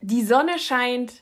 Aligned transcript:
Die 0.00 0.24
Sonne 0.24 0.58
scheint 0.58 1.12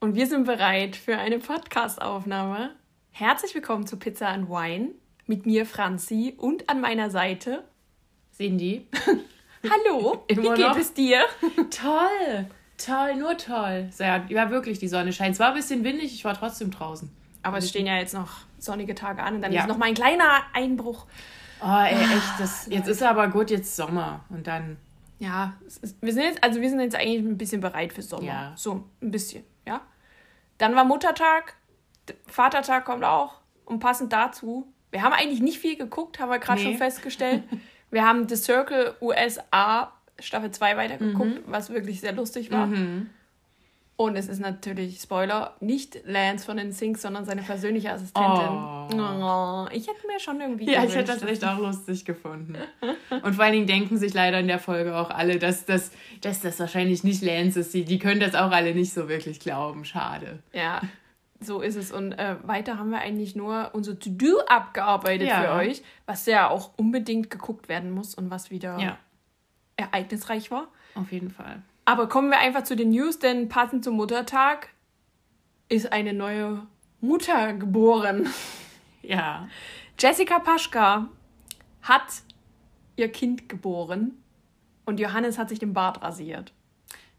und 0.00 0.14
wir 0.14 0.26
sind 0.26 0.44
bereit 0.44 0.96
für 0.96 1.16
eine 1.18 1.38
Podcast-Aufnahme. 1.38 2.70
Herzlich 3.10 3.54
willkommen 3.54 3.86
zu 3.86 3.96
Pizza 3.98 4.28
and 4.28 4.48
Wine 4.48 4.90
mit 5.26 5.46
mir, 5.46 5.64
Franzi, 5.64 6.34
und 6.36 6.68
an 6.68 6.80
meiner 6.80 7.10
Seite 7.10 7.64
Cindy. 8.36 8.86
Hallo, 9.64 10.24
wie 10.28 10.34
geht 10.34 10.58
noch? 10.58 10.76
es 10.76 10.92
dir? 10.92 11.22
Toll, 11.70 12.46
toll, 12.76 13.14
nur 13.16 13.36
toll. 13.38 13.88
Ja, 13.98 14.24
ja, 14.28 14.50
wirklich, 14.50 14.78
die 14.78 14.88
Sonne 14.88 15.12
scheint. 15.12 15.34
Es 15.34 15.40
war 15.40 15.48
ein 15.48 15.54
bisschen 15.54 15.84
windig, 15.84 16.12
ich 16.12 16.24
war 16.24 16.34
trotzdem 16.38 16.70
draußen. 16.70 17.10
Aber 17.42 17.58
es 17.58 17.68
stehen 17.68 17.86
ja 17.86 17.96
jetzt 17.96 18.12
noch 18.14 18.40
sonnige 18.58 18.94
Tage 18.94 19.22
an 19.22 19.36
und 19.36 19.42
dann 19.42 19.52
Ja. 19.52 19.62
ist 19.62 19.68
noch 19.68 19.78
mal 19.78 19.86
ein 19.86 19.94
kleiner 19.94 20.42
Einbruch. 20.52 21.06
Oh, 21.62 21.66
ey, 21.80 21.94
echt, 21.94 22.40
das, 22.40 22.66
jetzt 22.68 22.88
ist 22.88 23.02
aber 23.02 23.28
gut, 23.28 23.50
jetzt 23.50 23.74
Sommer. 23.76 24.24
Und 24.30 24.46
dann, 24.48 24.76
Ja, 25.22 25.54
ist, 25.64 25.96
wir 26.00 26.12
sind 26.12 26.24
jetzt, 26.24 26.42
also 26.42 26.60
wir 26.60 26.68
sind 26.68 26.80
jetzt 26.80 26.96
eigentlich 26.96 27.20
ein 27.24 27.38
bisschen 27.38 27.60
bereit 27.60 27.92
für 27.92 28.02
Sommer. 28.02 28.24
Ja. 28.24 28.52
So, 28.56 28.88
ein 29.00 29.12
bisschen, 29.12 29.44
ja. 29.66 29.80
Dann 30.58 30.74
war 30.74 30.84
Muttertag, 30.84 31.54
Vatertag 32.26 32.84
kommt 32.84 33.04
auch. 33.04 33.40
Und 33.64 33.78
passend 33.78 34.12
dazu, 34.12 34.66
wir 34.90 35.02
haben 35.02 35.12
eigentlich 35.12 35.40
nicht 35.40 35.58
viel 35.60 35.76
geguckt, 35.76 36.18
haben 36.18 36.28
wir 36.28 36.40
gerade 36.40 36.60
Nee. 36.60 36.70
schon 36.70 36.76
festgestellt. 36.76 37.44
wir 37.92 38.04
haben 38.04 38.28
The 38.28 38.34
Circle 38.34 38.96
USA 39.00 39.92
Staffel 40.18 40.50
2 40.50 40.76
weitergeguckt, 40.76 41.42
was 41.46 41.70
wirklich 41.70 42.00
sehr 42.00 42.12
lustig 42.12 42.50
war. 42.50 42.68
Und 43.96 44.16
es 44.16 44.26
ist 44.26 44.40
natürlich, 44.40 45.00
Spoiler, 45.00 45.54
nicht 45.60 45.98
Lance 46.06 46.44
von 46.46 46.56
den 46.56 46.72
Sinks, 46.72 47.02
sondern 47.02 47.24
seine 47.24 47.42
persönliche 47.42 47.92
Assistentin. 47.92 48.48
Oh, 48.98 49.66
ich 49.70 49.86
hätte 49.86 50.06
mir 50.06 50.18
schon 50.18 50.40
irgendwie 50.40 50.64
ja, 50.64 50.82
ich 50.82 50.90
gewünscht, 50.90 50.96
hätte 51.10 51.20
das 51.20 51.30
echt 51.30 51.44
auch 51.44 51.58
lustig 51.58 52.04
gefunden. 52.04 52.56
Und 53.22 53.34
vor 53.34 53.44
allen 53.44 53.52
Dingen 53.52 53.66
denken 53.66 53.98
sich 53.98 54.12
leider 54.14 54.40
in 54.40 54.48
der 54.48 54.58
Folge 54.58 54.96
auch 54.96 55.10
alle, 55.10 55.38
dass 55.38 55.66
das, 55.66 55.92
dass 56.22 56.40
das 56.40 56.58
wahrscheinlich 56.58 57.04
nicht 57.04 57.22
Lance 57.22 57.60
ist. 57.60 57.74
Die, 57.74 57.84
die 57.84 57.98
können 57.98 58.18
das 58.20 58.34
auch 58.34 58.50
alle 58.50 58.74
nicht 58.74 58.92
so 58.92 59.08
wirklich 59.08 59.38
glauben. 59.38 59.84
Schade. 59.84 60.40
Ja, 60.52 60.80
so 61.38 61.60
ist 61.60 61.76
es. 61.76 61.92
Und 61.92 62.12
äh, 62.12 62.36
weiter 62.44 62.78
haben 62.78 62.90
wir 62.90 62.98
eigentlich 62.98 63.36
nur 63.36 63.70
unser 63.74 63.96
To-Do 63.98 64.40
abgearbeitet 64.48 65.28
Ja. 65.28 65.42
für 65.42 65.50
euch, 65.52 65.82
was 66.06 66.26
ja 66.26 66.48
auch 66.48 66.70
unbedingt 66.76 67.30
geguckt 67.30 67.68
werden 67.68 67.90
muss 67.92 68.14
und 68.14 68.30
was 68.30 68.50
wieder 68.50 68.78
Ja, 68.80 68.98
ereignisreich 69.76 70.50
war. 70.50 70.68
auf 70.94 71.12
jeden 71.12 71.30
Fall. 71.30 71.62
Aber 71.84 72.08
kommen 72.08 72.30
wir 72.30 72.38
einfach 72.38 72.62
zu 72.64 72.76
den 72.76 72.90
News, 72.90 73.18
denn 73.18 73.48
passend 73.48 73.84
zum 73.84 73.96
Muttertag 73.96 74.68
ist 75.68 75.92
eine 75.92 76.12
neue 76.12 76.66
Mutter 77.00 77.52
geboren. 77.54 78.28
Ja. 79.04 79.48
Jessica 79.98 80.38
Paschka 80.38 81.08
hat 81.82 82.22
ihr 82.94 83.10
Kind 83.10 83.48
geboren 83.48 84.12
und 84.84 85.00
Johannes 85.00 85.38
hat 85.38 85.48
sich 85.48 85.58
den 85.58 85.72
Bart 85.72 86.02
rasiert. 86.02 86.52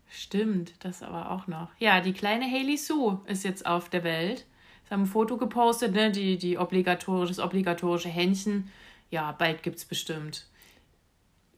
Stimmt, 0.08 0.76
das 0.80 1.04
aber 1.04 1.32
auch 1.32 1.48
noch. 1.48 1.72
Ja, 1.80 2.00
die 2.00 2.14
kleine 2.14 2.46
Hailey 2.46 2.78
Sue 2.78 3.20
ist 3.26 3.44
jetzt 3.44 3.66
auf 3.66 3.90
der 3.90 4.06
Welt. 4.06 4.46
Sie 4.86 4.94
haben 4.94 5.04
ein 5.04 5.08
Foto 5.08 5.38
gepostet, 5.38 5.94
ne? 5.94 6.10
Die, 6.12 6.38
die 6.38 6.58
obligatorische, 6.58 7.34
das 7.34 7.44
obligatorische 7.44 8.10
Händchen. 8.10 8.72
Ja, 9.10 9.34
bald 9.34 9.62
gibt's 9.62 9.84
bestimmt 9.84 10.48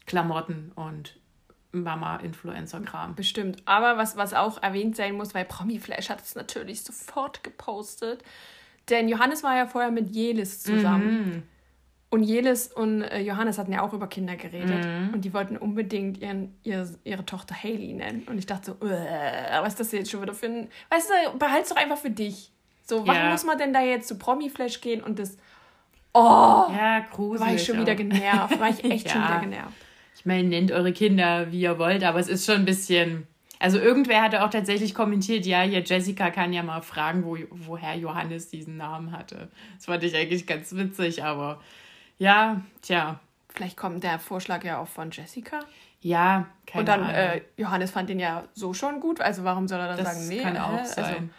Klamotten 0.06 0.72
und 0.76 1.20
Mama-Influencer-Kram. 1.84 3.16
Bestimmt. 3.16 3.62
Aber 3.66 3.98
was, 3.98 4.18
was 4.18 4.34
auch 4.34 4.62
erwähnt 4.62 4.96
sein 4.96 5.16
muss, 5.16 5.34
weil 5.34 5.46
Promiflash 5.46 6.10
hat 6.10 6.22
es 6.22 6.36
natürlich 6.36 6.84
sofort 6.84 7.44
gepostet. 7.44 8.24
Denn 8.90 9.08
Johannes 9.10 9.44
war 9.44 9.56
ja 9.58 9.66
vorher 9.68 9.92
mit 9.92 10.12
Jelis 10.16 10.62
zusammen. 10.64 11.44
Und 12.12 12.24
Jelis 12.24 12.68
und 12.72 13.02
äh, 13.02 13.20
Johannes 13.20 13.58
hatten 13.58 13.74
ja 13.74 13.82
auch 13.82 13.92
über 13.94 14.08
Kinder 14.08 14.36
geredet. 14.36 14.86
Und 15.12 15.22
die 15.26 15.34
wollten 15.34 15.58
unbedingt 15.58 16.20
ihren, 16.20 16.56
ihr, 16.64 16.88
ihre 17.04 17.26
Tochter 17.26 17.56
Haley 17.62 17.94
nennen. 17.94 18.24
Und 18.30 18.38
ich 18.38 18.46
dachte 18.46 18.78
so, 18.80 18.86
"Uäh, 18.86 19.60
was 19.62 19.70
ist 19.74 19.80
das 19.80 19.92
jetzt 19.92 20.12
schon 20.12 20.22
wieder 20.22 20.34
für 20.34 20.46
ein. 20.46 20.70
Weißt 20.90 21.10
du, 21.10 21.38
behalt's 21.38 21.70
doch 21.70 21.78
einfach 21.78 21.98
für 21.98 22.12
dich. 22.12 22.52
So, 22.84 23.06
warum 23.08 23.22
Ja. 23.22 23.32
muss 23.32 23.44
man 23.44 23.58
denn 23.58 23.74
da 23.74 23.82
jetzt 23.82 24.08
zu 24.08 24.18
Promiflash 24.18 24.80
gehen 24.82 25.02
und 25.04 25.18
das. 25.20 25.38
Oh, 26.14 26.68
Ja, 26.72 27.00
gruselig. 27.12 27.42
war 27.42 27.54
ich 27.56 27.66
schon 27.66 27.82
wieder 27.82 27.96
genervt. 27.96 28.60
War 28.60 28.70
ich 28.70 28.84
echt 28.86 29.10
schon 29.12 29.22
Ja. 29.22 29.30
wieder 29.30 29.40
genervt. 29.42 29.74
Ich 30.26 30.28
meine, 30.28 30.50
nennt 30.50 30.72
eure 30.72 30.92
Kinder, 30.92 31.52
wie 31.52 31.62
ihr 31.62 31.78
wollt, 31.78 32.04
aber 32.04 32.18
es 32.20 32.28
ist 32.30 32.48
schon 32.48 32.56
ein 32.56 32.66
bisschen. 32.66 33.28
Also 33.60 33.78
irgendwer 33.78 34.24
hatte 34.24 34.44
auch 34.44 34.50
tatsächlich 34.50 34.96
kommentiert, 34.96 35.46
ja, 35.46 35.62
hier 35.62 35.84
Jessica 35.84 36.32
kann 36.32 36.52
ja 36.52 36.64
mal 36.64 36.82
fragen, 36.82 37.24
wo, 37.24 37.38
woher 37.52 37.96
Johannes 37.96 38.50
diesen 38.50 38.76
Namen 38.76 39.12
hatte. 39.12 39.50
Das 39.76 39.86
fand 39.86 40.04
ich 40.04 40.16
eigentlich 40.16 40.48
ganz 40.48 40.74
witzig, 40.76 41.24
aber 41.24 41.62
ja, 42.18 42.62
tja, 42.82 43.20
Vielleicht 43.54 43.78
kommt 43.78 44.04
der 44.04 44.18
Vorschlag 44.18 44.64
ja 44.64 44.80
auch 44.80 44.88
von 44.88 45.12
Jessica. 45.12 45.60
ja, 46.02 46.48
keine 46.66 46.80
Und 46.82 46.88
dann, 46.90 47.02
Ahnung. 47.04 47.16
äh, 47.16 47.42
Johannes 47.56 47.92
fand 47.92 48.10
den 48.10 48.20
ja 48.20 48.46
so 48.56 48.74
schon 48.74 49.00
gut, 49.02 49.22
also 49.22 49.44
warum 49.44 49.68
soll 49.68 49.80
er 49.80 49.90
dann 49.90 49.98
das 50.04 50.16
sagen, 50.16 50.28
nee, 50.28 50.42
kann 50.42 50.58
auch 50.58 50.72
Also, 50.80 50.94
sein. 50.96 51.30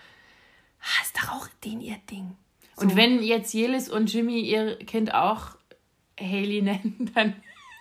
ah, 0.80 1.02
ist 1.02 1.16
doch 1.19 1.32
auch 1.32 1.48
den 1.64 1.80
ihr 1.80 1.96
Ding. 2.08 2.36
Und 2.76 2.94
wenn 2.94 3.20
jetzt 3.20 3.52
Jelis 3.52 3.88
und 3.88 4.12
Jimmy 4.12 4.41
ihr 4.42 4.76
Kind 4.78 5.12
auch 5.12 5.56
Haley 6.20 6.62
nennen, 6.62 7.10
dann. 7.16 7.34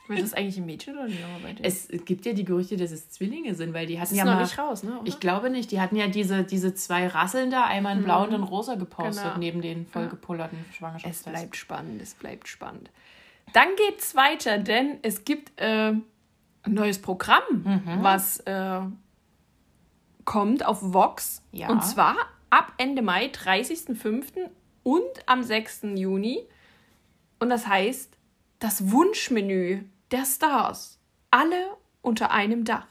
Wird 0.08 0.22
das 0.22 0.34
eigentlich 0.34 0.58
ein 0.58 0.66
Mädchen 0.66 0.94
oder 0.96 1.04
ein 1.06 1.12
Junge 1.12 1.40
bei 1.42 1.54
dir? 1.54 1.64
Es 1.66 1.88
gibt 2.06 2.26
ja 2.26 2.34
die 2.34 2.46
Gerüchte, 2.46 2.78
dass 2.78 2.92
es 2.92 3.10
Zwillinge 3.10 3.56
sind, 3.56 3.74
weil 3.74 3.86
die 3.88 4.00
hatten 4.00 4.12
ist 4.14 4.18
ja 4.18 4.26
noch 4.26 4.36
mal. 4.36 4.42
nicht 4.44 4.58
raus, 4.58 4.84
ne? 4.84 5.00
Oder? 5.00 5.08
Ich 5.08 5.20
glaube 5.20 5.50
nicht. 5.50 5.72
Die 5.72 5.82
hatten 5.82 5.96
ja 5.96 6.08
diese, 6.08 6.44
diese 6.44 6.74
zwei 6.76 7.08
Rasseln 7.08 7.50
da, 7.52 7.66
einmal 7.66 7.98
in 7.98 8.04
blau 8.04 8.24
und 8.24 8.34
in 8.34 8.44
rosa 8.44 8.76
gepostet, 8.76 9.24
Genau. 9.24 9.38
neben 9.38 9.62
den 9.62 9.86
vollgepullerten 9.88 10.58
es 10.70 10.76
Schwangerschaftstests. 10.76 11.30
bleibt 11.32 11.56
spannend, 11.56 12.02
es 12.02 12.14
bleibt 12.14 12.48
spannend. 12.48 12.90
Dann 13.54 13.68
geht's 13.88 14.16
weiter, 14.16 14.58
denn 14.58 14.98
es 15.02 15.24
gibt 15.26 15.60
äh, 15.60 15.90
ein 15.94 16.04
neues 16.68 17.00
Programm, 17.02 17.44
Mhm. 17.64 17.82
was 18.02 18.40
äh, 18.42 18.82
kommt 20.26 20.66
auf 20.66 20.80
Vox. 20.82 21.42
Ja. 21.52 21.70
Und 21.70 21.84
zwar 21.84 22.16
ab 22.50 22.74
Ende 22.78 23.02
Mai, 23.02 23.28
30.05. 23.28 24.50
und 24.84 25.04
am 25.26 25.44
6. 25.44 25.84
Juni. 25.96 26.40
Und 27.40 27.50
das 27.50 27.68
heißt 27.68 28.18
das 28.60 28.92
Wunschmenü 28.92 29.84
der 30.12 30.26
Stars. 30.26 31.00
Alle 31.32 31.78
unter 32.02 32.32
einem 32.32 32.64
Dach. 32.64 32.88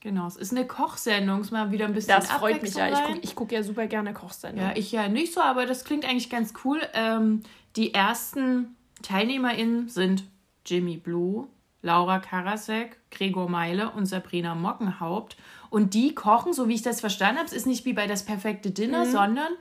Genau, 0.00 0.26
es 0.26 0.36
ist 0.36 0.52
eine 0.52 0.66
Kochsendung, 0.66 1.40
ist 1.40 1.50
mal 1.50 1.72
wieder 1.72 1.86
ein 1.86 1.92
bisschen 1.92 2.14
Das 2.14 2.30
freut 2.30 2.62
mich 2.62 2.74
ja. 2.74 2.88
Ich 2.88 2.94
gucke 3.04 3.34
guck 3.34 3.52
ja 3.52 3.62
super 3.62 3.86
gerne 3.86 4.14
Kochsendungen. 4.14 4.70
Ja, 4.70 4.76
ich 4.76 4.92
ja 4.92 5.08
nicht 5.08 5.32
so, 5.32 5.40
aber 5.40 5.66
das 5.66 5.84
klingt 5.84 6.04
eigentlich 6.04 6.30
ganz 6.30 6.52
cool. 6.64 6.80
Ähm, 6.94 7.42
die 7.74 7.92
ersten 7.92 8.76
TeilnehmerInnen 9.02 9.88
sind 9.88 10.24
Jimmy 10.64 10.96
Blue, 10.96 11.48
Laura 11.82 12.20
Karasek, 12.20 12.98
Gregor 13.10 13.48
Meile 13.48 13.90
und 13.90 14.06
Sabrina 14.06 14.54
Mockenhaupt. 14.54 15.36
Und 15.70 15.94
die 15.94 16.14
kochen, 16.14 16.52
so 16.52 16.68
wie 16.68 16.74
ich 16.74 16.82
das 16.82 17.00
verstanden 17.00 17.38
habe, 17.38 17.46
es 17.48 17.52
ist 17.52 17.66
nicht 17.66 17.84
wie 17.84 17.92
bei 17.92 18.06
das 18.06 18.24
perfekte 18.24 18.70
Dinner, 18.70 19.04
Mhm. 19.06 19.10
sondern 19.10 19.52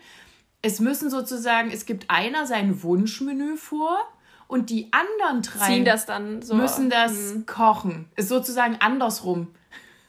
es 0.61 0.79
müssen 0.79 1.09
sozusagen, 1.09 1.71
es 1.71 1.85
gibt 1.85 2.09
einer 2.09 2.45
sein 2.45 2.83
Wunschmenü 2.83 3.57
vor 3.57 3.97
und 4.47 4.69
die 4.69 4.89
anderen 4.91 5.41
drei 5.41 5.65
Ziehen 5.67 5.85
das 5.85 6.05
dann 6.05 6.41
so. 6.41 6.55
müssen 6.55 6.89
das 6.89 7.35
kochen. 7.45 8.07
Ist 8.15 8.29
sozusagen 8.29 8.77
andersrum 8.79 9.47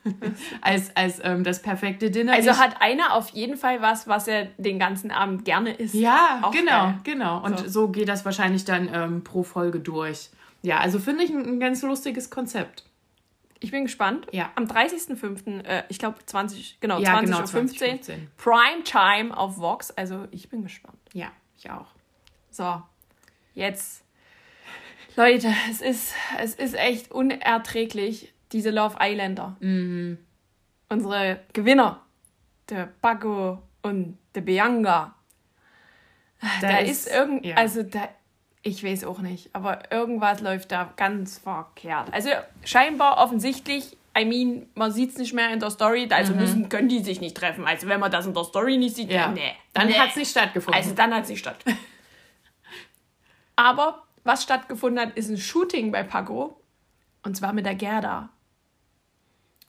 als, 0.61 0.95
als 0.95 1.21
ähm, 1.25 1.43
das 1.45 1.63
perfekte 1.63 2.11
Dinner. 2.11 2.33
Also 2.35 2.51
Nicht- 2.51 2.61
hat 2.61 2.81
einer 2.81 3.15
auf 3.15 3.31
jeden 3.31 3.57
Fall 3.57 3.83
was, 3.83 4.07
was 4.07 4.29
er 4.29 4.45
den 4.57 4.79
ganzen 4.79 5.11
Abend 5.11 5.45
gerne 5.45 5.73
isst. 5.75 5.95
Ja, 5.95 6.41
Auch 6.43 6.53
genau, 6.53 6.85
geil. 6.85 6.99
genau. 7.05 7.43
Und 7.45 7.59
So. 7.59 7.69
so. 7.69 7.89
geht 7.89 8.09
das 8.09 8.25
wahrscheinlich 8.25 8.65
dann 8.65 8.89
ähm, 8.93 9.25
pro 9.25 9.43
Folge 9.43 9.81
durch. 9.81 10.31
Ja, 10.63 10.79
also 10.79 10.99
finde 10.99 11.25
ich 11.25 11.31
ein, 11.31 11.45
ein 11.45 11.61
ganz 11.61 11.83
lustiges 11.83 12.31
Konzept. 12.31 12.85
Ich 13.59 13.71
bin 13.71 13.85
gespannt. 13.85 14.27
Ja. 14.33 14.51
Am 14.55 14.65
30.05., 14.65 15.65
äh, 15.65 15.85
ich 15.89 15.99
glaube 15.99 16.19
20, 16.25 16.79
genau, 16.81 16.99
Ja, 16.99 17.13
20 17.13 17.27
genau, 17.27 17.41
Uhr 17.41 17.47
15, 17.49 17.79
2015. 18.05 18.31
Prime 18.37 18.85
Time 18.85 19.37
auf 19.37 19.57
Vox. 19.59 19.91
Also 19.93 20.27
ich 20.31 20.49
bin 20.51 20.63
gespannt. 20.63 20.99
Ja, 21.15 21.29
ich 21.59 21.71
auch. 21.71 21.87
So, 22.51 22.83
jetzt. 23.55 24.03
Leute, 25.17 25.49
es 25.71 25.81
ist, 25.81 26.15
es 26.39 26.55
ist 26.55 26.75
echt 26.75 27.11
unerträglich, 27.11 28.35
diese 28.53 28.71
Love 28.71 28.97
Islander. 29.01 29.57
Mhm. 29.61 30.19
Unsere 30.89 31.41
Gewinner, 31.53 32.03
der 32.69 32.87
Paco 33.01 33.63
und 33.83 34.19
der 34.35 34.43
Bianca. 34.43 35.15
Da, 36.61 36.79
ist, 36.79 37.09
irgend, 37.09 37.47
ja. 37.47 37.57
also 37.57 37.83
da, 37.83 38.09
Ich 38.63 38.85
weiß 38.85 39.05
auch 39.05 39.21
nicht, 39.21 39.55
aber 39.55 39.91
irgendwas 39.91 40.41
läuft 40.41 40.71
da 40.71 40.93
ganz 40.97 41.39
verkehrt. 41.39 42.13
Also 42.13 42.29
scheinbar 42.65 43.17
offensichtlich, 43.19 43.97
I 44.17 44.27
mean, 44.27 44.67
man 44.75 44.93
sieht 44.93 45.11
es 45.11 45.19
nicht 45.19 45.33
mehr 45.33 45.51
in 45.51 45.61
der 45.61 45.71
Story, 45.71 46.09
also 46.11 46.35
mhm. 46.35 46.41
müssen, 46.41 46.69
können 46.69 46.89
die 46.89 47.03
sich 47.03 47.21
nicht 47.21 47.37
treffen. 47.37 47.67
Also 47.67 47.89
wenn 47.89 48.01
man 48.01 48.11
das 48.11 48.27
in 48.27 48.35
der 48.35 48.45
Story 48.45 48.77
nicht 48.77 48.97
sieht, 48.97 49.11
ja. 49.11 49.29
nee. 49.29 49.55
Dann 49.73 49.89
nee. 49.89 49.95
hat 49.95 50.11
es 50.11 50.17
nicht 50.17 50.31
stattgefunden. 50.31 50.79
Also 50.79 50.95
dann 50.95 51.15
hat 51.15 51.25
es 51.25 51.31
nicht 51.31 51.41
stattgefunden. 51.41 51.83
aber 53.57 54.06
was 54.27 54.43
stattgefunden 54.43 55.01
hat, 55.01 55.17
ist 55.17 55.31
ein 55.31 55.39
Shooting 55.39 55.93
bei 55.93 56.03
Paco. 56.03 56.61
Und 57.23 57.37
zwar 57.37 57.53
mit 57.53 57.67
der 57.67 57.75
Gerda. 57.75 58.29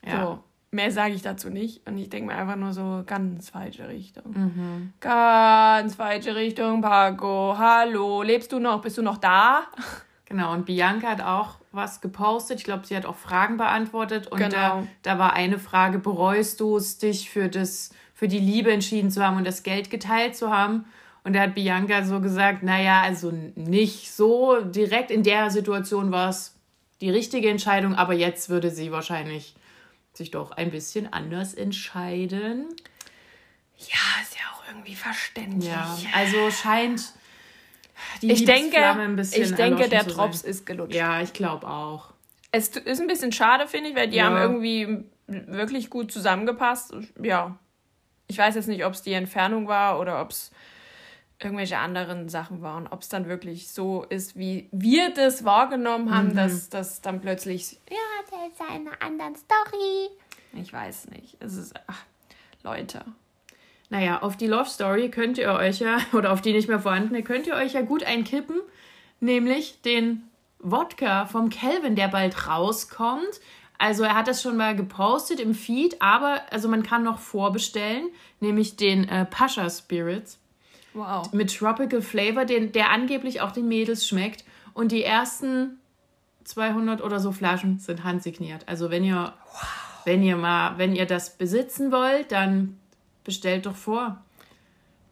Ja. 0.05 0.21
So, 0.21 0.43
mehr 0.71 0.91
sage 0.91 1.13
ich 1.13 1.21
dazu 1.21 1.49
nicht. 1.49 1.87
Und 1.87 1.97
ich 1.97 2.09
denke 2.09 2.31
mir 2.31 2.37
einfach 2.37 2.55
nur 2.55 2.73
so, 2.73 3.03
ganz 3.05 3.49
falsche 3.49 3.87
Richtung. 3.87 4.31
Mhm. 4.31 4.93
Ganz 4.99 5.95
falsche 5.95 6.35
Richtung, 6.35 6.81
Paco. 6.81 7.55
Hallo, 7.57 8.21
lebst 8.21 8.51
du 8.51 8.59
noch? 8.59 8.81
Bist 8.81 8.97
du 8.97 9.01
noch 9.01 9.17
da? 9.17 9.63
Genau, 10.25 10.51
und 10.51 10.65
Bianca 10.65 11.07
hat 11.07 11.21
auch 11.21 11.55
was 11.71 12.01
gepostet. 12.01 12.59
Ich 12.59 12.65
glaube, 12.65 12.85
sie 12.85 12.97
hat 12.97 13.05
auch 13.05 13.15
Fragen 13.15 13.55
beantwortet. 13.55 14.27
Und 14.27 14.39
genau. 14.39 14.51
da, 14.51 14.87
da 15.03 15.19
war 15.19 15.33
eine 15.33 15.57
Frage, 15.57 15.99
bereust 15.99 16.59
du 16.59 16.75
es, 16.75 16.97
dich 16.97 17.29
für, 17.29 17.47
das, 17.47 17.91
für 18.13 18.27
die 18.27 18.39
Liebe 18.39 18.71
entschieden 18.71 19.09
zu 19.09 19.25
haben 19.25 19.37
und 19.37 19.47
das 19.47 19.63
Geld 19.63 19.89
geteilt 19.89 20.35
zu 20.35 20.51
haben? 20.51 20.85
Und 21.27 21.33
da 21.33 21.41
hat 21.41 21.55
Bianca 21.55 22.05
so 22.05 22.21
gesagt, 22.21 22.63
naja, 22.63 23.01
also 23.01 23.33
nicht 23.55 24.13
so 24.13 24.61
direkt 24.61 25.11
in 25.11 25.23
der 25.23 25.49
Situation 25.49 26.09
war 26.09 26.29
es 26.29 26.55
die 27.01 27.09
richtige 27.09 27.49
Entscheidung, 27.49 27.95
aber 27.95 28.13
jetzt 28.13 28.47
würde 28.47 28.71
sie 28.71 28.93
wahrscheinlich 28.93 29.53
sich 30.13 30.31
doch 30.31 30.51
ein 30.51 30.71
bisschen 30.71 31.11
anders 31.11 31.53
entscheiden. 31.53 32.69
Ja, 33.77 34.21
ist 34.21 34.37
ja 34.39 34.45
auch 34.53 34.63
irgendwie 34.69 34.95
verständlich. 34.95 35.69
Ja, 35.69 35.97
also 36.13 36.49
scheint 36.49 37.11
die 38.21 38.31
ich 38.31 38.45
denke, 38.45 38.77
ein 38.77 39.17
bisschen 39.17 39.43
ich 39.43 39.53
denke, 39.53 39.89
der 39.89 40.05
Drops 40.05 40.43
ist 40.43 40.65
gelutscht. 40.65 40.95
Ja, 40.95 41.21
ich 41.21 41.33
glaube 41.33 41.67
auch. 41.67 42.13
Es 42.53 42.69
ist 42.69 43.01
ein 43.01 43.07
bisschen 43.07 43.33
schade, 43.33 43.67
finde 43.67 43.89
ich, 43.89 43.97
weil 43.97 44.07
die 44.07 44.15
ja. 44.15 44.27
haben 44.27 44.37
irgendwie 44.37 45.03
wirklich 45.27 45.89
gut 45.89 46.09
zusammengepasst. 46.09 46.95
Ja. 47.21 47.59
Ich 48.27 48.37
weiß 48.37 48.55
jetzt 48.55 48.69
nicht, 48.69 48.85
ob 48.85 48.93
es 48.93 49.01
die 49.01 49.11
Entfernung 49.11 49.67
war 49.67 49.99
oder 49.99 50.21
ob 50.21 50.31
es 50.31 50.51
irgendwelche 51.39 51.77
anderen 51.77 52.29
Sachen 52.29 52.61
waren. 52.61 52.87
Ob 52.87 53.01
es 53.01 53.09
dann 53.09 53.27
wirklich 53.27 53.69
so 53.69 54.03
ist, 54.03 54.37
wie 54.37 54.69
wir 54.71 55.13
das 55.13 55.45
wahrgenommen 55.45 56.13
haben, 56.13 56.29
mhm. 56.29 56.35
dass 56.35 56.69
das 56.69 57.01
dann 57.01 57.21
plötzlich, 57.21 57.79
ja, 57.89 57.97
der 58.31 58.47
ist 58.47 58.61
eine 58.71 59.01
andere 59.01 59.37
Story. 59.37 60.09
Ich 60.53 60.73
weiß 60.73 61.09
nicht. 61.09 61.37
Es 61.39 61.55
ist, 61.55 61.73
ach, 61.87 62.03
Leute. 62.63 63.05
Naja, 63.89 64.21
auf 64.21 64.35
die 64.35 64.47
Love 64.47 64.69
Story 64.69 65.09
könnt 65.09 65.37
ihr 65.37 65.51
euch 65.53 65.79
ja, 65.79 65.99
oder 66.13 66.31
auf 66.31 66.41
die 66.41 66.53
nicht 66.53 66.67
mehr 66.67 66.79
vorhandene, 66.79 67.23
könnt 67.23 67.47
ihr 67.47 67.55
euch 67.55 67.73
ja 67.73 67.81
gut 67.81 68.03
einkippen. 68.03 68.59
Nämlich 69.19 69.81
den 69.81 70.23
Wodka 70.59 71.25
vom 71.25 71.49
Calvin, 71.49 71.95
der 71.95 72.07
bald 72.07 72.47
rauskommt. 72.47 73.39
Also 73.77 74.03
er 74.03 74.15
hat 74.15 74.27
das 74.27 74.41
schon 74.41 74.57
mal 74.57 74.75
gepostet 74.75 75.39
im 75.39 75.53
Feed, 75.53 76.01
aber 76.01 76.41
also 76.49 76.67
man 76.67 76.81
kann 76.81 77.03
noch 77.03 77.19
vorbestellen, 77.19 78.09
nämlich 78.39 78.75
den 78.75 79.07
äh, 79.07 79.25
Pascha 79.25 79.69
Spirits. 79.69 80.39
Wow. 80.97 81.31
Mit 81.31 81.55
Tropical 81.55 82.01
Flavor, 82.01 82.45
den, 82.45 82.71
der 82.71 82.89
angeblich 82.89 83.41
auch 83.41 83.51
den 83.51 83.67
Mädels 83.67 84.07
schmeckt. 84.07 84.43
Und 84.73 84.91
die 84.91 85.03
ersten 85.03 85.77
200 86.43 87.01
oder 87.01 87.19
so 87.19 87.31
Flaschen 87.31 87.79
sind 87.79 88.03
handsigniert. 88.03 88.67
Also 88.67 88.89
wenn 88.89 89.03
ihr, 89.03 89.33
wow. 89.53 90.01
wenn 90.05 90.23
ihr 90.23 90.35
mal, 90.35 90.77
wenn 90.77 90.95
ihr 90.95 91.05
das 91.05 91.37
besitzen 91.37 91.91
wollt, 91.91 92.31
dann 92.31 92.79
bestellt 93.23 93.67
doch 93.67 93.75
vor. 93.75 94.23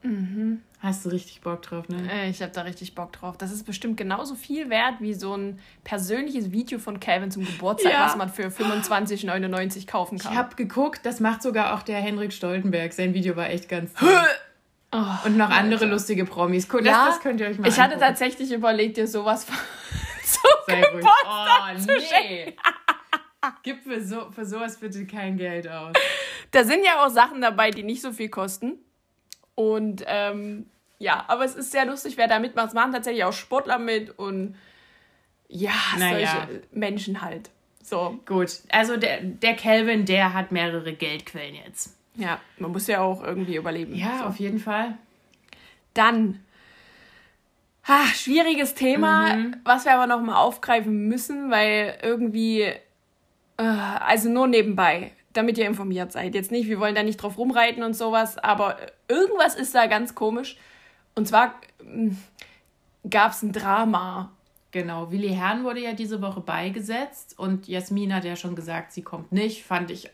Mhm. 0.01 0.61
Hast 0.79 1.05
du 1.05 1.09
richtig 1.09 1.41
Bock 1.41 1.63
drauf, 1.63 1.89
ne? 1.89 1.97
Äh, 2.11 2.29
ich 2.29 2.41
habe 2.43 2.51
da 2.51 2.61
richtig 2.61 2.93
Bock 2.93 3.11
drauf. 3.11 3.37
Das 3.37 3.51
ist 3.51 3.65
bestimmt 3.65 3.97
genauso 3.97 4.35
viel 4.35 4.69
wert 4.69 4.95
wie 4.99 5.13
so 5.13 5.35
ein 5.35 5.59
persönliches 5.83 6.51
Video 6.51 6.77
von 6.77 6.99
Calvin 6.99 7.31
zum 7.31 7.43
Geburtstag, 7.43 7.91
ja. 7.91 8.05
was 8.05 8.15
man 8.15 8.29
für 8.29 8.49
25,99 8.49 9.87
kaufen 9.87 10.19
kann. 10.19 10.31
Ich 10.31 10.37
habe 10.37 10.55
geguckt, 10.55 11.01
das 11.03 11.19
macht 11.19 11.41
sogar 11.41 11.73
auch 11.73 11.81
der 11.81 11.97
Henrik 11.97 12.33
Stoltenberg. 12.33 12.93
Sein 12.93 13.13
Video 13.15 13.35
war 13.35 13.49
echt 13.49 13.67
ganz 13.67 13.91
Oh, 14.95 15.27
und 15.27 15.35
noch 15.35 15.49
andere 15.49 15.81
Alter. 15.81 15.87
lustige 15.87 16.23
Promis. 16.23 16.67
Cool, 16.71 16.85
ja, 16.85 17.05
das, 17.05 17.15
das, 17.15 17.23
könnt 17.23 17.41
ihr 17.41 17.47
euch 17.47 17.59
mal 17.59 17.67
Ich 17.67 17.77
angucken. 17.77 17.95
hatte 17.95 17.99
tatsächlich 17.99 18.51
überlegt, 18.51 18.95
dir 18.95 19.07
sowas 19.07 19.45
zum 20.23 20.41
Geburtstag 20.67 21.75
oh, 21.75 21.79
zu 21.79 21.87
nee. 21.87 22.55
Gib 23.61 23.83
für, 23.83 24.01
so, 24.01 24.31
für 24.31 24.45
sowas 24.45 24.77
bitte 24.77 25.05
kein 25.05 25.37
Geld 25.37 25.67
aus. 25.67 25.93
Da 26.51 26.63
sind 26.63 26.85
ja 26.85 27.05
auch 27.05 27.09
Sachen 27.09 27.41
dabei, 27.41 27.71
die 27.71 27.83
nicht 27.83 28.01
so 28.01 28.13
viel 28.13 28.29
kosten. 28.29 28.79
Und 29.55 30.03
ähm, 30.07 30.67
ja, 30.97 31.25
aber 31.27 31.43
es 31.43 31.55
ist 31.55 31.71
sehr 31.71 31.85
lustig, 31.85 32.15
wer 32.15 32.27
da 32.27 32.39
mitmacht. 32.39 32.69
Es 32.69 32.73
machen 32.73 32.93
tatsächlich 32.93 33.25
auch 33.25 33.33
Sportler 33.33 33.77
mit 33.77 34.17
und 34.17 34.55
ja, 35.49 35.73
naja. 35.99 36.47
solche 36.47 36.61
Menschen 36.71 37.21
halt. 37.21 37.49
So. 37.83 38.19
Gut, 38.25 38.61
also 38.69 38.97
der, 38.97 39.21
der 39.21 39.55
Calvin, 39.55 40.05
der 40.05 40.33
hat 40.33 40.51
mehrere 40.51 40.93
Geldquellen 40.93 41.55
jetzt. 41.55 41.95
Ja, 42.15 42.39
man 42.57 42.71
muss 42.71 42.87
ja 42.87 43.01
auch 43.01 43.23
irgendwie 43.23 43.55
überleben. 43.55 43.93
Ja, 43.95 44.19
so. 44.19 44.25
auf 44.25 44.39
jeden 44.39 44.59
Fall. 44.59 44.97
Dann, 45.93 46.39
ha, 47.87 48.05
schwieriges 48.07 48.73
Thema, 48.73 49.35
mhm. 49.35 49.55
was 49.63 49.85
wir 49.85 49.93
aber 49.93 50.07
noch 50.07 50.21
mal 50.21 50.37
aufgreifen 50.37 51.07
müssen, 51.07 51.51
weil 51.51 51.97
irgendwie, 52.01 52.61
äh, 52.61 53.63
also 53.63 54.29
nur 54.29 54.47
nebenbei, 54.47 55.11
damit 55.33 55.57
ihr 55.57 55.67
informiert 55.67 56.11
seid. 56.11 56.35
Jetzt 56.35 56.51
nicht, 56.51 56.67
wir 56.67 56.79
wollen 56.79 56.95
da 56.95 57.03
nicht 57.03 57.17
drauf 57.17 57.37
rumreiten 57.37 57.83
und 57.83 57.93
sowas, 57.93 58.37
aber 58.37 58.77
irgendwas 59.07 59.55
ist 59.55 59.75
da 59.75 59.87
ganz 59.87 60.15
komisch. 60.15 60.57
Und 61.15 61.27
zwar 61.27 61.55
hm, 61.79 62.17
gab 63.09 63.31
es 63.31 63.43
ein 63.43 63.51
Drama. 63.51 64.31
Genau, 64.71 65.11
Willi 65.11 65.29
Herrn 65.29 65.63
wurde 65.63 65.79
ja 65.79 65.93
diese 65.93 66.21
Woche 66.21 66.41
beigesetzt 66.41 67.39
und 67.39 67.67
Jasmin 67.67 68.13
hat 68.13 68.25
ja 68.25 68.35
schon 68.35 68.55
gesagt, 68.55 68.91
sie 68.91 69.03
kommt 69.03 69.31
nicht. 69.31 69.63
Fand 69.63 69.89
ich 69.89 70.09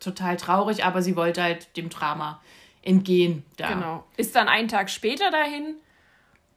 total 0.00 0.36
traurig, 0.36 0.84
aber 0.84 1.02
sie 1.02 1.16
wollte 1.16 1.42
halt 1.42 1.76
dem 1.76 1.88
Drama 1.88 2.40
entgehen. 2.82 3.44
Da. 3.56 3.72
Genau. 3.72 4.04
Ist 4.16 4.34
dann 4.36 4.48
einen 4.48 4.68
Tag 4.68 4.90
später 4.90 5.30
dahin 5.30 5.76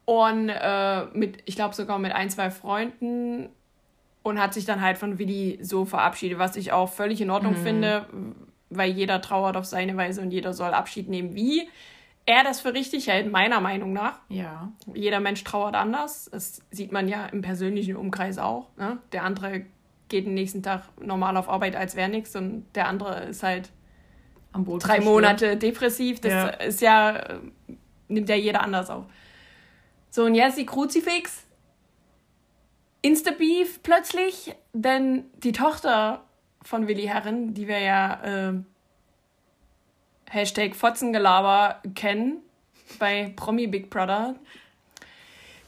und 0.05 0.49
äh, 0.49 1.05
mit, 1.13 1.43
ich 1.45 1.55
glaube 1.55 1.75
sogar 1.75 1.99
mit 1.99 2.13
ein, 2.13 2.29
zwei 2.29 2.51
Freunden 2.51 3.49
und 4.21 4.39
hat 4.39 4.53
sich 4.53 4.65
dann 4.65 4.81
halt 4.81 4.97
von 4.97 5.19
Willi 5.19 5.59
so 5.61 5.85
verabschiedet, 5.85 6.39
was 6.39 6.55
ich 6.55 6.71
auch 6.71 6.89
völlig 6.89 7.21
in 7.21 7.29
Ordnung 7.29 7.53
mhm. 7.53 7.63
finde, 7.63 8.05
weil 8.69 8.91
jeder 8.91 9.21
trauert 9.21 9.57
auf 9.57 9.65
seine 9.65 9.95
Weise 9.97 10.21
und 10.21 10.31
jeder 10.31 10.53
soll 10.53 10.73
Abschied 10.73 11.09
nehmen, 11.09 11.35
wie 11.35 11.69
er 12.25 12.43
das 12.43 12.61
für 12.61 12.73
richtig 12.73 13.07
hält, 13.07 13.29
meiner 13.31 13.59
Meinung 13.59 13.91
nach. 13.91 14.19
Ja. 14.29 14.71
Jeder 14.93 15.19
Mensch 15.19 15.43
trauert 15.43 15.75
anders. 15.75 16.29
Das 16.31 16.61
sieht 16.71 16.91
man 16.91 17.09
ja 17.09 17.25
im 17.25 17.41
persönlichen 17.41 17.97
Umkreis 17.97 18.37
auch. 18.37 18.67
Ne? 18.77 18.97
Der 19.11 19.23
andere 19.23 19.65
geht 20.09 20.25
den 20.25 20.33
nächsten 20.33 20.63
Tag 20.63 20.83
normal 21.01 21.37
auf 21.37 21.49
Arbeit, 21.49 21.75
als 21.75 21.95
wäre 21.95 22.09
nichts 22.09 22.35
und 22.35 22.65
der 22.75 22.87
andere 22.87 23.25
ist 23.25 23.43
halt 23.43 23.69
am 24.51 24.65
Boden 24.65 24.79
drei 24.79 24.99
Monate 24.99 25.57
depressiv. 25.57 26.21
Das 26.21 26.31
ja. 26.31 26.47
ist 26.47 26.81
ja, 26.81 27.39
nimmt 28.07 28.29
ja 28.29 28.35
jeder 28.35 28.61
anders 28.61 28.89
auf. 28.89 29.05
So, 30.09 30.25
und 30.25 30.35
jetzt 30.35 30.57
die 30.57 30.65
Kruzifix. 30.65 31.43
Insta-Beef 33.01 33.83
plötzlich, 33.83 34.55
denn 34.71 35.25
die 35.37 35.51
Tochter 35.51 36.23
von 36.61 36.87
Willi 36.87 37.03
Herren, 37.03 37.53
die 37.53 37.67
wir 37.67 37.79
ja 37.79 38.49
äh, 38.49 38.53
Hashtag 40.29 40.75
Fotzengelaber 40.75 41.81
kennen 41.95 42.37
bei 42.99 43.33
Promi 43.35 43.67
Big 43.67 43.89
Brother, 43.89 44.35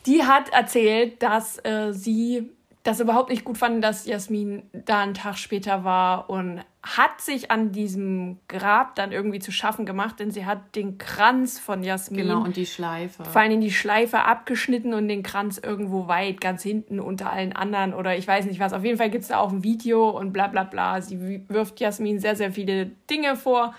die 0.05 0.24
hat 0.24 0.50
erzählt, 0.53 1.21
dass 1.21 1.63
äh, 1.65 1.91
sie 1.91 2.54
das 2.86 3.00
überhaupt 3.00 3.32
nicht 3.32 3.44
gut 3.44 3.58
fanden, 3.58 3.82
dass 3.82 4.06
Jasmin 4.06 4.62
da 4.72 5.01
einen 5.01 5.15
Tag 5.15 5.39
später 5.39 5.84
war 5.84 6.30
und 6.30 6.62
hat 6.84 7.20
sich 7.20 7.50
an 7.50 7.72
diesem 7.72 8.38
Grab 8.48 8.94
dann 8.94 9.12
irgendwie 9.12 9.39
zu 9.39 9.51
schaffen 9.51 9.88
gemacht, 9.88 10.20
denn 10.20 10.30
sie 10.30 10.46
hat 10.46 10.75
den 10.75 11.00
Kranz 11.00 11.58
von 11.58 11.82
Jasmin. 11.82 12.27
Genau, 12.27 12.44
und 12.44 12.56
die 12.56 12.68
Schleife. 12.68 13.25
Vor 13.25 13.42
allem 13.42 13.60
die 13.60 13.72
Schleife 13.72 14.20
abgeschnitten 14.20 14.94
und 14.94 15.08
den 15.08 15.24
Kranz 15.24 15.58
irgendwo 15.58 16.08
weit, 16.08 16.39
ganz 16.39 16.62
hinten 16.62 17.00
unter 17.00 17.34
allen 17.34 17.54
anderen 17.54 17.96
oder 17.96 18.15
ich 18.15 18.27
weiß 18.27 18.46
nicht 18.46 18.60
was. 18.60 18.72
Auf 18.72 18.84
jeden 18.84 19.00
Fall 19.00 19.10
gibt 19.10 19.24
es 19.24 19.30
da 19.30 19.39
auch 19.39 19.51
ein 19.51 19.63
Video 19.63 20.08
und 20.12 20.32
bla 20.32 20.46
bla 20.46 20.63
bla. 20.63 21.01
Sie 21.01 21.44
wirft 21.48 21.80
Jasmin 21.80 22.20
sehr, 22.20 22.36
sehr 22.36 22.51
viele 22.51 22.92
Dinge 23.10 23.36
vor, 23.36 23.74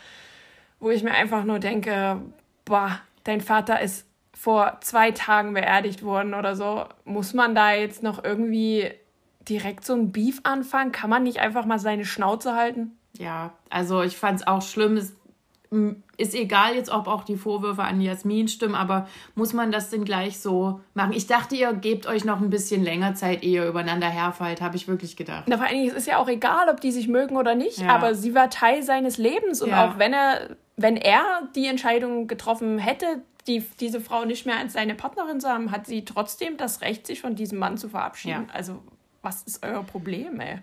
wo 0.80 0.90
ich 0.90 1.04
mir 1.04 1.12
einfach 1.12 1.44
nur 1.44 1.60
denke, 1.60 2.20
boah, 2.64 2.98
dein 3.22 3.40
Vater 3.40 3.80
ist 3.80 4.05
vor 4.38 4.76
zwei 4.82 5.12
Tagen 5.12 5.54
beerdigt 5.54 6.02
worden 6.02 6.34
oder 6.34 6.54
so. 6.54 6.84
Muss 7.04 7.32
man 7.32 7.54
da 7.54 7.72
jetzt 7.72 8.02
noch 8.02 8.22
irgendwie 8.22 8.90
direkt 9.48 9.84
so 9.84 9.94
ein 9.94 10.12
Beef 10.12 10.40
anfangen? 10.42 10.92
Kann 10.92 11.08
man 11.08 11.22
nicht 11.22 11.40
einfach 11.40 11.64
mal 11.64 11.78
seine 11.78 12.04
Schnauze 12.04 12.54
halten? 12.54 12.92
Ja, 13.18 13.54
also 13.70 14.02
ich 14.02 14.18
fand 14.18 14.40
es 14.40 14.46
auch 14.46 14.60
schlimm. 14.60 14.98
Es 14.98 15.14
ist 16.18 16.34
egal 16.34 16.74
jetzt, 16.74 16.90
ob 16.90 17.08
auch 17.08 17.24
die 17.24 17.36
Vorwürfe 17.36 17.82
an 17.82 18.00
Jasmin 18.00 18.46
stimmen, 18.46 18.74
aber 18.74 19.08
muss 19.34 19.54
man 19.54 19.72
das 19.72 19.88
denn 19.88 20.04
gleich 20.04 20.38
so 20.38 20.80
machen? 20.92 21.14
Ich 21.14 21.26
dachte, 21.26 21.56
ihr 21.56 21.72
gebt 21.72 22.06
euch 22.06 22.26
noch 22.26 22.40
ein 22.40 22.50
bisschen 22.50 22.84
länger 22.84 23.14
Zeit, 23.14 23.42
ehe 23.42 23.62
ihr 23.62 23.68
übereinander 23.68 24.08
herfallt, 24.08 24.60
habe 24.60 24.76
ich 24.76 24.86
wirklich 24.86 25.16
gedacht. 25.16 25.44
Na, 25.48 25.56
vor 25.56 25.66
allen 25.66 25.76
Dingen, 25.76 25.90
es 25.90 25.96
ist 25.96 26.06
ja 26.06 26.18
auch 26.18 26.28
egal, 26.28 26.68
ob 26.68 26.82
die 26.82 26.92
sich 26.92 27.08
mögen 27.08 27.36
oder 27.36 27.54
nicht, 27.54 27.78
ja. 27.78 27.88
aber 27.88 28.14
sie 28.14 28.34
war 28.34 28.50
Teil 28.50 28.82
seines 28.82 29.16
Lebens 29.16 29.62
und 29.62 29.70
ja. 29.70 29.88
auch 29.88 29.98
wenn 29.98 30.12
er, 30.12 30.56
wenn 30.76 30.96
er 30.96 31.24
die 31.56 31.66
Entscheidung 31.66 32.26
getroffen 32.26 32.78
hätte, 32.78 33.22
die, 33.46 33.60
diese 33.80 34.00
Frau 34.00 34.24
nicht 34.24 34.46
mehr 34.46 34.58
als 34.58 34.72
seine 34.72 34.94
Partnerin 34.94 35.40
zu 35.40 35.48
haben, 35.48 35.70
hat 35.70 35.86
sie 35.86 36.04
trotzdem 36.04 36.56
das 36.56 36.80
Recht, 36.80 37.06
sich 37.06 37.20
von 37.20 37.34
diesem 37.34 37.58
Mann 37.58 37.78
zu 37.78 37.88
verabschieden. 37.88 38.46
Ja. 38.48 38.54
Also, 38.54 38.82
was 39.22 39.42
ist 39.42 39.64
euer 39.64 39.82
Problem, 39.82 40.40
ey? 40.40 40.58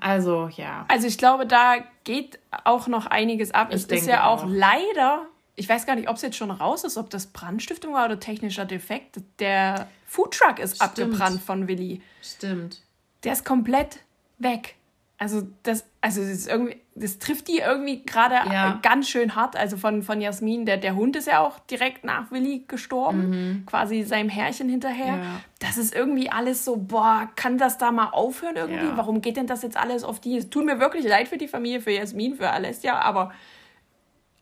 Also, 0.00 0.48
ja. 0.56 0.84
Also, 0.88 1.06
ich 1.06 1.18
glaube, 1.18 1.46
da 1.46 1.76
geht 2.04 2.38
auch 2.64 2.86
noch 2.86 3.06
einiges 3.06 3.52
ab. 3.52 3.68
Ich 3.70 3.76
es 3.76 3.84
ist 3.86 4.06
ja 4.06 4.26
auch, 4.26 4.44
auch 4.44 4.48
leider, 4.48 5.26
ich 5.56 5.68
weiß 5.68 5.86
gar 5.86 5.96
nicht, 5.96 6.08
ob 6.08 6.16
es 6.16 6.22
jetzt 6.22 6.36
schon 6.36 6.50
raus 6.50 6.84
ist, 6.84 6.96
ob 6.96 7.10
das 7.10 7.26
Brandstiftung 7.26 7.94
war 7.94 8.04
oder 8.04 8.20
technischer 8.20 8.64
Defekt. 8.64 9.20
Der 9.38 9.88
Foodtruck 10.06 10.58
ist 10.58 10.76
Stimmt. 10.76 10.90
abgebrannt 10.90 11.42
von 11.42 11.68
Willi. 11.68 12.02
Stimmt. 12.22 12.82
Der 13.24 13.32
ist 13.32 13.44
komplett 13.44 14.00
weg. 14.38 14.76
Also 15.22 15.46
das, 15.62 15.84
also 16.00 16.20
das 16.20 16.30
ist 16.30 16.48
irgendwie, 16.48 16.80
das 16.96 17.20
trifft 17.20 17.46
die 17.46 17.58
irgendwie 17.58 18.02
gerade 18.02 18.34
ja. 18.34 18.80
ganz 18.82 19.08
schön 19.08 19.36
hart. 19.36 19.54
Also 19.54 19.76
von, 19.76 20.02
von 20.02 20.20
Jasmin, 20.20 20.66
der, 20.66 20.78
der 20.78 20.96
Hund 20.96 21.14
ist 21.14 21.28
ja 21.28 21.38
auch 21.38 21.60
direkt 21.60 22.02
nach 22.02 22.32
Willi 22.32 22.64
gestorben, 22.66 23.28
mhm. 23.30 23.66
quasi 23.66 24.02
seinem 24.02 24.28
Herrchen 24.28 24.68
hinterher. 24.68 25.18
Ja. 25.18 25.40
Das 25.60 25.78
ist 25.78 25.94
irgendwie 25.94 26.28
alles 26.28 26.64
so, 26.64 26.76
boah, 26.76 27.30
kann 27.36 27.56
das 27.56 27.78
da 27.78 27.92
mal 27.92 28.08
aufhören 28.08 28.56
irgendwie? 28.56 28.84
Ja. 28.84 28.96
Warum 28.96 29.20
geht 29.20 29.36
denn 29.36 29.46
das 29.46 29.62
jetzt 29.62 29.76
alles 29.76 30.02
auf 30.02 30.18
die? 30.18 30.36
Es 30.36 30.50
tut 30.50 30.64
mir 30.64 30.80
wirklich 30.80 31.06
leid 31.06 31.28
für 31.28 31.38
die 31.38 31.46
Familie, 31.46 31.80
für 31.80 31.92
Jasmin, 31.92 32.34
für 32.34 32.50
Alessia, 32.50 32.98
aber 32.98 33.30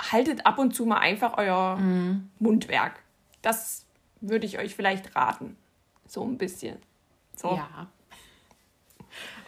haltet 0.00 0.46
ab 0.46 0.58
und 0.58 0.75
zu 0.75 0.87
mal 0.87 1.00
einfach 1.00 1.37
euer 1.37 1.76
mhm. 1.76 2.30
Mundwerk. 2.38 3.02
Das 3.42 3.84
würde 4.22 4.46
ich 4.46 4.58
euch 4.58 4.75
vielleicht 4.75 5.14
raten. 5.14 5.58
So 6.06 6.25
ein 6.25 6.38
bisschen. 6.38 6.78
So. 7.37 7.49
Ja. 7.49 7.88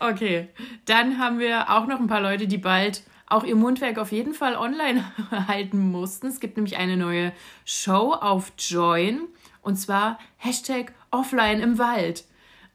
Okay, 0.02 0.48
dann 0.84 1.18
haben 1.18 1.38
wir 1.38 1.70
auch 1.70 1.86
noch 1.86 2.00
ein 2.00 2.08
paar 2.08 2.20
Leute, 2.20 2.48
die 2.48 2.58
bald 2.58 3.02
auch 3.28 3.44
ihr 3.44 3.54
Mundwerk 3.54 3.98
auf 3.98 4.10
jeden 4.10 4.34
Fall 4.34 4.56
online 4.56 5.04
halten 5.30 5.90
mussten. 5.90 6.26
Es 6.26 6.40
gibt 6.40 6.56
nämlich 6.56 6.76
eine 6.76 6.96
neue 6.96 7.32
Show 7.64 8.12
auf 8.12 8.52
Join 8.58 9.28
und 9.62 9.76
zwar 9.76 10.18
Hashtag 10.38 10.92
Offline 11.12 11.60
im 11.60 11.78
Wald. 11.78 12.24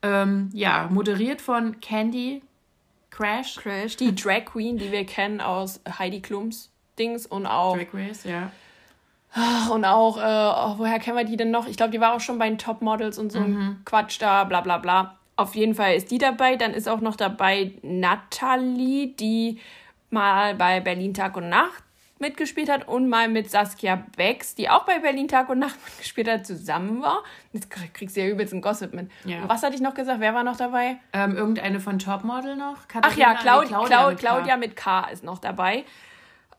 Ähm, 0.02 0.50
ja, 0.54 0.88
moderiert 0.90 1.42
von 1.42 1.82
Candy 1.82 2.44
Crash. 3.10 3.56
Crash, 3.56 3.98
die 3.98 4.16
Drag 4.16 4.46
Queen, 4.46 4.78
die 4.78 4.92
wir 4.92 5.06
kennen 5.06 5.42
aus 5.42 5.82
Heidi 6.00 6.22
Klums 6.22 6.72
Dings 6.98 7.26
und 7.26 7.46
auch. 7.46 7.76
Drag 7.76 7.94
Race, 7.94 8.24
ja. 8.24 8.52
Und 9.70 9.86
auch, 9.86 10.18
äh, 10.18 10.22
oh, 10.22 10.80
woher 10.80 11.00
kennen 11.00 11.18
wir 11.18 11.26
die 11.26 11.38
denn 11.38 11.52
noch? 11.52 11.68
Ich 11.68 11.78
glaube, 11.78 11.92
die 11.92 12.00
war 12.00 12.14
auch 12.14 12.22
schon 12.22 12.40
bei 12.40 12.48
den 12.48 12.58
Top 12.58 12.82
Models 12.82 13.20
und 13.20 13.32
so 13.32 13.42
mhm. 13.42 13.82
Quatsch 13.86 14.20
da, 14.22 14.46
bla 14.46 14.62
bla 14.62 14.78
bla. 14.78 15.18
Auf 15.38 15.56
jeden 15.56 15.76
Fall 15.76 15.96
ist 15.96 16.12
die 16.12 16.18
dabei. 16.18 16.56
Dann 16.56 16.74
ist 16.74 16.90
auch 16.90 17.00
noch 17.00 17.16
dabei 17.16 17.72
Natalie, 17.82 19.08
die 19.08 19.60
mal 20.10 20.56
bei 20.56 20.80
Berlin 20.80 21.14
Tag 21.14 21.38
und 21.38 21.50
Nacht 21.50 21.84
mitgespielt 22.20 22.70
hat 22.70 22.88
und 22.88 23.10
mal 23.10 23.28
mit 23.30 23.50
Saskia 23.52 24.04
Becks, 24.16 24.56
die 24.56 24.70
auch 24.70 24.86
bei 24.86 25.00
Berlin 25.00 25.28
Tag 25.28 25.50
und 25.50 25.60
Nacht 25.60 25.78
mitgespielt 25.86 26.28
hat, 26.28 26.46
zusammen 26.46 27.02
war. 27.02 27.24
Jetzt 27.54 27.70
kriegst 27.70 28.18
du 28.18 28.22
ja 28.22 28.28
übelst 28.28 28.54
ein 28.54 28.62
Gossip 28.62 28.94
mit. 28.94 29.12
Ja. 29.26 29.48
was 29.48 29.64
hatte 29.64 29.76
ich 29.76 29.82
noch 29.82 29.94
gesagt? 29.94 30.20
Wer 30.20 30.34
war 30.34 30.44
noch 30.44 30.58
dabei? 30.58 30.98
Ähm, 31.14 31.36
irgendeine 31.36 31.80
von 31.80 32.00
Topmodel 32.00 32.56
noch? 32.56 32.88
Katharina, 32.88 33.08
Ach 33.08 33.18
ja, 33.18 33.34
Claud 33.36 33.68
Claudia, 33.68 33.88
Claudia, 33.88 34.10
mit 34.10 34.20
Claudia 34.20 34.58
mit 34.58 34.76
K 34.76 35.02
ist 35.12 35.24
noch 35.24 35.40
dabei. 35.40 35.86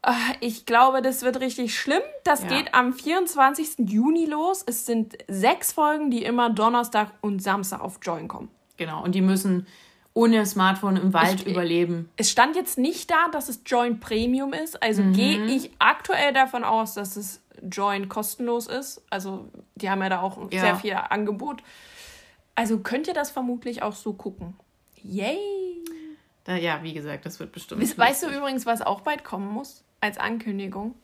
Äh, 0.03 0.13
ich 0.41 0.67
glaube, 0.67 1.03
das 1.03 1.23
wird 1.23 1.41
richtig 1.41 1.79
schlimm. 1.79 2.03
Das 2.25 2.43
ja. 2.43 2.49
geht 2.49 2.75
am 2.75 2.93
24. 2.93 3.89
Juni 3.89 4.27
los. 4.27 4.63
Es 4.67 4.87
sind 4.87 5.19
sechs 5.27 5.73
Folgen, 5.73 6.11
die 6.11 6.23
immer 6.23 6.51
Donnerstag 6.51 7.11
und 7.21 7.43
Samstag 7.43 7.81
auf 7.81 7.99
Join 8.03 8.29
kommen. 8.29 8.51
Genau, 8.79 9.05
und 9.05 9.15
die 9.15 9.21
müssen 9.21 9.67
ohne 10.15 10.47
Smartphone 10.47 10.97
im 10.97 11.13
Wald 11.13 11.43
ich, 11.43 11.47
überleben. 11.47 12.11
Es 12.17 12.31
stand 12.31 12.57
jetzt 12.57 12.79
nicht 12.79 13.11
da, 13.11 13.29
dass 13.31 13.49
es 13.49 13.61
Join 13.67 14.01
Premium 14.01 14.53
ist. 14.53 14.83
Also 14.83 15.03
mhm. 15.03 15.13
gehe 15.13 15.45
ich 15.45 15.71
aktuell 15.79 16.33
davon 16.33 16.65
aus, 16.65 16.95
dass 16.95 17.17
es 17.17 17.41
Join 17.71 18.09
kostenlos 18.09 18.67
ist. 18.67 19.03
Also 19.11 19.49
die 19.77 19.91
haben 19.91 20.01
ja 20.03 20.09
da 20.09 20.21
auch 20.21 20.51
ja. 20.51 20.61
sehr 20.61 20.77
viel 20.77 20.95
Angebot. 20.95 21.63
Also 22.55 22.81
könnt 22.81 23.07
ihr 23.07 23.15
das 23.15 23.31
vermutlich 23.31 23.83
auch 23.83 23.95
so 23.95 24.13
gucken. 24.15 24.57
Yay! 25.03 25.39
Da, 26.43 26.57
ja, 26.57 26.83
wie 26.83 26.95
gesagt, 26.95 27.27
das 27.27 27.39
wird 27.39 27.53
bestimmt. 27.53 27.83
Weißt, 27.83 27.99
weißt 27.99 28.23
du 28.25 28.29
übrigens, 28.31 28.67
was 28.67 28.83
auch 28.83 29.03
bald 29.03 29.23
kommen 29.23 29.53
muss 29.53 29.85
als 30.01 30.19
Ankündigung? 30.19 30.95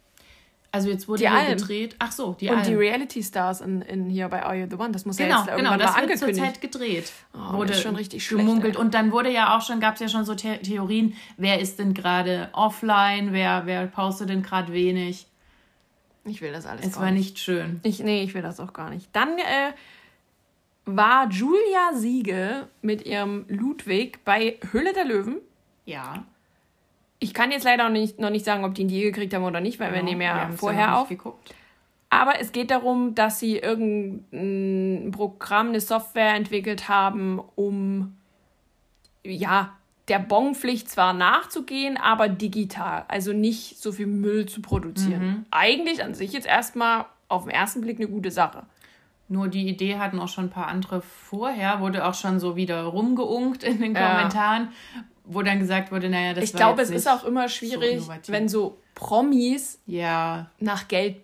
Also 0.75 0.89
jetzt 0.91 1.07
wurde 1.07 1.23
die 1.23 1.31
hier 1.31 1.55
gedreht. 1.55 1.95
Ach 2.01 2.11
so, 2.11 2.33
die 2.41 2.49
Und 2.49 2.57
Alm. 2.57 2.67
die 2.67 2.75
Reality 2.75 3.23
Stars 3.23 3.61
in, 3.61 3.81
in 3.83 4.11
hier 4.11 4.29
bei 4.29 4.43
Are 4.43 4.57
You 4.57 4.67
the 4.69 4.75
One, 4.75 4.91
das 4.91 5.07
muss 5.07 5.19
genau, 5.19 5.29
ja 5.29 5.37
jetzt 5.37 5.57
genau, 5.57 5.71
irgendwann 5.71 5.79
das 5.79 5.97
mal 5.97 6.09
wird 6.09 6.19
zurzeit 6.19 6.61
gedreht. 6.61 7.13
Oh, 7.33 7.59
wurde 7.59 7.69
das 7.69 7.77
ist 7.77 7.85
schon 7.85 7.95
richtig 7.95 8.29
gemunkelt. 8.29 8.77
Und 8.77 8.93
dann 8.93 9.13
wurde 9.13 9.31
ja 9.31 9.57
auch 9.57 9.63
schon, 9.63 9.79
gab 9.79 9.95
es 9.95 10.01
ja 10.01 10.09
schon 10.09 10.25
so 10.25 10.37
The 10.37 10.57
Theorien, 10.65 11.15
wer 11.37 11.61
ist 11.61 11.79
denn 11.79 11.95
gerade 11.95 12.49
offline, 12.55 13.33
wer, 13.33 13.67
wer 13.67 13.87
postet 13.87 14.31
denn 14.31 14.43
gerade 14.43 14.73
wenig. 14.73 15.29
Ich 16.25 16.41
will 16.41 16.51
das 16.51 16.67
alles 16.67 16.85
Es 16.85 16.99
war 16.99 17.13
nicht 17.13 17.39
schön. 17.39 17.79
Ich, 17.85 18.01
nee, 18.01 18.25
ich 18.25 18.35
will 18.35 18.43
das 18.43 18.59
auch 18.59 18.73
gar 18.73 18.91
nicht. 18.91 19.09
Dann 19.13 19.39
äh, 19.39 19.75
war 20.87 21.31
Julia 21.31 21.93
Siege 21.95 22.67
mit 22.83 23.07
ihrem 23.07 23.45
Ludwig 23.47 24.25
bei 24.25 24.59
Hülle 24.73 24.93
der 24.93 25.05
Löwen. 25.05 25.37
Ja. 25.85 26.25
Ich 27.19 27.33
kann 27.33 27.51
jetzt 27.51 27.65
leider 27.65 27.85
noch 27.85 27.93
nicht, 27.93 28.19
noch 28.19 28.31
nicht 28.31 28.45
sagen, 28.45 28.65
ob 28.65 28.75
die 28.75 28.83
ihn 28.83 28.89
je 28.89 29.03
gekriegt 29.03 29.33
haben 29.35 29.45
oder 29.45 29.61
nicht, 29.61 29.81
weil 29.81 29.91
genau, 29.91 30.03
wir 30.03 30.05
nehmen 30.05 30.23
ja 30.23 30.51
vorher 30.57 30.99
auf. 30.99 31.09
Geguckt. 31.09 31.55
Aber 32.11 32.41
es 32.41 32.53
geht 32.53 32.71
darum, 32.71 33.15
dass 33.15 33.41
sie 33.41 33.59
irgendein 33.59 35.11
Programm, 35.11 35.69
eine 35.69 35.81
Software 35.81 36.35
entwickelt 36.35 36.89
haben, 36.89 37.41
um 37.57 38.17
ja, 39.25 39.73
der 40.09 40.19
Bonpflicht 40.19 40.89
zwar 40.91 41.13
nachzugehen, 41.13 41.97
aber 41.97 42.29
digital, 42.29 43.05
also 43.09 43.33
nicht 43.33 43.79
so 43.79 43.91
viel 43.91 44.07
Müll 44.07 44.47
zu 44.47 44.61
produzieren. 44.61 45.27
Mhm. 45.27 45.47
Eigentlich 45.51 46.05
an 46.05 46.15
sich 46.15 46.33
jetzt 46.33 46.47
erstmal 46.47 47.07
auf 47.29 47.45
den 47.45 47.51
ersten 47.51 47.81
Blick 47.81 47.99
eine 47.99 48.09
gute 48.09 48.31
Sache. 48.31 48.65
Nur 49.29 49.49
die 49.49 49.67
Idee 49.67 49.97
hatten 49.99 50.21
auch 50.21 50.29
schon 50.29 50.45
ein 50.45 50.51
paar 50.51 50.69
andere 50.69 51.01
vorher, 51.01 51.81
wurde 51.81 52.05
auch 52.05 52.15
schon 52.15 52.39
so 52.39 52.57
wieder 52.57 52.83
rumgeunkt 52.85 53.65
in 53.65 53.81
den 53.81 53.95
Kommentaren, 53.95 54.69
wo 55.25 55.43
dann 55.43 55.59
gesagt 55.59 55.91
wurde, 55.91 56.09
naja, 56.09 56.35
das 56.35 56.45
Ich 56.45 56.53
glaube, 56.53 56.83
es 56.83 56.91
ist 56.91 57.09
auch 57.09 57.25
immer 57.25 57.49
schwierig, 57.49 58.03
so 58.03 58.33
wenn 58.33 58.49
so 58.49 58.79
Promis 58.95 59.81
ja. 59.87 60.51
nach 60.61 60.89
Geld 60.89 61.17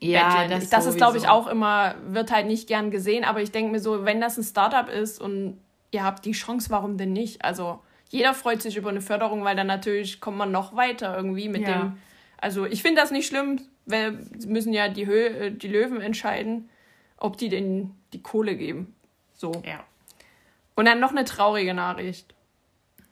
ja, 0.00 0.48
das, 0.48 0.70
das 0.70 0.86
ist, 0.86 0.96
glaube 0.96 1.18
ich, 1.18 1.28
auch 1.28 1.46
immer, 1.46 1.96
wird 2.06 2.32
halt 2.32 2.46
nicht 2.46 2.66
gern 2.66 2.90
gesehen, 2.90 3.24
aber 3.24 3.42
ich 3.42 3.52
denke 3.52 3.72
mir 3.72 3.78
so, 3.78 4.06
wenn 4.06 4.22
das 4.22 4.38
ein 4.38 4.42
Startup 4.42 4.88
ist 4.88 5.20
und 5.20 5.58
ihr 5.90 6.02
habt 6.02 6.24
die 6.24 6.32
Chance, 6.32 6.70
warum 6.70 6.96
denn 6.96 7.12
nicht? 7.12 7.44
Also 7.44 7.80
jeder 8.08 8.34
freut 8.34 8.62
sich 8.62 8.76
über 8.76 8.90
eine 8.90 9.00
Förderung, 9.00 9.44
weil 9.44 9.56
dann 9.56 9.66
natürlich 9.66 10.20
kommt 10.20 10.38
man 10.38 10.50
noch 10.50 10.76
weiter 10.76 11.16
irgendwie 11.16 11.48
mit 11.48 11.62
ja. 11.62 11.78
dem. 11.78 11.96
Also 12.38 12.64
ich 12.64 12.82
finde 12.82 13.00
das 13.00 13.10
nicht 13.10 13.26
schlimm, 13.26 13.60
weil 13.84 14.18
müssen 14.46 14.72
ja 14.72 14.88
die, 14.88 15.06
Höhe, 15.06 15.50
die 15.50 15.68
Löwen 15.68 16.00
entscheiden, 16.00 16.68
ob 17.18 17.36
die 17.36 17.48
denn 17.48 17.92
die 18.12 18.22
Kohle 18.22 18.56
geben. 18.56 18.94
So. 19.34 19.52
Ja. 19.66 19.84
Und 20.74 20.86
dann 20.86 21.00
noch 21.00 21.10
eine 21.10 21.24
traurige 21.24 21.74
Nachricht. 21.74 22.34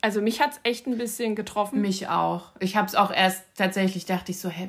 Also 0.05 0.21
mich 0.21 0.43
hat 0.43 0.51
es 0.51 0.61
echt 0.65 0.87
ein 0.87 0.99
bisschen 0.99 1.35
getroffen. 1.35 1.81
Mich 1.81 2.09
auch. 2.09 2.53
Ich 2.61 2.77
habe 2.77 2.87
es 2.87 2.95
auch 2.95 3.11
erst 3.11 3.43
tatsächlich, 3.57 4.05
dachte 4.05 4.33
ich 4.33 4.39
so, 4.39 4.51
hä, 4.51 4.69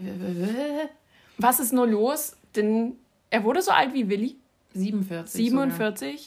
was 1.37 1.59
ist 1.59 1.73
nur 1.73 1.85
los? 1.85 2.37
Denn 2.55 2.93
er 3.31 3.43
wurde 3.43 3.61
so 3.61 3.71
alt 3.71 3.93
wie 3.93 4.07
Willi. 4.07 4.37
47. 4.75 5.35
47. 5.35 6.21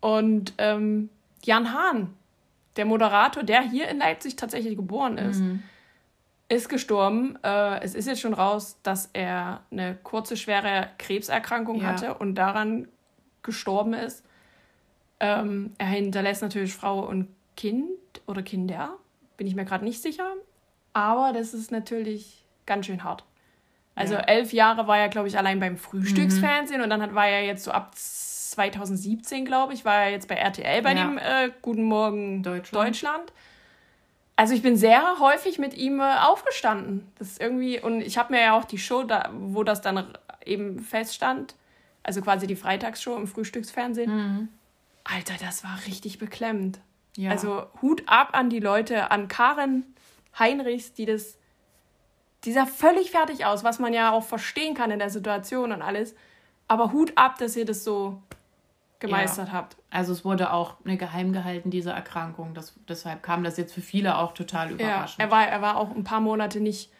Sogar. 0.00 0.20
Und 0.20 0.54
ähm, 0.58 1.08
Jan 1.42 1.72
Hahn, 1.72 2.14
der 2.76 2.84
Moderator, 2.84 3.42
der 3.42 3.62
hier 3.62 3.88
in 3.88 3.98
Leipzig 3.98 4.36
tatsächlich 4.36 4.76
geboren 4.76 5.18
ist, 5.18 5.40
mhm. 5.40 5.64
ist 6.48 6.68
gestorben. 6.68 7.36
Äh, 7.42 7.80
es 7.80 7.96
ist 7.96 8.06
jetzt 8.06 8.20
schon 8.20 8.32
raus, 8.32 8.78
dass 8.84 9.10
er 9.12 9.62
eine 9.72 9.96
kurze, 10.04 10.36
schwere 10.36 10.90
Krebserkrankung 10.98 11.80
ja. 11.80 11.88
hatte 11.88 12.14
und 12.14 12.36
daran 12.36 12.86
gestorben 13.42 13.92
ist. 13.92 14.24
Ähm, 15.18 15.72
er 15.78 15.88
hinterlässt 15.88 16.42
natürlich 16.42 16.74
Frau 16.74 17.00
und 17.00 17.26
Kind 17.56 17.88
oder 18.26 18.42
Kinder, 18.42 18.96
bin 19.36 19.46
ich 19.46 19.54
mir 19.54 19.64
gerade 19.64 19.84
nicht 19.84 20.02
sicher. 20.02 20.32
Aber 20.92 21.32
das 21.32 21.54
ist 21.54 21.70
natürlich 21.70 22.44
ganz 22.64 22.86
schön 22.86 23.04
hart. 23.04 23.24
Also 23.94 24.14
ja. 24.14 24.20
elf 24.20 24.52
Jahre 24.52 24.86
war 24.86 24.98
er, 24.98 25.08
glaube 25.08 25.28
ich, 25.28 25.38
allein 25.38 25.58
beim 25.58 25.78
Frühstücksfernsehen 25.78 26.80
mhm. 26.80 26.84
und 26.84 26.90
dann 26.90 27.02
hat, 27.02 27.14
war 27.14 27.26
er 27.26 27.44
jetzt 27.44 27.64
so 27.64 27.70
ab 27.70 27.92
2017, 27.94 29.44
glaube 29.44 29.72
ich, 29.72 29.84
war 29.84 30.04
er 30.04 30.10
jetzt 30.10 30.28
bei 30.28 30.36
RTL 30.36 30.82
bei 30.82 30.94
ja. 30.94 31.06
dem 31.06 31.18
äh, 31.18 31.50
Guten 31.62 31.84
Morgen 31.84 32.42
Deutschland. 32.42 32.88
Deutschland. 32.88 33.32
Also 34.36 34.52
ich 34.52 34.60
bin 34.60 34.76
sehr 34.76 35.18
häufig 35.18 35.58
mit 35.58 35.74
ihm 35.74 36.00
äh, 36.00 36.16
aufgestanden. 36.20 37.10
Das 37.18 37.28
ist 37.28 37.40
irgendwie, 37.40 37.80
und 37.80 38.02
ich 38.02 38.18
habe 38.18 38.34
mir 38.34 38.40
ja 38.42 38.56
auch 38.56 38.64
die 38.64 38.78
Show, 38.78 39.02
da, 39.02 39.30
wo 39.32 39.64
das 39.64 39.80
dann 39.80 40.06
eben 40.44 40.78
feststand, 40.80 41.54
also 42.02 42.20
quasi 42.20 42.46
die 42.46 42.56
Freitagsshow 42.56 43.16
im 43.16 43.26
Frühstücksfernsehen. 43.26 44.14
Mhm. 44.14 44.48
Alter, 45.04 45.34
das 45.40 45.64
war 45.64 45.78
richtig 45.86 46.18
beklemmend. 46.18 46.80
Ja. 47.16 47.30
Also 47.30 47.66
Hut 47.82 48.02
ab 48.06 48.30
an 48.32 48.50
die 48.50 48.60
Leute, 48.60 49.10
an 49.10 49.28
Karen 49.28 49.84
Heinrichs, 50.38 50.92
die 50.92 51.06
das, 51.06 51.38
die 52.44 52.52
sah 52.52 52.66
völlig 52.66 53.10
fertig 53.10 53.46
aus, 53.46 53.64
was 53.64 53.78
man 53.78 53.92
ja 53.92 54.12
auch 54.12 54.22
verstehen 54.22 54.74
kann 54.74 54.90
in 54.90 54.98
der 54.98 55.10
Situation 55.10 55.72
und 55.72 55.82
alles. 55.82 56.14
Aber 56.68 56.92
Hut 56.92 57.12
ab, 57.16 57.38
dass 57.38 57.56
ihr 57.56 57.64
das 57.64 57.84
so 57.84 58.22
gemeistert 58.98 59.48
ja. 59.48 59.54
habt. 59.54 59.76
Also 59.90 60.12
es 60.12 60.24
wurde 60.24 60.52
auch 60.52 60.76
eine 60.84 60.96
geheim 60.96 61.32
gehalten, 61.32 61.70
diese 61.70 61.90
Erkrankung. 61.90 62.54
Das, 62.54 62.74
deshalb 62.88 63.22
kam 63.22 63.44
das 63.44 63.56
jetzt 63.56 63.74
für 63.74 63.82
viele 63.82 64.18
auch 64.18 64.32
total 64.32 64.70
überraschend. 64.70 65.18
Ja, 65.18 65.26
er 65.26 65.30
war, 65.30 65.46
er 65.46 65.62
war 65.62 65.76
auch 65.76 65.94
ein 65.94 66.04
paar 66.04 66.20
Monate 66.20 66.60
nicht, 66.60 66.90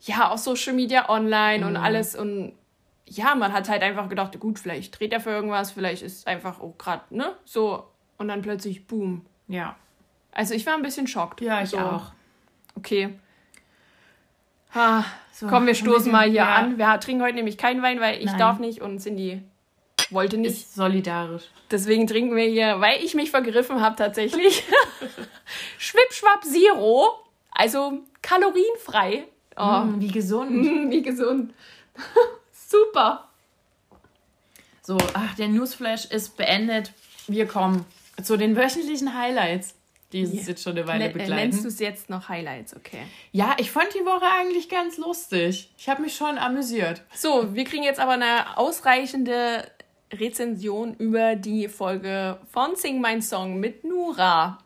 ja, 0.00 0.30
auf 0.30 0.40
Social 0.40 0.72
Media 0.72 1.08
online 1.08 1.64
mhm. 1.64 1.70
und 1.70 1.76
alles 1.76 2.16
und 2.16 2.54
ja, 3.06 3.34
man 3.34 3.52
hat 3.52 3.68
halt 3.68 3.82
einfach 3.82 4.08
gedacht, 4.08 4.38
gut, 4.40 4.58
vielleicht 4.58 4.98
dreht 4.98 5.12
er 5.12 5.20
für 5.20 5.30
irgendwas, 5.30 5.72
vielleicht 5.72 6.02
ist 6.02 6.26
einfach, 6.26 6.60
oh, 6.60 6.74
gerade, 6.78 7.02
ne? 7.10 7.36
So. 7.44 7.88
Und 8.16 8.28
dann 8.28 8.42
plötzlich, 8.42 8.86
boom. 8.86 9.26
Ja. 9.48 9.76
Also 10.32 10.54
ich 10.54 10.64
war 10.66 10.74
ein 10.74 10.82
bisschen 10.82 11.06
schockt. 11.06 11.40
Ja, 11.40 11.62
ich 11.62 11.70
so. 11.70 11.78
auch. 11.78 12.12
Okay. 12.76 13.18
Ha, 14.74 15.04
So, 15.32 15.46
komm, 15.48 15.66
wir 15.66 15.74
stoßen 15.74 16.10
mal 16.10 16.24
hier 16.24 16.34
ja. 16.36 16.54
an. 16.54 16.78
Wir 16.78 16.98
trinken 17.00 17.22
heute 17.22 17.34
nämlich 17.34 17.58
keinen 17.58 17.82
Wein, 17.82 18.00
weil 18.00 18.18
ich 18.20 18.26
Nein. 18.26 18.38
darf 18.38 18.58
nicht 18.58 18.80
und 18.80 19.00
Cindy 19.00 19.42
wollte 20.10 20.38
nicht. 20.38 20.52
Ist 20.52 20.74
solidarisch. 20.74 21.44
Deswegen 21.70 22.06
trinken 22.06 22.34
wir 22.36 22.44
hier, 22.46 22.80
weil 22.80 23.02
ich 23.04 23.14
mich 23.14 23.30
vergriffen 23.30 23.80
habe 23.82 23.96
tatsächlich. 23.96 24.64
Schwippschwapp 25.78 26.44
Zero. 26.44 27.18
Also 27.50 28.00
kalorienfrei. 28.22 29.24
Oh, 29.56 29.80
Mm, 29.84 30.00
wie 30.00 30.08
gesund. 30.08 30.50
mm, 30.50 30.90
wie 30.90 31.02
gesund. 31.02 31.52
Super. 32.52 33.28
So, 34.80 34.96
ach, 35.12 35.34
der 35.36 35.48
Newsflash 35.48 36.06
ist 36.06 36.36
beendet. 36.38 36.92
Wir 37.26 37.46
kommen 37.46 37.84
zu 38.22 38.36
den 38.36 38.56
wöchentlichen 38.56 39.16
Highlights, 39.16 39.74
die 40.12 40.24
uns 40.26 40.34
Ja. 40.34 40.42
jetzt 40.48 40.62
schon 40.62 40.76
eine 40.76 40.86
Weile 40.86 41.06
äh, 41.06 41.12
begleiten. 41.12 41.34
Nennst 41.36 41.64
du 41.64 41.68
es 41.68 41.78
jetzt 41.78 42.10
noch 42.10 42.28
Highlights, 42.28 42.76
okay. 42.76 43.02
Ja, 43.32 43.54
ich 43.58 43.70
fand 43.70 43.88
die 43.94 44.04
Woche 44.04 44.26
eigentlich 44.40 44.68
ganz 44.68 44.98
lustig. 44.98 45.70
Ich 45.78 45.88
habe 45.88 46.02
mich 46.02 46.14
schon 46.14 46.36
amüsiert. 46.38 47.02
So, 47.14 47.54
wir 47.54 47.64
kriegen 47.64 47.82
jetzt 47.82 48.00
aber 48.00 48.12
eine 48.12 48.58
ausreichende 48.58 49.66
Rezension 50.12 50.94
über 50.94 51.36
die 51.36 51.68
Folge 51.68 52.38
von 52.52 52.76
Sing 52.76 53.00
Mein 53.00 53.22
Song 53.22 53.58
mit 53.58 53.84
Nura. 53.84 54.58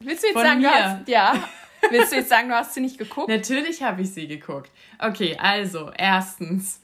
Willst 0.00 0.22
du 0.22 0.28
jetzt 0.28 0.34
Von 0.36 0.44
sagen, 0.44 0.62
du 0.62 0.68
mir? 0.68 0.74
hast, 0.98 1.08
ja. 1.08 1.48
Willst 1.90 2.12
du 2.12 2.16
jetzt 2.16 2.30
sagen, 2.30 2.48
du 2.48 2.54
hast 2.54 2.72
sie 2.72 2.80
nicht 2.80 2.96
geguckt? 2.96 3.28
Natürlich 3.30 3.82
habe 3.82 4.00
ich 4.02 4.10
sie 4.12 4.26
geguckt. 4.26 4.70
Okay, 4.98 5.36
also, 5.38 5.90
erstens. 5.96 6.80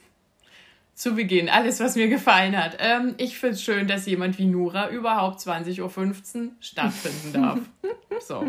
Zu 1.00 1.14
Beginn, 1.14 1.48
alles, 1.48 1.80
was 1.80 1.96
mir 1.96 2.08
gefallen 2.08 2.54
hat. 2.54 2.76
Ähm, 2.78 3.14
ich 3.16 3.38
finde 3.38 3.54
es 3.54 3.62
schön, 3.62 3.88
dass 3.88 4.04
jemand 4.04 4.36
wie 4.36 4.44
Nura 4.44 4.90
überhaupt 4.90 5.40
20.15 5.40 5.80
Uhr 5.80 6.50
stattfinden 6.60 7.32
darf. 7.32 7.58
so. 8.20 8.44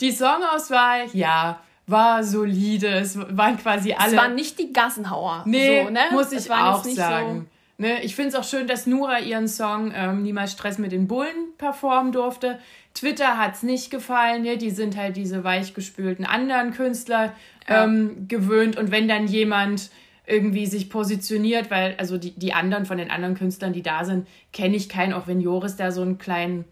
Die 0.00 0.12
Songauswahl, 0.12 1.06
ja, 1.12 1.58
war 1.88 2.22
solide. 2.22 2.86
Es 2.90 3.18
waren 3.18 3.58
quasi 3.58 3.92
alle. 3.92 4.12
Es 4.12 4.16
waren 4.16 4.36
nicht 4.36 4.56
die 4.60 4.72
Gassenhauer. 4.72 5.42
Nee, 5.44 5.82
so, 5.82 5.90
ne? 5.90 6.00
muss 6.12 6.30
ich 6.30 6.48
auch 6.48 6.84
nicht 6.84 6.94
sagen. 6.94 7.50
Ne, 7.76 8.04
ich 8.04 8.14
finde 8.14 8.28
es 8.28 8.34
auch 8.36 8.44
schön, 8.44 8.68
dass 8.68 8.86
Nura 8.86 9.18
ihren 9.18 9.48
Song 9.48 9.92
ähm, 9.96 10.22
Niemals 10.22 10.52
Stress 10.52 10.78
mit 10.78 10.92
den 10.92 11.08
Bullen 11.08 11.56
performen 11.58 12.12
durfte. 12.12 12.60
Twitter 12.94 13.36
hat 13.36 13.54
es 13.54 13.64
nicht 13.64 13.90
gefallen. 13.90 14.42
Ne? 14.42 14.58
Die 14.58 14.70
sind 14.70 14.96
halt 14.96 15.16
diese 15.16 15.42
weichgespülten 15.42 16.24
anderen 16.24 16.72
Künstler 16.72 17.32
Ja. 17.68 17.82
ähm, 17.82 18.28
gewöhnt. 18.28 18.76
Und 18.76 18.92
wenn 18.92 19.08
dann 19.08 19.26
jemand 19.26 19.90
irgendwie 20.32 20.66
sich 20.66 20.88
positioniert, 20.88 21.70
weil 21.70 21.94
also 21.98 22.16
die, 22.16 22.30
die 22.32 22.54
anderen 22.54 22.86
von 22.86 22.96
den 22.96 23.10
anderen 23.10 23.34
Künstlern, 23.34 23.74
die 23.74 23.82
da 23.82 24.04
sind, 24.04 24.26
kenne 24.52 24.76
ich 24.76 24.88
keinen, 24.88 25.12
auch 25.12 25.26
wenn 25.26 25.40
Joris 25.42 25.76
da 25.76 25.92
so 25.92 26.00
einen 26.00 26.16
kleinen 26.16 26.64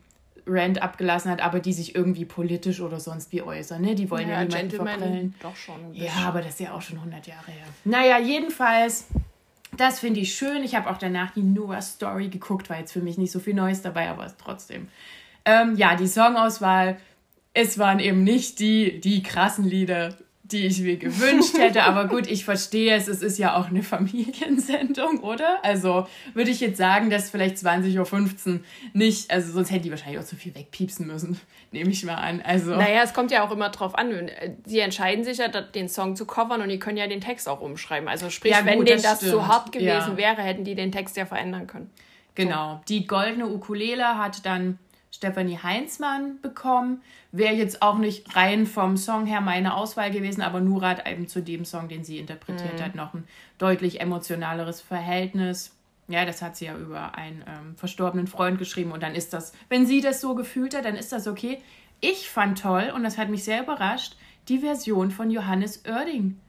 Rant 0.47 0.81
abgelassen 0.81 1.31
hat, 1.31 1.43
aber 1.43 1.61
die 1.61 1.75
sich 1.75 1.95
irgendwie 1.95 2.25
politisch 2.25 2.81
oder 2.81 2.99
sonst 2.99 3.31
wie 3.33 3.43
äußern. 3.43 3.83
Ne? 3.83 3.95
Die 3.95 4.11
wollen 4.11 4.29
ja, 4.29 4.41
Ja, 4.41 4.45
niemanden 4.45 4.71
verprellen. 4.71 5.01
Gentleman. 5.01 5.35
Doch 5.43 5.57
schon. 5.57 5.93
Ja, 5.93 6.13
aber 6.27 6.41
das 6.41 6.55
ist 6.55 6.61
ja 6.61 6.73
auch 6.73 6.81
schon 6.81 6.97
100 6.97 7.27
Jahre 7.27 7.51
her. 7.51 7.67
Naja, 7.85 8.19
jedenfalls, 8.19 9.09
das 9.77 10.01
finde 10.01 10.21
ich 10.21 10.35
schön. 10.35 10.65
Ich 10.65 10.75
habe 10.75 10.89
auch 10.89 10.97
danach 10.97 11.33
die 11.33 11.43
Noah 11.43 11.83
Story 11.83 12.29
geguckt, 12.29 12.71
war 12.71 12.79
jetzt 12.79 12.93
für 12.93 13.03
mich 13.03 13.19
nicht 13.19 13.31
so 13.31 13.41
viel 13.41 13.55
Neues 13.55 13.83
dabei, 13.83 14.09
aber 14.09 14.33
trotzdem. 14.43 14.89
Ähm, 15.45 15.77
ja, 15.77 15.97
die 15.97 16.07
Songauswahl, 16.07 16.97
es 17.53 17.79
waren 17.79 18.01
eben 18.01 18.25
nicht 18.25 18.59
die, 18.59 19.01
die 19.01 19.23
krassen 19.23 19.65
Lieder, 19.65 20.17
die 20.53 20.67
ich 20.67 20.81
mir 20.81 20.97
gewünscht 20.97 21.57
hätte. 21.59 21.83
Aber 21.85 22.09
gut, 22.09 22.27
ich 22.27 22.45
verstehe 22.45 22.95
es. 22.95 23.09
Es 23.09 23.23
ist 23.23 23.39
ja 23.39 23.57
auch 23.57 23.69
eine 23.69 23.83
Familiensendung, 24.45 25.21
oder? 25.21 25.59
Also 25.65 26.07
würde 26.35 26.51
ich 26.51 26.61
jetzt 26.61 26.77
sagen, 26.79 27.11
dass 27.11 27.31
vielleicht 27.31 27.57
20.15 27.57 28.49
Uhr 28.55 28.61
nicht, 28.93 29.31
also 29.31 29.53
sonst 29.53 29.71
hätte 29.71 29.83
die 29.83 29.91
wahrscheinlich 29.91 30.19
auch 30.21 30.25
zu 30.25 30.37
viel 30.37 30.55
wegpiepsen 30.55 31.07
müssen, 31.07 31.41
nehme 31.73 31.91
ich 31.91 32.05
mal 32.05 32.15
an. 32.15 32.43
Also. 32.43 32.71
Naja, 32.77 33.03
es 33.03 33.15
kommt 33.15 33.31
ja 33.31 33.43
auch 33.47 33.51
immer 33.51 33.71
drauf 33.71 33.95
an. 33.97 34.31
Sie 34.67 34.81
entscheiden 34.81 35.25
sich 35.25 35.39
ja, 35.39 35.49
den 35.49 35.89
Song 35.89 36.17
zu 36.17 36.27
covern 36.27 36.63
und 36.63 36.69
die 36.69 36.79
können 36.79 36.97
ja 36.97 37.07
den 37.07 37.21
Text 37.21 37.49
auch 37.49 37.61
umschreiben. 37.61 38.09
Also 38.09 38.31
sprich, 38.31 38.53
Ja, 38.53 38.65
wenn 38.65 38.79
gut, 38.79 38.89
denen 38.89 39.03
das 39.03 39.21
das 39.21 39.31
so 39.31 39.47
hart 39.47 39.73
gewesen 39.73 39.89
Ja. 40.13 40.17
wäre, 40.17 40.43
hätten 40.43 40.65
die 40.65 40.75
den 40.75 40.93
Text 40.93 41.17
ja 41.17 41.27
verändern 41.27 41.67
können. 41.67 41.91
Genau. 42.35 42.81
Die 42.89 43.07
goldene 43.07 43.47
Ukulele 43.49 44.17
hat 44.17 44.47
dann 44.47 44.79
Stefanie 45.11 45.59
Heinzmann 45.63 46.41
bekommen. 46.41 47.03
Wäre 47.33 47.55
jetzt 47.55 47.83
auch 47.83 47.99
nicht 47.99 48.35
rein 48.37 48.67
vom 48.67 48.97
Song 48.97 49.27
her 49.27 49.41
meine 49.41 49.75
Auswahl 49.75 50.11
gewesen, 50.11 50.43
aber 50.43 50.61
Nura 50.61 50.91
hat 50.91 51.09
eben 51.09 51.29
zu 51.29 51.43
dem 51.43 51.65
Song, 51.65 51.89
den 51.89 52.05
sie 52.05 52.19
interpretiert 52.19 52.83
hat, 52.83 52.95
noch 52.95 53.15
ein 53.15 53.25
deutlich 53.59 54.01
emotionaleres 54.01 54.81
Verhältnis. 54.81 55.77
Ja, 56.09 56.25
das 56.25 56.43
hat 56.43 56.57
sie 56.57 56.67
ja 56.67 56.77
über 56.77 57.15
einen 57.15 57.45
ähm, 57.47 57.77
verstorbenen 57.77 58.27
Freund 58.27 58.59
geschrieben 58.59 58.91
und 58.93 59.03
dann 59.03 59.15
ist 59.15 59.33
das, 59.33 59.53
wenn 59.69 59.87
sie 59.87 60.01
das 60.01 60.21
so 60.21 60.35
gefühlt 60.35 60.77
hat, 60.77 60.85
dann 60.85 60.97
ist 60.97 61.13
das 61.13 61.29
okay. 61.29 61.63
Ich 62.01 62.29
fand 62.29 62.61
toll 62.61 62.93
und 62.95 63.05
das 63.05 63.19
hat 63.19 63.29
mich 63.29 63.45
sehr 63.45 63.63
überrascht, 63.63 64.17
die 64.49 64.59
Version 64.59 65.11
von 65.11 65.31
Johannes 65.31 65.85
Oerding. 65.87 66.41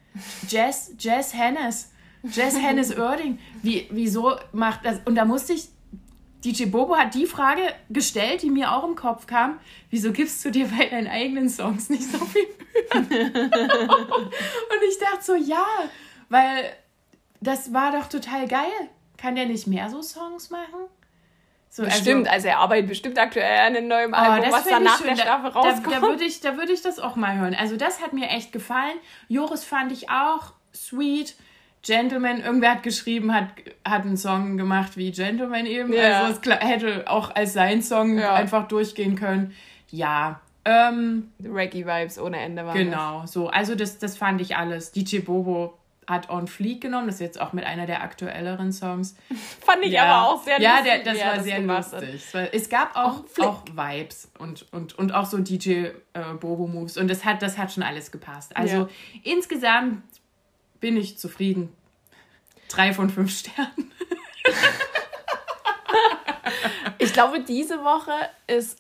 Jazz, 0.48 0.94
Jazz 0.98 1.34
Hennes. 1.34 1.92
Jazz 2.24 2.58
Hennes 2.60 2.96
Oerding. 2.98 3.40
Wie, 3.62 3.88
wieso 3.92 4.36
macht 4.52 4.86
das? 4.86 5.00
Und 5.06 5.16
da 5.16 5.26
musste 5.26 5.54
ich 5.54 5.70
DJ 6.44 6.66
Bobo 6.66 6.96
hat 6.98 7.14
die 7.14 7.26
Frage 7.26 7.62
gestellt, 7.90 8.42
die 8.42 8.50
mir 8.50 8.72
auch 8.74 8.84
im 8.84 8.96
Kopf 8.96 9.28
kam. 9.28 9.60
Wieso 9.90 10.12
gibst 10.12 10.44
du 10.44 10.50
dir 10.50 10.68
bei 10.68 10.86
deinen 10.88 11.08
eigenen 11.08 11.50
Songs 11.50 11.90
nicht 11.90 12.04
so 12.04 12.18
viel 12.18 12.48
Mühe? 12.94 13.32
Und 13.52 14.84
ich 14.90 14.98
dachte 15.00 15.22
so, 15.24 15.36
ja, 15.36 15.66
weil 16.30 16.72
das 17.42 17.74
war 17.74 17.92
doch 17.92 18.08
total 18.08 18.48
geil. 18.48 18.72
Kann 19.18 19.36
der 19.36 19.46
nicht 19.46 19.68
mehr 19.68 19.90
so 19.90 20.02
Songs 20.02 20.50
machen? 20.50 20.88
So, 21.70 21.84
Bestimmt, 21.84 22.28
also, 22.28 22.50
er 22.50 22.58
arbeitet 22.58 22.90
bestimmt 22.90 23.18
aktuell 23.18 23.60
an 23.60 23.76
einem 23.78 23.88
neuen 23.88 24.14
Oh, 24.14 24.18
Album, 24.18 24.42
das 24.44 24.52
was 24.52 24.64
find 24.64 24.74
dann 24.76 24.84
ich 24.84 24.90
nach 24.90 24.98
schön. 24.98 25.08
der 25.08 25.16
Staffel 25.16 25.52
da, 25.52 25.60
rauskommt. 25.60 25.88
Da, 25.88 25.92
da 25.92 26.02
würde 26.02 26.24
ich, 26.26 26.42
da 26.42 26.58
würd 26.58 26.70
ich 26.70 26.82
das 26.82 27.00
auch 27.00 27.16
mal 27.16 27.38
hören. 27.38 27.56
Also 27.58 27.78
das 27.78 28.02
hat 28.02 28.12
mir 28.14 28.28
echt 28.28 28.52
gefallen. 28.52 28.98
Joris 29.30 29.64
fand 29.64 29.92
ich 29.94 30.10
auch 30.10 30.52
sweet. 30.76 31.36
Gentleman, 31.84 32.42
irgendwer 32.42 32.72
hat 32.72 32.84
geschrieben, 32.84 33.34
hat, 33.34 33.48
hat 33.84 34.04
einen 34.04 34.18
Song 34.18 34.58
gemacht 34.58 34.98
wie 34.98 35.12
Gentleman 35.12 35.66
eben. 35.66 35.92
Ja. 35.94 36.24
Also 36.26 36.40
es 36.42 36.60
hätte 36.62 37.06
auch 37.10 37.34
als 37.36 37.54
sein 37.54 37.82
Song 37.82 38.18
Ja. 38.20 38.34
einfach 38.36 38.68
durchgehen 38.68 39.16
können. 39.16 39.54
Ja, 39.90 40.42
ähm, 40.64 41.32
Reggae-Vibes 41.44 42.20
ohne 42.20 42.40
Ende 42.40 42.66
waren 42.66 42.78
genau, 42.78 43.26
so. 43.26 43.48
Also 43.50 43.74
das, 43.76 43.98
das 43.98 44.16
fand 44.18 44.42
ich 44.42 44.56
alles. 44.58 44.92
DJ 44.92 45.20
Bobo 45.20 45.76
hat 46.08 46.30
On 46.30 46.48
Fleek 46.48 46.82
genommen, 46.82 47.08
das 47.08 47.16
ist 47.16 47.22
jetzt 47.22 47.42
auch 47.42 47.54
mit 47.54 47.64
einer 47.66 47.86
der 47.88 48.04
aktuelleren 48.04 48.72
Songs. 48.74 49.16
das. 49.30 49.38
Fand 49.66 49.84
ich 49.86 50.00
aber 50.00 50.28
auch 50.30 50.44
sehr 50.44 50.60
ja, 50.60 50.80
lustig. 50.80 51.04
der, 51.04 51.14
das 51.14 51.24
war 51.24 51.40
sehr 51.44 51.62
gemacht 51.62 51.94
hat. 51.94 52.02
lustig. 52.02 52.16
Es, 52.16 52.34
war, 52.34 52.54
es 52.54 52.70
gab 52.70 52.96
auch, 52.96 53.24
Auch 53.40 53.64
Vibes 53.72 54.30
und, 54.40 54.66
und, 54.74 54.98
und 55.00 55.14
auch 55.14 55.26
so 55.26 55.38
DJ 55.38 55.70
äh, 55.70 55.92
Bobo-Moves 56.40 56.98
und 56.98 57.08
das 57.10 57.24
hat, 57.24 57.42
das 57.42 57.58
hat 57.58 57.72
schon 57.72 57.84
alles 57.84 58.12
gepasst. 58.12 58.56
Also 58.58 58.76
Ja. 58.78 58.90
insgesamt 59.24 60.04
bin 60.82 60.98
ich 60.98 61.18
zufrieden. 61.18 61.74
Drei 62.68 62.94
von 62.94 63.10
fünf 63.10 63.32
Sternen. 63.32 63.92
Ich 66.98 67.14
glaube, 67.14 67.42
diese 67.42 67.84
Woche 67.84 68.14
ist 68.48 68.78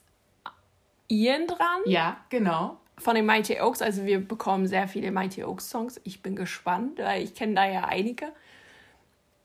Ian 1.07 1.47
dran 1.47 1.81
Ja, 1.85 2.17
genau. 2.29 2.77
von 2.97 3.15
den 3.15 3.25
Mighty 3.25 3.59
Oaks. 3.59 3.81
Also 3.81 4.05
wir 4.05 4.19
bekommen 4.25 4.67
sehr 4.67 4.87
viele 4.87 5.11
Mighty 5.11 5.43
Oaks 5.43 5.69
Songs. 5.69 5.99
Ich 6.03 6.21
bin 6.21 6.35
gespannt, 6.35 6.99
weil 6.99 7.23
ich 7.23 7.33
kenne 7.33 7.55
da 7.55 7.65
ja 7.67 7.85
einige. 7.85 8.31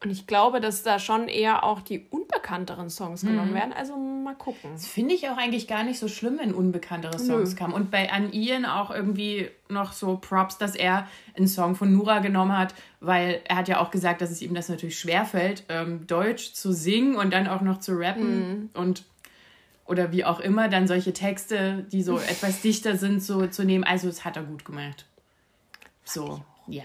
Und 0.03 0.11
ich 0.11 0.27
glaube, 0.27 0.61
dass 0.61 0.83
da 0.83 0.99
schon 0.99 1.27
eher 1.27 1.65
auch 1.65 1.81
die 1.81 2.07
unbekannteren 2.11 2.91
Songs 2.91 3.23
Mhm. 3.23 3.29
genommen 3.29 3.55
werden. 3.55 3.73
Also 3.73 3.97
mal 3.97 4.35
gucken. 4.35 4.73
Das 4.75 4.87
finde 4.87 5.15
ich 5.15 5.29
auch 5.31 5.39
eigentlich 5.39 5.67
gar 5.69 5.85
nicht 5.85 5.99
so 5.99 6.07
schlimm, 6.07 6.39
wenn 6.39 6.53
unbekanntere 6.53 7.19
Songs 7.19 7.57
kamen. 7.57 7.73
Und 7.73 7.91
bei 7.91 8.13
an 8.13 8.31
Ian 8.33 8.67
auch 8.67 8.91
irgendwie 8.91 9.49
noch 9.71 9.93
so 9.93 10.19
Props, 10.19 10.59
dass 10.59 10.75
er 10.75 11.09
einen 11.35 11.49
Song 11.49 11.77
von 11.77 11.93
Nura 11.95 12.19
genommen 12.19 12.57
hat, 12.57 12.75
weil 13.01 13.41
er 13.45 13.57
hat 13.57 13.69
ja 13.69 13.81
auch 13.81 13.91
gesagt, 13.91 14.21
dass 14.21 14.31
es 14.31 14.43
ihm 14.43 14.53
das 14.55 14.69
natürlich 14.69 14.99
schwerfällt, 14.99 15.65
ähm, 15.71 16.07
Deutsch 16.07 16.53
zu 16.53 16.73
singen 16.73 17.17
und 17.17 17.33
dann 17.33 17.49
auch 17.49 17.63
noch 17.63 17.81
zu 17.81 17.93
rappen 17.95 18.71
und 18.75 19.05
oder 19.87 20.11
wie 20.13 20.25
auch 20.25 20.41
immer, 20.41 20.69
dann 20.69 20.89
solche 20.89 21.13
Texte, 21.15 21.87
die 21.91 22.03
so 22.03 22.19
etwas 22.29 22.61
dichter 22.61 22.97
sind, 22.97 23.23
so 23.23 23.47
zu 23.47 23.65
nehmen. 23.65 23.85
Also 23.85 24.09
das 24.09 24.25
hat 24.27 24.37
er 24.37 24.43
gut 24.43 24.65
gemacht. 24.65 25.07
So, 26.05 26.43
ja. 26.67 26.83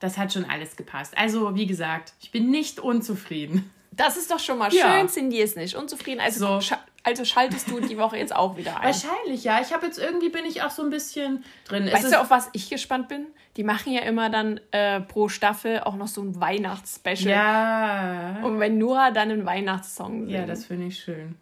Das 0.00 0.18
hat 0.18 0.32
schon 0.32 0.44
alles 0.46 0.76
gepasst. 0.76 1.16
Also, 1.16 1.54
wie 1.54 1.66
gesagt, 1.66 2.14
ich 2.20 2.30
bin 2.32 2.50
nicht 2.50 2.80
unzufrieden. 2.80 3.70
Das 3.92 4.16
ist 4.16 4.30
doch 4.30 4.38
schon 4.40 4.58
mal 4.58 4.72
Ja. 4.72 4.98
schön. 4.98 5.08
Cindy 5.08 5.38
ist 5.40 5.56
nicht 5.56 5.74
unzufrieden. 5.76 6.20
Also, 6.20 6.46
So. 6.46 6.60
scha 6.60 6.78
also 7.02 7.24
schaltest 7.24 7.70
du 7.70 7.80
die 7.80 7.96
Woche 7.96 8.18
jetzt 8.18 8.34
auch 8.36 8.58
wieder 8.58 8.76
ein. 8.78 8.84
Wahrscheinlich, 8.84 9.42
ja. 9.44 9.60
Ich 9.62 9.72
habe 9.72 9.86
jetzt 9.86 9.98
irgendwie 9.98 10.28
bin 10.28 10.44
ich 10.44 10.62
auch 10.62 10.70
so 10.70 10.82
ein 10.82 10.90
bisschen 10.90 11.44
drin. 11.66 11.86
Weißt 11.90 12.04
ist- 12.04 12.12
du, 12.12 12.20
auf 12.20 12.28
was 12.30 12.50
ich 12.52 12.68
gespannt 12.68 13.08
bin? 13.08 13.26
Die 13.56 13.64
machen 13.64 13.92
ja 13.92 14.02
immer 14.02 14.28
dann 14.30 14.60
äh, 14.70 15.00
pro 15.00 15.28
Staffel 15.30 15.80
auch 15.80 15.96
noch 15.96 16.08
so 16.08 16.20
ein 16.22 16.38
Weihnachtsspecial. 16.38 17.30
Ja. 17.34 18.44
Und 18.44 18.60
wenn 18.60 18.76
Nora 18.78 19.10
dann 19.12 19.30
einen 19.30 19.46
Weihnachtssong 19.46 20.26
singt. 20.26 20.30
Ja, 20.30 20.44
das 20.46 20.66
finde 20.66 20.86
ich 20.88 20.98
schön. 21.00 21.36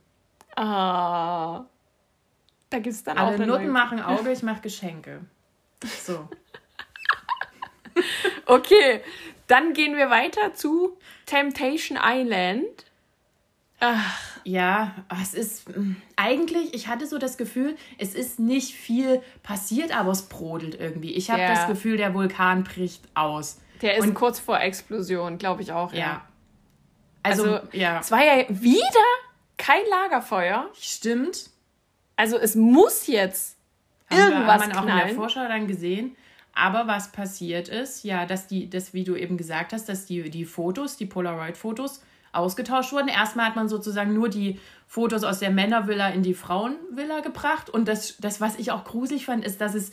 Ah. 0.57 1.64
Da 2.71 2.79
gibt 2.79 2.94
es 2.94 3.03
dann 3.05 3.18
auch 3.18 3.29
Alle 3.29 3.47
Nutten 3.47 3.68
machen 3.71 4.01
Auge, 4.01 4.31
ich 4.33 4.42
mache 4.42 4.61
Geschenke. 4.62 5.21
So. 6.05 6.29
Okay, 8.47 9.01
Dann 9.47 9.73
gehen 9.73 9.97
wir 9.97 10.11
weiter 10.11 10.53
zu 10.55 10.97
Temptation 11.27 11.99
Island. 12.03 12.67
Ach. 13.81 14.19
Ja, 14.45 14.95
es 15.23 15.35
ist 15.35 15.69
mm, 15.77 15.97
eigentlich, 16.17 16.75
ich 16.75 16.89
hatte 16.89 17.07
so 17.07 17.19
das 17.19 17.37
Gefühl, 17.39 17.77
es 17.99 18.15
ist 18.15 18.39
nicht 18.41 18.75
viel 18.75 19.23
passiert, 19.43 19.97
aber 19.97 20.11
es 20.11 20.23
brodelt 20.23 20.75
irgendwie. 20.81 21.13
Ich 21.15 21.31
habe 21.31 21.43
Ja. 21.43 21.55
das 21.55 21.67
Gefühl, 21.67 21.97
der 21.97 22.13
Vulkan 22.15 22.65
bricht 22.65 23.05
aus. 23.15 23.59
Der 23.83 23.97
ist 23.97 24.05
Und- 24.07 24.15
kurz 24.15 24.41
vor 24.41 24.59
Explosion, 24.61 25.39
glaube 25.39 25.63
ich 25.63 25.71
auch. 25.73 25.93
Ja. 25.93 25.99
Ja. 25.99 26.23
Also, 27.23 27.45
Also, 27.45 27.69
ja, 27.73 28.01
Es 28.01 28.11
war 28.11 28.25
ja 28.25 28.45
wieder 28.49 29.05
kein 29.57 29.83
Lagerfeuer. 29.91 30.69
stimmt. 30.79 31.51
Also 32.17 32.37
es 32.39 32.55
muss 32.57 33.07
jetzt 33.07 33.57
Haben 34.11 34.19
wir- 34.19 34.25
irgendwas 34.31 34.63
hat 34.63 34.69
man 34.69 34.77
auch 34.77 34.83
in 34.83 34.87
der 34.89 34.97
knallen. 34.97 35.17
Vorschau 35.17 35.47
dann 35.47 35.67
gesehen. 35.69 36.17
Aber 36.59 36.88
was 36.88 37.12
passiert 37.12 37.68
ist, 37.68 38.05
ja, 38.05 38.27
dass 38.27 38.49
die, 38.49 38.68
das, 38.68 38.92
wie 38.92 39.05
du 39.05 39.14
eben 39.14 39.37
gesagt 39.37 39.73
hast, 39.73 39.88
dass 39.88 40.07
die, 40.07 40.29
die 40.29 40.44
Fotos, 40.44 40.97
die 40.97 41.07
Polaroid-Fotos 41.07 42.03
ausgetauscht 42.33 42.92
wurden. 42.92 43.09
Erstmal 43.09 43.47
hat 43.47 43.57
man 43.57 43.68
sozusagen 43.68 44.12
nur 44.12 44.29
die 44.29 44.59
Fotos 44.87 45.23
aus 45.25 45.38
der 45.38 45.51
Männervilla 45.51 46.09
in 46.09 46.23
die 46.23 46.35
Frauenvilla 46.35 47.21
gebracht. 47.21 47.71
Und 47.71 47.87
das, 47.87 48.16
das, 48.18 48.40
was 48.40 48.59
ich 48.59 48.73
auch 48.73 48.85
gruselig 48.85 49.27
fand, 49.27 49.44
ist, 49.44 49.61
dass 49.61 49.75
es 49.75 49.92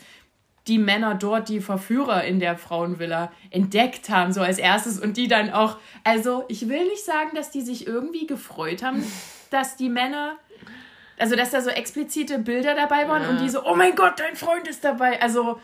die 0.68 0.80
Männer 0.80 1.14
dort, 1.14 1.50
die 1.50 1.62
Verführer 1.62 2.24
in 2.24 2.40
der 2.40 2.58
Frauenvilla 2.58 3.32
entdeckt 3.52 4.10
haben, 4.10 4.34
so 4.34 4.42
als 4.42 4.58
erstes. 4.58 5.00
Und 5.00 5.18
die 5.18 5.28
dann 5.28 5.52
auch, 5.52 5.78
also 6.04 6.46
ich 6.48 6.68
will 6.68 6.86
nicht 6.86 7.06
sagen, 7.06 7.36
dass 7.36 7.52
die 7.52 7.62
sich 7.62 7.86
irgendwie 7.86 8.26
gefreut 8.26 8.82
haben, 8.82 9.04
dass 9.52 9.76
die 9.76 9.90
Männer, 9.90 10.38
also 11.20 11.36
dass 11.36 11.52
da 11.52 11.62
so 11.62 11.70
explizite 11.70 12.40
Bilder 12.40 12.74
dabei 12.74 13.08
waren 13.08 13.28
und 13.30 13.42
die 13.42 13.50
so, 13.50 13.64
oh 13.64 13.76
mein 13.76 13.96
Gott, 13.96 14.20
dein 14.20 14.36
Freund 14.36 14.68
ist 14.68 14.84
dabei. 14.84 15.22
Also, 15.22 15.60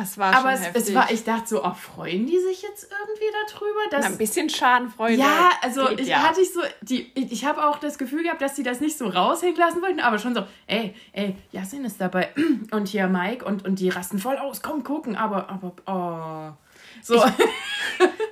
Es 0.00 0.18
war 0.18 0.34
aber 0.34 0.50
schon 0.50 0.60
es, 0.60 0.66
heftig. 0.66 0.82
es 0.82 0.94
war, 0.94 1.10
ich 1.10 1.24
dachte 1.24 1.48
so, 1.48 1.64
oh, 1.64 1.74
freuen 1.74 2.26
die 2.26 2.38
sich 2.40 2.62
jetzt 2.62 2.90
irgendwie 2.90 3.52
darüber? 3.52 3.90
Dass, 3.90 4.04
Na, 4.04 4.10
ein 4.10 4.18
bisschen 4.18 4.50
Schadenfreude. 4.50 5.14
ja, 5.14 5.50
also 5.62 5.86
geht 5.86 6.00
ich 6.00 6.08
ja. 6.08 6.22
hatte 6.22 6.40
ich 6.40 6.52
so, 6.52 6.60
die, 6.80 7.12
ich, 7.14 7.32
ich 7.32 7.44
habe 7.44 7.64
auch 7.64 7.78
das 7.78 7.96
Gefühl 7.96 8.24
gehabt, 8.24 8.42
dass 8.42 8.56
sie 8.56 8.64
das 8.64 8.80
nicht 8.80 8.98
so 8.98 9.06
raushängen 9.06 9.56
lassen 9.56 9.80
wollten, 9.82 10.00
aber 10.00 10.18
schon 10.18 10.34
so, 10.34 10.44
ey, 10.66 10.94
ey, 11.12 11.36
Yasin 11.52 11.84
ist 11.84 12.00
dabei 12.00 12.30
und 12.72 12.88
hier 12.88 13.06
Mike 13.06 13.44
und, 13.44 13.64
und 13.64 13.78
die 13.78 13.88
rasten 13.88 14.18
voll 14.18 14.36
aus, 14.36 14.62
komm 14.62 14.82
gucken, 14.82 15.16
aber, 15.16 15.48
aber, 15.48 15.72
oh. 15.86 16.56
So, 17.02 17.22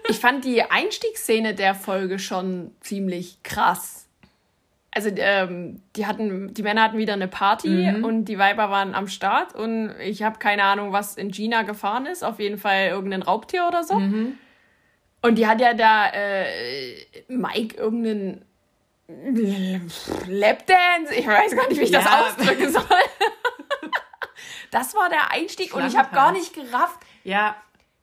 Ich 0.09 0.19
fand 0.19 0.45
die 0.45 0.63
Einstiegsszene 0.63 1.55
der 1.55 1.75
Folge 1.75 2.19
schon 2.19 2.73
ziemlich 2.81 3.43
krass. 3.43 4.02
Also 4.95 5.11
ähm, 5.17 5.83
die 5.97 6.07
hatten, 6.07 6.53
die 6.53 6.63
Männer 6.63 6.83
hatten 6.83 6.99
wieder 6.99 7.15
eine 7.15 7.27
Party 7.29 7.69
Mhm. 7.93 8.05
und 8.05 8.25
die 8.27 8.39
Weiber 8.39 8.69
waren 8.71 8.95
am 8.95 9.09
Start 9.09 9.55
und 9.55 9.95
ich 10.01 10.23
habe 10.23 10.39
keine 10.39 10.65
Ahnung, 10.65 10.93
was 10.93 11.17
in 11.17 11.31
Gina 11.31 11.63
gefahren 11.63 12.05
ist. 12.07 12.23
Auf 12.23 12.39
jeden 12.39 12.59
Fall 12.59 12.89
irgendein 12.89 13.23
Raubtier 13.23 13.67
oder 13.67 13.85
so. 13.85 13.95
Mhm. 13.95 14.39
Und 15.23 15.37
die 15.37 15.47
hat 15.47 15.61
ja 15.63 15.73
da 15.73 16.09
äh, 16.13 16.95
Mike 17.29 17.77
irgendeinen 17.77 18.45
Lapdance, 20.29 21.15
ich 21.15 21.27
weiß 21.27 21.55
gar 21.57 21.69
nicht, 21.69 21.81
wie 21.81 21.85
ich 21.85 21.91
das 21.91 22.05
Ja. 22.05 22.27
ausdrücken 22.27 22.71
soll. 22.71 22.83
Das 24.71 24.95
war 24.95 25.11
der 25.11 25.31
Einstieg 25.31 25.75
und 25.75 25.87
ich 25.87 25.99
habe 25.99 26.15
gar 26.15 26.33
nicht 26.33 26.55
gerafft, 26.55 26.99
ja, 27.25 27.55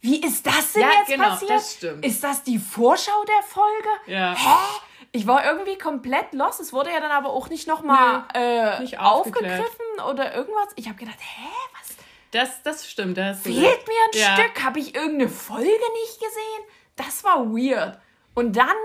wie 0.01 0.21
ist 0.21 0.45
das 0.45 0.73
denn 0.73 0.83
Ja, 0.83 0.89
jetzt 0.99 1.07
genau, 1.09 1.29
passiert? 1.29 1.49
das 1.51 1.73
stimmt. 1.73 2.05
Ist 2.05 2.23
das 2.23 2.43
die 2.43 2.59
Vorschau 2.59 3.23
der 3.27 3.43
Folge? 3.47 3.89
Ja. 4.05 4.35
Hä? 4.37 4.79
Ich 5.11 5.25
war 5.25 5.43
irgendwie 5.45 5.77
komplett 5.77 6.33
lost. 6.33 6.59
Es 6.59 6.71
wurde 6.71 6.91
ja 6.91 6.99
dann 6.99 7.11
aber 7.11 7.29
auch 7.29 7.49
nicht 7.49 7.67
nochmal 7.67 8.25
äh, 8.33 8.79
nicht 8.79 8.99
aufgegriffen 8.99 9.99
oder 10.09 10.35
irgendwas. 10.35 10.67
Ich 10.75 10.87
habe 10.87 10.97
gedacht, 10.97 11.17
hä, 11.19 11.47
was 11.79 11.95
das, 12.31 12.61
das 12.61 12.87
stimmt. 12.87 13.17
Das 13.17 13.41
fehlt 13.41 13.55
mir 13.57 13.63
ein 13.65 14.19
ja. 14.19 14.35
Stück? 14.37 14.63
Habe 14.63 14.79
ich 14.79 14.93
irgendeine 14.93 15.29
Folge 15.29 15.65
nicht 15.65 16.19
gesehen? 16.19 16.63
Das 16.95 17.23
war 17.23 17.45
weird. 17.47 17.97
Und 18.35 18.55
dann 18.55 18.75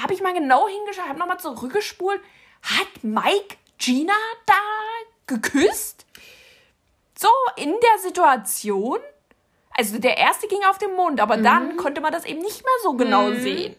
habe 0.00 0.14
ich 0.14 0.22
mal 0.22 0.32
genau 0.32 0.66
hingeschaut, 0.66 1.08
habe 1.08 1.18
nochmal 1.18 1.38
zurückgespult. 1.40 2.22
Hat 2.62 3.02
Mike 3.02 3.56
Gina 3.78 4.14
da 4.46 4.54
geküsst? 5.26 6.06
So 7.18 7.28
in 7.56 7.70
der 7.72 7.98
Situation? 7.98 8.98
Also 9.76 9.98
der 9.98 10.16
erste 10.16 10.48
ging 10.48 10.64
auf 10.64 10.78
den 10.78 10.94
Mond, 10.94 11.20
aber 11.20 11.36
Mhm. 11.36 11.42
dann 11.44 11.76
konnte 11.76 12.00
man 12.00 12.12
das 12.12 12.24
eben 12.24 12.40
nicht 12.40 12.62
mehr 12.64 12.72
so 12.82 12.94
genau 12.94 13.30
sehen. 13.32 13.76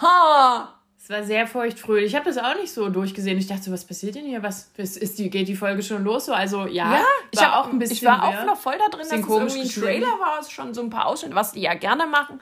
Ha! 0.00 0.74
Es 1.00 1.08
war 1.10 1.22
sehr 1.24 1.46
feuchtfröhlich. 1.46 2.08
Ich 2.10 2.14
habe 2.14 2.26
das 2.26 2.36
auch 2.36 2.54
nicht 2.56 2.72
so 2.72 2.90
durchgesehen. 2.90 3.38
Ich 3.38 3.46
dachte 3.46 3.62
so, 3.62 3.72
was 3.72 3.84
passiert 3.86 4.14
denn 4.14 4.26
hier? 4.26 4.42
Was 4.42 4.70
ist, 4.76 5.18
die, 5.18 5.30
geht 5.30 5.48
die 5.48 5.56
Folge 5.56 5.82
schon 5.82 6.04
los? 6.04 6.26
So, 6.26 6.34
also 6.34 6.66
ja, 6.66 6.98
Ja, 6.98 7.04
ich 7.30 7.40
war 7.40 7.60
auch 7.60 7.68
ein 7.70 7.78
bisschen. 7.78 7.96
Ich 7.96 8.04
war 8.04 8.22
auch 8.22 8.44
noch 8.44 8.58
voll 8.58 8.76
da 8.78 8.88
drin, 8.88 9.06
dass 9.08 9.18
es 9.18 9.26
irgendwie 9.26 9.60
ein. 9.60 9.68
Trailer 9.68 10.20
war, 10.20 10.38
es 10.40 10.50
schon 10.50 10.74
so 10.74 10.82
ein 10.82 10.90
paar 10.90 11.06
Ausschnitte, 11.06 11.34
was 11.34 11.52
die 11.52 11.62
ja 11.62 11.74
gerne 11.74 12.06
machen. 12.06 12.40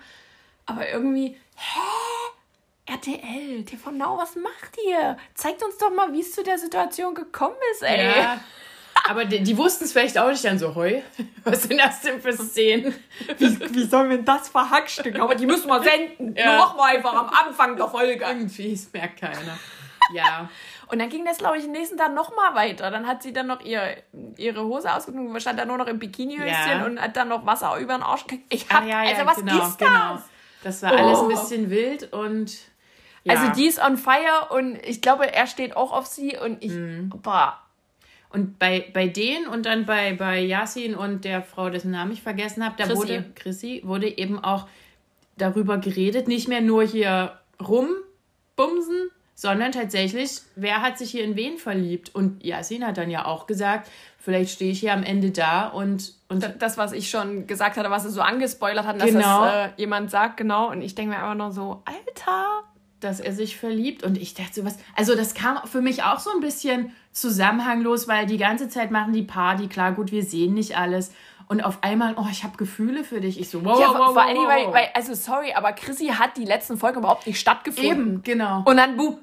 Aber 0.67 0.89
irgendwie, 0.89 1.37
hä? 1.55 1.81
RTL, 2.87 3.65
TV 3.65 3.91
Now, 3.91 4.17
was 4.19 4.37
macht 4.37 4.77
ihr? 4.87 5.17
Zeigt 5.35 5.63
uns 5.63 5.77
doch 5.79 5.93
mal, 5.93 6.13
wie 6.13 6.21
es 6.21 6.33
zu 6.33 6.43
der 6.43 6.59
Situation 6.59 7.15
gekommen 7.15 7.57
ist, 7.73 7.83
ey. 7.83 8.19
Ja. 8.19 8.41
Aber 9.09 9.25
die, 9.25 9.43
die 9.43 9.57
wussten 9.57 9.85
es 9.85 9.93
vielleicht 9.93 10.19
auch 10.19 10.29
nicht 10.29 10.45
dann 10.45 10.59
so, 10.59 10.75
heu, 10.75 11.01
was 11.45 11.63
sind 11.65 11.79
das 11.81 12.01
denn 12.01 12.21
für 12.21 12.33
Szenen? 12.33 12.95
Wie, 13.39 13.75
wie 13.75 13.85
sollen 13.85 14.11
wir 14.11 14.23
das 14.23 14.49
verhackstücken? 14.49 15.21
Aber 15.21 15.35
die 15.35 15.47
müssen 15.47 15.69
wir 15.69 15.83
senden. 15.83 16.35
Ja. 16.37 16.57
Machen 16.59 16.77
wir 16.79 16.85
einfach 16.85 17.15
am 17.15 17.29
Anfang 17.29 17.77
der 17.77 17.89
Folge. 17.89 18.25
Irgendwie, 18.25 18.73
es 18.73 18.93
merkt 18.93 19.21
keiner. 19.21 19.59
Ja. 20.15 20.49
Und 20.87 21.01
dann 21.01 21.09
ging 21.09 21.25
das, 21.25 21.39
glaube 21.39 21.57
ich, 21.57 21.65
den 21.65 21.73
nächsten 21.73 21.97
Tag 21.97 22.15
noch 22.15 22.31
mal 22.37 22.55
weiter. 22.55 22.93
Dann 22.93 23.09
hat 23.09 23.25
sie 23.25 23.33
dann 23.33 23.49
noch 23.49 23.61
ihr, 23.63 23.97
ihre 24.37 24.63
Hose 24.63 24.95
ausgezogen, 24.95 25.41
stand 25.41 25.59
da 25.59 25.65
nur 25.65 25.79
noch 25.79 25.89
im 25.89 25.99
Bikinihöschen 25.99 26.71
Ja. 26.81 26.85
und 26.87 27.01
hat 27.01 27.17
dann 27.17 27.27
noch 27.27 27.45
Wasser 27.45 27.77
über 27.79 27.95
den 27.95 28.05
Arsch 28.05 28.23
gekriegt. 28.23 28.45
Ich 28.51 28.69
hab, 28.71 28.83
Ah, 28.85 28.87
ja, 28.87 29.03
ja, 29.03 29.11
also 29.17 29.27
was 29.27 29.37
genau, 29.39 29.55
ist 29.55 29.61
das? 29.63 29.77
genau. 29.79 30.19
Das 30.63 30.83
war 30.85 30.93
alles 30.93 31.19
ein 31.19 31.25
Oh. 31.25 31.29
bisschen 31.29 31.71
wild 31.71 32.13
und. 32.13 32.57
Also 33.27 33.49
die 33.57 33.67
ist 33.67 33.83
on 33.85 33.97
fire 33.97 34.51
und 34.51 34.77
ich 34.87 35.03
glaube, 35.03 35.33
er 35.35 35.49
steht 35.49 35.77
auch 35.77 35.91
auf 35.93 36.07
sie 36.07 36.37
und 36.37 36.63
ich, 36.63 36.71
Mhm. 36.71 37.11
boah, 37.21 37.59
Und 38.31 38.59
bei, 38.59 38.85
bei 38.93 39.07
denen 39.09 39.47
und 39.47 39.67
dann 39.67 39.87
bei, 39.87 40.15
bei 40.15 40.41
Yasin 40.41 40.95
und 40.95 41.25
der 41.25 41.43
Frau, 41.43 41.71
dessen 41.71 41.91
Namen 41.91 42.13
ich 42.13 42.23
vergessen 42.23 42.65
habe, 42.65 42.75
da 42.77 42.85
Chrissy. 42.85 42.99
wurde 42.99 43.25
Chrissy 43.35 43.83
wurde 43.85 44.19
eben 44.19 44.43
auch 44.43 44.67
darüber 45.39 45.79
geredet, 45.79 46.29
nicht 46.29 46.49
mehr 46.49 46.61
nur 46.61 46.83
hier 46.83 47.39
rumbumsen, 47.61 49.11
sondern 49.35 49.73
tatsächlich, 49.73 50.41
wer 50.55 50.81
hat 50.83 50.97
sich 50.99 51.11
hier 51.11 51.25
in 51.25 51.37
wen 51.37 51.59
verliebt? 51.59 52.15
Und 52.15 52.43
Yasin 52.45 52.87
hat 52.87 52.97
dann 52.97 53.11
ja 53.11 53.27
auch 53.27 53.47
gesagt, 53.47 53.91
vielleicht 54.19 54.51
stehe 54.51 54.73
ich 54.73 54.81
hier 54.81 54.93
am 54.95 55.03
Ende 55.03 55.31
da 55.31 55.69
und, 55.69 56.15
und 56.29 56.49
das, 56.59 56.79
was 56.79 56.93
ich 56.93 57.11
schon 57.11 57.47
gesagt 57.47 57.77
hatte, 57.77 57.91
was 57.91 58.05
sie 58.05 58.11
so 58.11 58.23
angespoilert 58.23 58.87
hatten, 58.87 58.99
dass 58.99 59.11
Genau. 59.11 59.45
das 59.45 59.69
äh, 59.69 59.71
jemand 59.77 60.11
sagt, 60.11 60.37
genau. 60.39 60.71
Und 60.71 60.81
ich 60.83 60.95
denke 60.95 61.15
mir 61.15 61.19
einfach 61.23 61.35
nur 61.35 61.53
so, 61.53 61.83
Alter. 61.85 62.65
Dass 63.01 63.21
er 63.21 63.33
sich 63.33 63.57
verliebt. 63.57 64.03
Und 64.03 64.19
ich 64.19 64.35
dachte 64.35 64.55
so 64.55 64.65
was, 64.65 64.79
also 64.95 65.15
das 65.15 65.35
kam 65.35 65.67
für 65.67 65.81
mich 65.81 66.03
auch 66.03 66.19
so 66.19 66.31
ein 66.31 66.41
bisschen 66.41 66.95
zusammenhanglos, 67.13 68.09
weil 68.09 68.27
die 68.27 68.39
ganze 68.39 68.69
Zeit 68.69 68.91
machen 68.91 69.13
die 69.13 69.23
Party, 69.23 69.69
klar, 69.69 69.93
gut, 69.93 70.13
wir 70.13 70.23
sehen 70.23 70.55
nicht 70.55 70.77
alles. 70.77 71.13
Und 71.49 71.63
auf 71.63 71.83
einmal, 71.83 72.15
oh, 72.19 72.27
ich 72.31 72.43
habe 72.43 72.57
Gefühle 72.57 73.05
für 73.05 73.21
dich. 73.21 73.39
Ich 73.39 73.51
so, 73.51 73.65
wow, 73.65 73.79
Ja, 73.79 73.91
wow, 73.91 73.99
wow, 73.99 74.15
vor 74.15 74.27
Dingen, 74.27 74.39
wow, 74.39 74.49
weil, 74.49 74.73
weil, 74.73 74.91
also 74.95 75.15
sorry, 75.15 75.53
aber 75.53 75.73
Chrissy 75.73 76.09
hat 76.09 76.37
die 76.37 76.45
letzten 76.45 76.77
Folgen 76.77 76.99
überhaupt 76.99 77.27
nicht 77.27 77.39
stattgefunden. 77.39 77.91
Eben, 77.91 78.23
genau. 78.23 78.63
Und 78.65 78.77
dann, 78.77 78.97
buh, 78.97 79.19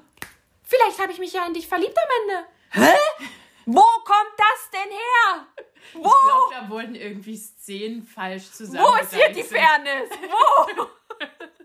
vielleicht 0.62 1.00
habe 1.00 1.12
ich 1.12 1.18
mich 1.18 1.32
ja 1.32 1.46
in 1.46 1.52
dich 1.52 1.68
verliebt 1.68 1.96
am 1.96 2.08
Ende. 2.22 2.46
Hä? 2.70 3.26
Wo 3.66 3.82
kommt 3.82 4.34
das 4.36 4.70
denn 4.72 4.90
her? 4.90 5.46
Wo? 5.94 6.00
Ich 6.00 6.04
glaube, 6.04 6.66
da 6.66 6.68
wurden 6.70 6.94
irgendwie 6.94 7.36
Szenen 7.36 8.02
falsch 8.02 8.50
zusammen. 8.50 8.84
Wo 8.84 9.02
ist 9.02 9.14
hier 9.14 9.30
die 9.30 9.42
Fairness? 9.42 10.10
Wo? 10.28 10.86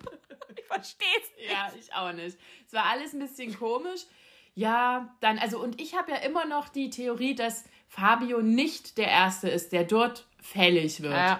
ich 0.69 0.75
versteh's 0.95 1.31
nicht. 1.37 1.51
Ja, 1.51 1.71
ich 1.79 1.93
auch 1.93 2.11
nicht. 2.13 2.37
Es 2.67 2.73
war 2.73 2.85
alles 2.85 3.13
ein 3.13 3.19
bisschen 3.19 3.57
komisch. 3.57 4.01
Ja, 4.55 5.09
dann, 5.21 5.37
also, 5.39 5.59
und 5.61 5.79
ich 5.79 5.95
habe 5.95 6.11
ja 6.11 6.17
immer 6.17 6.45
noch 6.45 6.69
die 6.69 6.89
Theorie, 6.89 7.35
dass 7.35 7.65
Fabio 7.87 8.41
nicht 8.41 8.97
der 8.97 9.07
Erste 9.07 9.47
ist, 9.49 9.71
der 9.71 9.83
dort 9.83 10.27
fällig 10.41 11.01
wird. 11.01 11.13
Ja. 11.13 11.39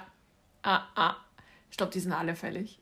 Ah, 0.64 0.82
ah. 0.96 1.16
Ich 1.72 1.78
glaube, 1.78 1.92
die 1.92 2.00
sind 2.00 2.14
alle 2.14 2.36
fällig. 2.36 2.80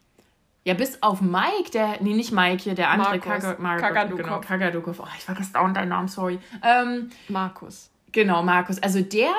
Ja, 0.64 0.74
bis 0.74 1.02
auf 1.02 1.22
Mike, 1.22 1.72
der, 1.74 2.02
nee, 2.02 2.14
nicht 2.14 2.32
Mike 2.34 2.62
hier, 2.64 2.76
der 2.76 2.90
andere 2.90 3.18
Markus. 3.18 3.44
Kaga- 3.44 3.62
Markus, 3.62 3.82
Kagadukov. 3.82 4.18
Genau, 4.26 4.40
Kagadukov. 4.42 5.00
Oh, 5.00 5.08
ich 5.18 5.24
vergesse 5.24 5.54
dauernd 5.54 5.78
deinen 5.78 5.90
Namen, 5.90 6.08
sorry. 6.10 6.40
Ähm, 6.62 7.10
Markus. 7.30 7.90
genau, 8.12 8.44
Markus. 8.44 8.78
Also 8.84 9.02
der, 9.02 9.32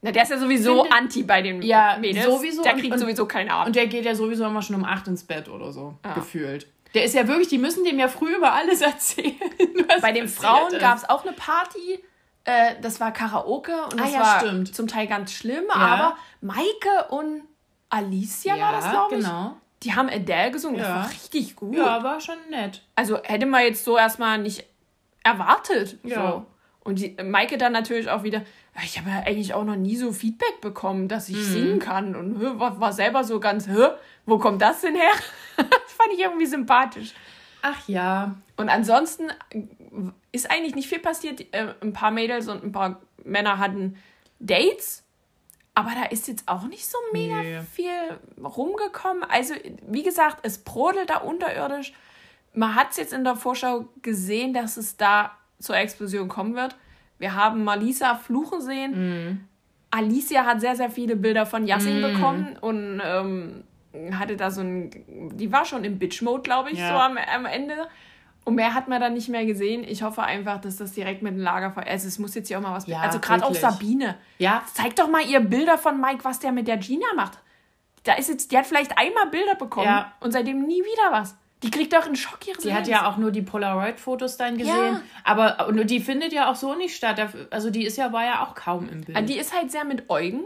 Na, 0.00 0.12
der 0.12 0.22
ist 0.22 0.30
ja 0.30 0.38
sowieso 0.38 0.82
Finde- 0.82 0.96
anti 0.96 1.22
bei 1.24 1.42
den 1.42 1.60
Ja, 1.62 1.96
Mädels. 1.98 2.24
sowieso. 2.24 2.62
Der 2.62 2.74
kriegt 2.74 2.92
und- 2.92 2.98
sowieso 3.00 3.26
keine 3.26 3.52
Ahnung. 3.52 3.66
und 3.66 3.76
der 3.76 3.86
geht 3.88 4.04
ja 4.04 4.14
sowieso 4.14 4.44
immer 4.46 4.62
schon 4.62 4.76
um 4.76 4.84
acht 4.84 5.06
ins 5.08 5.24
Bett 5.24 5.48
oder 5.48 5.72
so, 5.72 5.94
Ja. 6.04 6.12
gefühlt. 6.14 6.66
Der 6.94 7.04
ist 7.04 7.14
ja 7.14 7.26
wirklich, 7.28 7.48
die 7.48 7.58
müssen 7.58 7.84
dem 7.84 7.98
ja 7.98 8.08
früh 8.08 8.34
über 8.36 8.52
alles 8.52 8.80
erzählen. 8.92 9.34
Bei 10.00 10.12
den 10.12 10.28
Frauen 10.28 10.78
gab 10.78 10.96
es 10.98 11.08
auch 11.08 11.24
eine 11.24 11.32
Party. 11.32 12.02
Äh, 12.44 12.76
das 12.80 12.98
war 13.00 13.12
Karaoke 13.12 13.72
und 13.92 13.94
Ah 14.00 14.04
das 14.04 14.12
ja, 14.14 14.20
war 14.20 14.40
stimmt. 14.40 14.74
zum 14.74 14.86
Teil 14.86 15.06
ganz 15.06 15.32
schlimm. 15.32 15.64
Aber 15.70 16.16
Maike 16.40 17.08
und 17.10 17.42
Alicia 17.90 18.58
war 18.58 18.72
das, 18.72 18.88
glaube 18.90 19.16
ich. 19.16 19.20
genau. 19.24 19.56
Die 19.82 19.94
haben 19.94 20.08
Adele 20.08 20.50
gesungen. 20.50 20.78
Das 20.78 20.88
Ja. 20.88 20.94
war 20.96 21.10
richtig 21.10 21.56
gut. 21.56 21.74
Ja, 21.76 22.02
war 22.02 22.20
schon 22.20 22.36
nett. 22.50 22.82
Also 22.94 23.18
hätte 23.22 23.46
man 23.46 23.62
jetzt 23.64 23.84
so 23.84 23.96
erstmal 23.98 24.38
nicht 24.38 24.64
erwartet. 25.22 25.98
Ja. 26.04 26.30
So. 26.32 26.46
Und 26.84 26.98
die, 27.00 27.16
Maike 27.22 27.58
dann 27.58 27.72
natürlich 27.72 28.08
auch 28.08 28.22
wieder, 28.22 28.42
ich 28.84 28.98
habe 28.98 29.10
ja 29.10 29.18
eigentlich 29.20 29.54
auch 29.54 29.64
noch 29.64 29.76
nie 29.76 29.96
so 29.96 30.12
Feedback 30.12 30.60
bekommen, 30.60 31.08
dass 31.08 31.28
ich 31.28 31.36
mhm. 31.36 31.52
singen 31.52 31.78
kann. 31.78 32.14
Und 32.14 32.40
war, 32.40 32.92
selber 32.92 33.24
so 33.24 33.40
ganz, 33.40 33.68
wo 34.26 34.38
kommt 34.38 34.62
das 34.62 34.80
denn 34.82 34.94
her? 34.94 35.12
das 35.56 35.66
fand 35.66 36.12
ich 36.12 36.20
irgendwie 36.20 36.46
sympathisch. 36.46 37.12
Ach 37.62 37.88
ja. 37.88 38.36
Und 38.56 38.68
ansonsten 38.68 39.30
ist 40.32 40.50
eigentlich 40.50 40.74
nicht 40.74 40.88
viel 40.88 41.00
passiert. 41.00 41.40
Äh, 41.52 41.74
ein 41.80 41.92
paar 41.92 42.10
Mädels 42.10 42.48
und 42.48 42.62
ein 42.62 42.72
paar 42.72 43.00
Männer 43.24 43.58
hatten 43.58 43.96
Dates. 44.38 45.04
Aber 45.74 45.90
da 45.90 46.04
ist 46.06 46.26
jetzt 46.26 46.48
auch 46.48 46.64
nicht 46.64 46.86
so 46.86 46.98
mega 47.12 47.40
nee. 47.40 47.60
viel 47.72 48.18
rumgekommen. 48.42 49.22
Also, 49.24 49.54
wie 49.86 50.02
gesagt, 50.02 50.38
es 50.42 50.58
brodelt 50.58 51.10
da 51.10 51.18
unterirdisch. 51.18 51.92
Man 52.52 52.74
hat 52.74 52.90
es 52.90 52.96
jetzt 52.96 53.12
in 53.12 53.22
der 53.22 53.36
Vorschau 53.36 53.88
gesehen, 54.02 54.52
dass 54.52 54.76
es 54.76 54.96
da 54.96 55.36
zur 55.60 55.76
Explosion 55.76 56.28
kommen 56.28 56.54
wird. 56.56 56.74
Wir 57.18 57.34
haben 57.34 57.64
Malisa 57.64 58.14
fluchen 58.14 58.60
sehen. 58.60 59.30
Mm. 59.30 59.40
Alicia 59.90 60.44
hat 60.44 60.60
sehr, 60.60 60.76
sehr 60.76 60.90
viele 60.90 61.16
Bilder 61.16 61.46
von 61.46 61.66
Yassin 61.66 62.00
mm. 62.00 62.02
bekommen 62.02 62.56
und 62.60 63.00
ähm, 63.04 63.64
hatte 64.18 64.36
da 64.36 64.50
so 64.50 64.60
ein. 64.60 64.90
Die 65.34 65.50
war 65.52 65.64
schon 65.64 65.84
im 65.84 65.98
Bitch-Mode, 65.98 66.42
glaube 66.42 66.70
ich, 66.70 66.78
ja. 66.78 66.88
so 66.88 66.94
am, 66.94 67.16
am 67.16 67.46
Ende. 67.46 67.88
Und 68.44 68.54
mehr 68.54 68.72
hat 68.72 68.88
man 68.88 68.98
dann 68.98 69.12
nicht 69.12 69.28
mehr 69.28 69.44
gesehen. 69.44 69.84
Ich 69.86 70.02
hoffe 70.02 70.22
einfach, 70.22 70.58
dass 70.58 70.76
das 70.76 70.92
direkt 70.92 71.20
mit 71.20 71.34
dem 71.34 71.40
Lagerfeuer. 71.40 71.86
Also 71.86 72.08
es 72.08 72.18
muss 72.18 72.34
jetzt 72.34 72.48
hier 72.48 72.58
auch 72.58 72.62
mal 72.62 72.74
was. 72.74 72.86
Ja, 72.86 73.00
also 73.00 73.18
gerade 73.18 73.44
auch 73.44 73.54
Sabine. 73.54 74.16
Ja. 74.38 74.62
Zeig 74.72 74.96
doch 74.96 75.08
mal 75.08 75.22
ihr 75.22 75.40
Bilder 75.40 75.76
von 75.76 76.00
Mike, 76.00 76.24
was 76.24 76.38
der 76.38 76.52
mit 76.52 76.66
der 76.66 76.78
Gina 76.78 77.06
macht. 77.14 77.38
Da 78.04 78.14
ist 78.14 78.30
jetzt, 78.30 78.50
die 78.50 78.56
hat 78.56 78.66
vielleicht 78.66 78.96
einmal 78.96 79.26
Bilder 79.26 79.54
bekommen 79.54 79.86
ja. 79.86 80.14
und 80.20 80.32
seitdem 80.32 80.62
nie 80.62 80.80
wieder 80.80 81.12
was. 81.12 81.36
Die 81.62 81.70
kriegt 81.70 81.92
doch 81.92 82.06
einen 82.06 82.16
Schock 82.16 82.46
ihres 82.46 82.62
Die 82.62 82.68
Lebens. 82.68 82.82
hat 82.82 82.88
ja 82.88 83.10
auch 83.10 83.16
nur 83.16 83.32
die 83.32 83.42
Polaroid-Fotos 83.42 84.36
dann 84.36 84.58
gesehen. 84.58 84.74
Ja. 84.74 85.00
Aber 85.24 85.66
und 85.66 85.90
die 85.90 86.00
findet 86.00 86.32
ja 86.32 86.50
auch 86.50 86.54
so 86.54 86.74
nicht 86.74 86.94
statt. 86.94 87.20
Also 87.50 87.70
die 87.70 87.84
ist 87.84 87.96
ja, 87.96 88.12
war 88.12 88.24
ja 88.24 88.44
auch 88.44 88.54
kaum 88.54 88.88
im 88.88 89.00
Bild. 89.02 89.28
Die 89.28 89.36
ist 89.36 89.54
halt 89.54 89.72
sehr 89.72 89.84
mit 89.84 90.08
Eugen. 90.08 90.44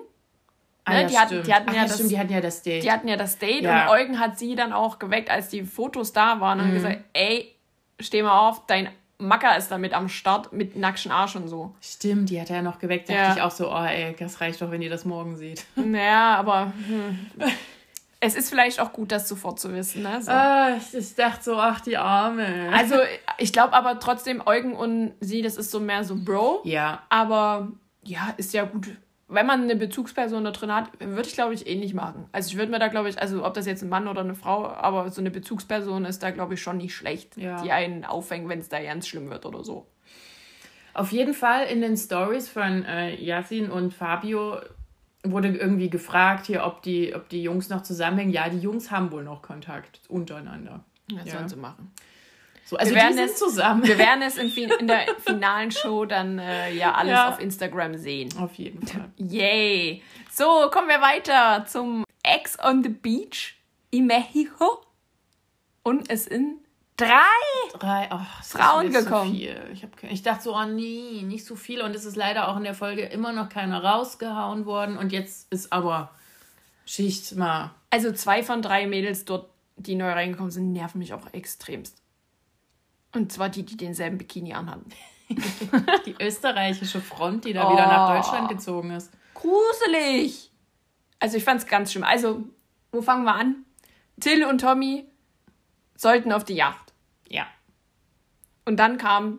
Ah, 0.85 0.95
ne? 0.95 1.07
die, 1.07 1.19
hatten, 1.19 1.43
die, 1.43 1.55
hatten 1.55 1.69
Ach, 1.69 1.75
ja 1.75 1.83
das, 1.83 1.95
stimmt, 1.95 2.11
die 2.11 2.19
hatten 2.19 2.33
ja 2.33 2.41
das 2.41 2.63
Date. 2.63 2.83
Die 2.83 2.91
hatten 2.91 3.09
ja 3.09 3.17
das 3.17 3.39
Date 3.39 3.63
ja. 3.63 3.85
und 3.85 3.91
Eugen 3.91 4.19
hat 4.19 4.39
sie 4.39 4.57
dann 4.57 4.73
auch 4.73 4.99
geweckt, 4.99 5.31
als 5.31 5.49
die 5.49 5.63
Fotos 5.63 6.13
da 6.13 6.41
waren 6.41 6.61
und 6.61 6.71
mhm. 6.71 6.75
gesagt, 6.75 7.05
ey, 7.13 7.55
steh 8.01 8.23
mal 8.23 8.49
auf, 8.49 8.67
dein 8.67 8.89
Macker 9.19 9.57
ist 9.57 9.69
damit 9.71 9.95
am 9.95 10.09
Start 10.09 10.53
mit 10.53 10.75
nackschen 10.75 11.13
Arsch 11.13 11.37
und 11.37 11.47
so. 11.47 11.77
Stimmt, 11.81 12.31
die 12.31 12.41
hat 12.41 12.51
er 12.51 12.57
ja 12.57 12.63
noch 12.63 12.81
geweckt. 12.81 13.09
Da 13.09 13.15
ja. 13.15 13.23
dachte 13.27 13.39
ich 13.39 13.43
auch 13.45 13.53
so, 13.53 13.73
oh 13.73 13.85
ey, 13.85 14.17
das 14.19 14.41
reicht 14.41 14.61
doch, 14.61 14.73
wenn 14.73 14.83
ihr 14.83 14.91
das 14.91 15.05
morgen 15.05 15.37
seht. 15.37 15.65
Naja, 15.77 16.35
aber 16.35 16.73
hm. 16.89 17.27
es 18.25 18.37
ist 18.37 18.49
vielleicht 18.49 18.79
auch 18.79 18.93
gut, 18.93 19.11
das 19.11 19.29
sofort 19.29 19.59
zu 19.59 19.75
wissen. 19.75 20.03
Ne? 20.03 20.23
So. 20.23 20.31
Ah, 20.31 20.77
ich 20.77 21.15
dachte 21.17 21.43
so, 21.43 21.57
ach, 21.57 21.81
die 21.81 21.97
Arme. 21.97 22.71
Also, 22.73 22.95
ich 23.39 23.53
glaube 23.53 23.73
aber 23.73 23.99
trotzdem, 23.99 24.41
Eugen 24.47 24.75
und 24.75 25.15
sie, 25.21 25.43
das 25.43 25.57
ist 25.57 25.73
so 25.73 25.81
mehr 25.81 26.05
so 26.05 26.15
Bro. 26.17 26.61
Ja. 26.65 27.03
Aber 27.09 27.73
ja, 28.05 28.33
ist 28.37 28.55
ja 28.55 28.65
gut 28.65 28.89
wenn 29.29 29.47
man 29.47 29.63
eine 29.63 29.77
Bezugsperson 29.77 30.45
da 30.45 30.51
drin 30.51 30.75
hat, 30.75 30.91
würde 31.01 31.27
ich, 31.27 31.33
glaube 31.33 31.55
ich, 31.55 31.67
ähnlich 31.67 31.95
machen. 31.95 32.27
Also 32.33 32.51
ich 32.51 32.59
würde 32.59 32.71
mir 32.71 32.79
da, 32.79 32.89
glaube 32.89 33.09
ich, 33.09 33.19
also 33.19 33.47
ob 33.47 33.55
das 33.55 33.65
jetzt 33.65 33.83
ein 33.83 33.89
Mann 33.89 34.07
oder 34.07 34.21
eine 34.21 34.35
Frau, 34.35 34.67
aber 34.67 35.11
so 35.11 35.23
eine 35.23 35.31
Bezugsperson 35.31 36.05
ist 36.05 36.23
da, 36.23 36.33
glaube 36.33 36.53
ich, 36.53 36.61
schon 36.61 36.77
nicht 36.77 36.95
schlecht, 36.95 37.39
ja. 37.39 37.63
die 37.63 37.73
einen 37.73 38.05
auffängt, 38.05 38.47
wenn 38.51 38.59
es 38.59 38.69
da 38.69 38.83
ganz 38.83 39.09
schlimm 39.09 39.31
wird 39.31 39.47
oder 39.47 39.65
so. 39.65 39.87
Auf 40.93 41.13
jeden 41.13 41.33
Fall 41.33 41.65
in 41.65 41.81
den 41.81 41.97
Stories 41.97 42.51
von 42.51 42.85
äh, 42.85 43.15
Yasin 43.15 43.71
und 43.71 43.95
Fabio 43.95 44.59
wurde 45.25 45.49
irgendwie 45.49 45.91
gefragt 45.91 46.47
hier, 46.47 46.65
ob 46.65 46.83
die, 46.83 47.15
ob 47.15 47.29
die 47.29 47.43
Jungs 47.43 47.69
noch 47.69 47.83
zusammenhängen. 47.83 48.33
Ja, 48.33 48.49
die 48.49 48.59
Jungs 48.59 48.91
haben 48.91 49.13
wohl 49.13 49.23
noch 49.23 49.43
Kontakt 49.43 50.01
untereinander. 50.09 50.85
Das 51.09 51.27
ja. 51.27 51.35
sollen 51.35 51.49
sie 51.49 51.57
machen. 51.57 51.93
So, 52.65 52.77
also 52.77 52.95
wir 52.95 53.03
werden 53.03 53.19
es 53.19 53.37
zusammen. 53.37 53.85
Wir 53.85 53.99
werden 53.99 54.23
es 54.23 54.39
in, 54.57 54.71
in 54.81 54.87
der 54.87 55.07
finalen 55.25 55.71
Show 55.71 56.05
dann 56.05 56.39
äh, 56.39 56.73
ja 56.73 56.95
alles 56.95 57.13
ja. 57.13 57.29
auf 57.29 57.41
Instagram 57.41 57.97
sehen. 57.97 58.31
Auf 58.39 58.55
jeden 58.55 58.87
Fall. 58.87 59.11
Yay. 59.17 60.03
So, 60.31 60.71
kommen 60.71 60.89
wir 60.89 61.01
weiter 61.01 61.67
zum 61.67 62.05
Ex 62.23 62.59
on 62.63 62.83
the 62.83 62.89
Beach 62.89 63.57
in 63.91 64.07
Mexico. 64.07 64.83
Und 65.83 66.11
es 66.11 66.25
sind 66.25 66.59
drei, 67.07 67.79
drei 67.79 68.09
oh, 68.13 68.21
Frauen 68.43 68.93
gekommen. 68.93 69.35
So 69.35 69.73
ich, 69.73 69.83
hab, 69.83 70.03
ich 70.03 70.23
dachte 70.23 70.43
so, 70.45 70.57
oh 70.57 70.65
nee, 70.65 71.23
nicht 71.23 71.45
so 71.45 71.57
viele. 71.57 71.85
Und 71.85 71.95
es 71.95 72.05
ist 72.05 72.17
leider 72.17 72.49
auch 72.49 72.57
in 72.57 72.65
der 72.65 72.75
Folge 72.75 73.03
immer 73.03 73.33
noch 73.33 73.49
keiner 73.49 73.83
rausgehauen 73.83 74.67
worden. 74.67 74.97
Und 74.97 75.13
jetzt 75.13 75.53
ist 75.53 75.73
aber 75.73 76.11
Schicht 76.87 77.37
mal. 77.37 77.75
Also 77.91 78.13
zwei 78.13 78.43
von 78.43 78.63
drei 78.63 78.87
Mädels 78.87 79.25
dort, 79.25 79.51
die 79.77 79.95
neu 79.95 80.11
reingekommen 80.11 80.51
sind, 80.51 80.73
nerven 80.73 80.99
mich 80.99 81.13
auch 81.13 81.33
extremst. 81.33 82.03
Und 83.13 83.33
zwar 83.33 83.49
die, 83.49 83.65
die 83.65 83.77
denselben 83.77 84.19
Bikini 84.19 84.55
anhaben. 84.55 84.87
die 86.07 86.15
österreichische 86.21 87.01
Front, 87.01 87.45
die 87.45 87.53
da 87.53 87.69
oh, 87.69 87.73
wieder 87.73 87.87
nach 87.87 88.11
oh. 88.11 88.15
Deutschland 88.15 88.49
gezogen 88.49 88.91
ist. 88.91 89.11
Gruselig! 89.35 90.51
Also 91.19 91.37
ich 91.37 91.45
fand's 91.45 91.67
ganz 91.67 91.93
schlimm. 91.93 92.05
Also, 92.05 92.45
wo 92.91 93.01
fangen 93.01 93.25
wir 93.25 93.35
an? 93.35 93.65
Till 94.21 94.45
und 94.45 94.61
Tommy 94.61 95.07
sollten 95.97 96.33
auf 96.33 96.45
die 96.45 96.55
Yacht. 96.55 96.82
Und 98.65 98.77
dann 98.77 98.99
kamen 98.99 99.39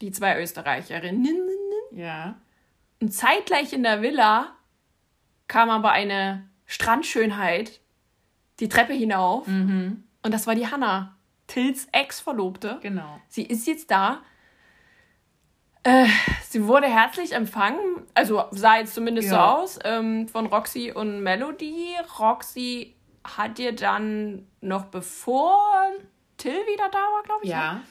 die 0.00 0.10
zwei 0.10 0.40
Österreicherinnen. 0.40 1.38
Ja. 1.92 2.36
Und 3.00 3.12
zeitgleich 3.12 3.72
in 3.72 3.82
der 3.82 4.02
Villa 4.02 4.54
kam 5.48 5.70
aber 5.70 5.92
eine 5.92 6.48
Strandschönheit 6.66 7.80
die 8.60 8.68
Treppe 8.68 8.92
hinauf. 8.92 9.46
Mhm. 9.46 10.04
Und 10.22 10.34
das 10.34 10.46
war 10.46 10.54
die 10.54 10.68
Hanna. 10.68 11.16
Tills 11.46 11.86
Ex-Verlobte. 11.92 12.78
Genau. 12.80 13.20
Sie 13.28 13.42
ist 13.42 13.66
jetzt 13.66 13.90
da. 13.90 14.22
Äh, 15.82 16.06
sie 16.48 16.66
wurde 16.66 16.86
herzlich 16.86 17.32
empfangen, 17.32 18.06
also 18.14 18.44
sah 18.50 18.78
jetzt 18.78 18.94
zumindest 18.94 19.28
ja. 19.30 19.34
so 19.34 19.40
aus, 19.62 19.78
ähm, 19.84 20.28
von 20.28 20.46
Roxy 20.46 20.90
und 20.90 21.20
Melody. 21.20 21.94
Roxy 22.18 22.96
hat 23.22 23.58
ihr 23.58 23.74
dann 23.74 24.46
noch 24.62 24.86
bevor 24.86 25.60
Till 26.38 26.52
wieder 26.52 26.88
da 26.90 26.98
war, 26.98 27.22
glaube 27.24 27.44
ich, 27.44 27.50
ja. 27.50 27.74
Ne? 27.74 27.82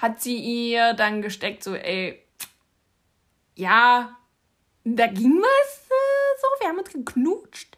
Hat 0.00 0.20
sie 0.20 0.36
ihr 0.36 0.94
dann 0.94 1.22
gesteckt, 1.22 1.62
so, 1.62 1.74
ey, 1.74 2.22
ja, 3.54 4.16
da 4.84 5.06
ging 5.06 5.40
was 5.40 5.86
äh, 5.88 6.40
so, 6.40 6.46
wir 6.60 6.68
haben 6.68 6.78
uns 6.78 6.92
geknutscht. 6.92 7.76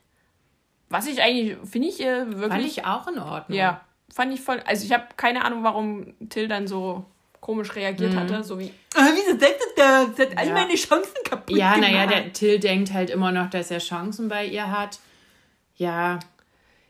Was 0.88 1.06
ich 1.06 1.22
eigentlich, 1.22 1.56
finde 1.68 1.88
ich 1.88 2.00
äh, 2.00 2.26
wirklich. 2.26 2.48
Fand 2.48 2.64
ich 2.64 2.84
auch 2.84 3.08
in 3.08 3.18
Ordnung. 3.18 3.58
Ja 3.58 3.80
fand 4.12 4.32
ich 4.32 4.40
voll. 4.40 4.62
Also 4.66 4.84
ich 4.84 4.92
habe 4.92 5.06
keine 5.16 5.44
Ahnung, 5.44 5.64
warum 5.64 6.14
Till 6.28 6.48
dann 6.48 6.66
so 6.66 7.04
komisch 7.40 7.74
reagiert 7.74 8.12
mhm. 8.12 8.20
hatte, 8.20 8.44
so 8.44 8.58
wie, 8.60 8.72
ah, 8.94 9.08
wieso 9.14 9.36
denkt 9.36 9.58
das? 9.76 10.14
Das 10.16 10.26
hat 10.26 10.38
all 10.38 10.52
meine 10.52 10.74
Chancen 10.74 11.16
kaputt 11.24 11.56
Ja, 11.56 11.76
naja, 11.76 12.06
der 12.06 12.32
Till 12.32 12.60
denkt 12.60 12.92
halt 12.92 13.10
immer 13.10 13.32
noch, 13.32 13.50
dass 13.50 13.70
er 13.70 13.78
Chancen 13.78 14.28
bei 14.28 14.46
ihr 14.46 14.70
hat. 14.70 15.00
Ja. 15.76 16.20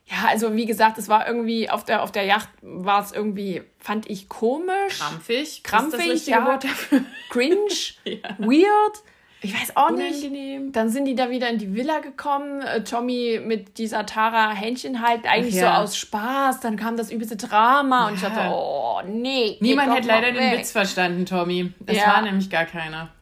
Ja, 0.07 0.29
also 0.29 0.55
wie 0.55 0.67
gesagt, 0.67 0.99
es 0.99 1.09
war 1.09 1.27
irgendwie 1.27 1.71
auf 1.71 1.85
der, 1.85 2.03
auf 2.03 2.13
der 2.13 2.25
Yacht 2.25 2.49
war 2.61 3.03
es 3.03 3.13
irgendwie, 3.13 3.63
fand 3.79 4.11
ich 4.11 4.29
komisch. 4.29 4.99
Krampfig. 4.99 5.63
Krampfig, 5.63 6.27
ja. 6.27 6.59
Cringe, 7.31 7.57
ja. 8.05 8.37
weird. 8.39 9.03
Ich 9.45 9.61
weiß 9.61 9.77
auch 9.77 9.91
Unangenehm. 9.91 10.67
nicht. 10.67 10.77
Dann 10.77 10.89
sind 10.89 11.05
die 11.05 11.17
da 11.17 11.29
wieder 11.29 11.49
in 11.51 11.59
die 11.59 11.75
Villa 11.75 11.99
gekommen. 11.99 12.63
Äh, 12.63 12.85
Tommy 12.85 13.41
mit 13.45 13.77
dieser 13.79 14.07
Tara 14.07 14.53
Händchen 14.53 15.03
halt 15.03 15.27
eigentlich 15.27 15.57
ja. 15.57 15.77
so 15.77 15.83
aus 15.83 15.97
Spaß. 15.97 16.61
Dann 16.61 16.77
kam 16.77 16.97
das 16.97 17.11
übelste 17.11 17.37
Drama 17.37 18.03
ja. 18.03 18.09
und 18.09 18.15
ich 18.15 18.21
dachte, 18.21 18.55
oh 18.55 19.01
nee. 19.05 19.57
Niemand 19.61 19.91
hat 19.91 20.05
leider 20.05 20.31
den 20.31 20.59
Witz 20.59 20.71
verstanden, 20.71 21.27
Tommy. 21.27 21.73
Das 21.81 21.97
ja. 21.97 22.07
war 22.07 22.23
nämlich 22.23 22.51
gar 22.51 22.67
keiner. 22.67 23.13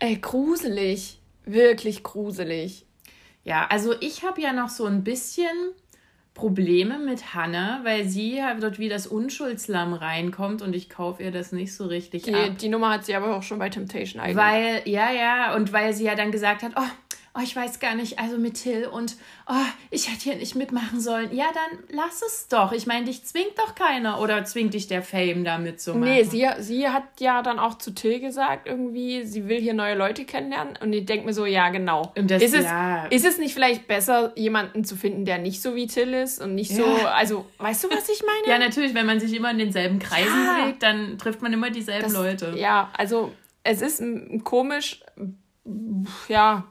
Ey, 0.00 0.16
gruselig. 0.16 1.20
Wirklich 1.44 2.02
gruselig. 2.02 2.84
Ja, 3.44 3.66
also 3.70 3.94
ich 4.00 4.24
habe 4.24 4.40
ja 4.40 4.52
noch 4.52 4.68
so 4.68 4.84
ein 4.84 5.04
bisschen 5.04 5.56
Probleme 6.38 6.98
mit 7.00 7.34
Hannah, 7.34 7.80
weil 7.82 8.08
sie 8.08 8.42
halt 8.42 8.62
dort 8.62 8.78
wie 8.78 8.88
das 8.88 9.08
Unschuldslamm 9.08 9.92
reinkommt 9.92 10.62
und 10.62 10.72
ich 10.72 10.88
kaufe 10.88 11.22
ihr 11.22 11.32
das 11.32 11.50
nicht 11.50 11.74
so 11.74 11.86
richtig 11.86 12.22
die, 12.22 12.34
ab. 12.34 12.56
Die 12.58 12.68
Nummer 12.68 12.90
hat 12.90 13.04
sie 13.04 13.16
aber 13.16 13.36
auch 13.36 13.42
schon 13.42 13.58
bei 13.58 13.68
Temptation 13.68 14.22
eigentlich. 14.22 14.36
Weil, 14.36 14.82
ja, 14.84 15.10
ja, 15.10 15.56
und 15.56 15.72
weil 15.72 15.92
sie 15.94 16.04
ja 16.04 16.14
dann 16.14 16.30
gesagt 16.30 16.62
hat, 16.62 16.72
oh, 16.76 17.07
oh, 17.38 17.42
ich 17.42 17.54
weiß 17.54 17.80
gar 17.80 17.94
nicht, 17.94 18.18
also 18.18 18.38
mit 18.38 18.54
Till 18.62 18.86
und 18.86 19.16
oh, 19.48 19.54
ich 19.90 20.08
hätte 20.08 20.22
hier 20.22 20.36
nicht 20.36 20.54
mitmachen 20.54 21.00
sollen. 21.00 21.34
Ja, 21.34 21.46
dann 21.54 21.78
lass 21.90 22.22
es 22.22 22.48
doch. 22.48 22.72
Ich 22.72 22.86
meine, 22.86 23.06
dich 23.06 23.24
zwingt 23.24 23.56
doch 23.56 23.74
keiner 23.74 24.20
oder 24.20 24.44
zwingt 24.44 24.74
dich 24.74 24.86
der 24.86 25.02
Fame 25.02 25.44
da 25.44 25.58
mitzumachen. 25.58 26.12
Nee, 26.12 26.24
sie, 26.24 26.46
sie 26.58 26.88
hat 26.88 27.04
ja 27.20 27.42
dann 27.42 27.58
auch 27.58 27.78
zu 27.78 27.94
Till 27.94 28.20
gesagt, 28.20 28.66
irgendwie, 28.66 29.24
sie 29.24 29.48
will 29.48 29.60
hier 29.60 29.74
neue 29.74 29.94
Leute 29.94 30.24
kennenlernen 30.24 30.74
und 30.80 30.92
ich 30.92 31.06
denke 31.06 31.26
mir 31.26 31.32
so, 31.32 31.46
ja, 31.46 31.68
genau. 31.70 32.12
Das, 32.14 32.42
ist, 32.42 32.54
es, 32.54 32.64
ja. 32.64 33.06
ist 33.06 33.24
es 33.24 33.38
nicht 33.38 33.54
vielleicht 33.54 33.86
besser, 33.86 34.32
jemanden 34.36 34.84
zu 34.84 34.96
finden, 34.96 35.24
der 35.24 35.38
nicht 35.38 35.62
so 35.62 35.74
wie 35.74 35.86
Till 35.86 36.12
ist 36.14 36.40
und 36.40 36.54
nicht 36.54 36.74
so, 36.74 36.84
ja. 36.84 37.12
also, 37.12 37.46
weißt 37.58 37.84
du, 37.84 37.90
was 37.90 38.08
ich 38.08 38.22
meine? 38.22 38.52
ja, 38.52 38.58
natürlich, 38.58 38.94
wenn 38.94 39.06
man 39.06 39.20
sich 39.20 39.34
immer 39.34 39.50
in 39.50 39.58
denselben 39.58 39.98
Kreisen 39.98 40.44
ja. 40.44 40.62
bewegt, 40.62 40.82
dann 40.82 41.18
trifft 41.18 41.42
man 41.42 41.52
immer 41.52 41.70
dieselben 41.70 42.02
das, 42.02 42.12
Leute. 42.12 42.54
Ja, 42.56 42.90
also, 42.96 43.32
es 43.62 43.82
ist 43.82 44.02
komisch, 44.44 45.00
ja, 46.28 46.64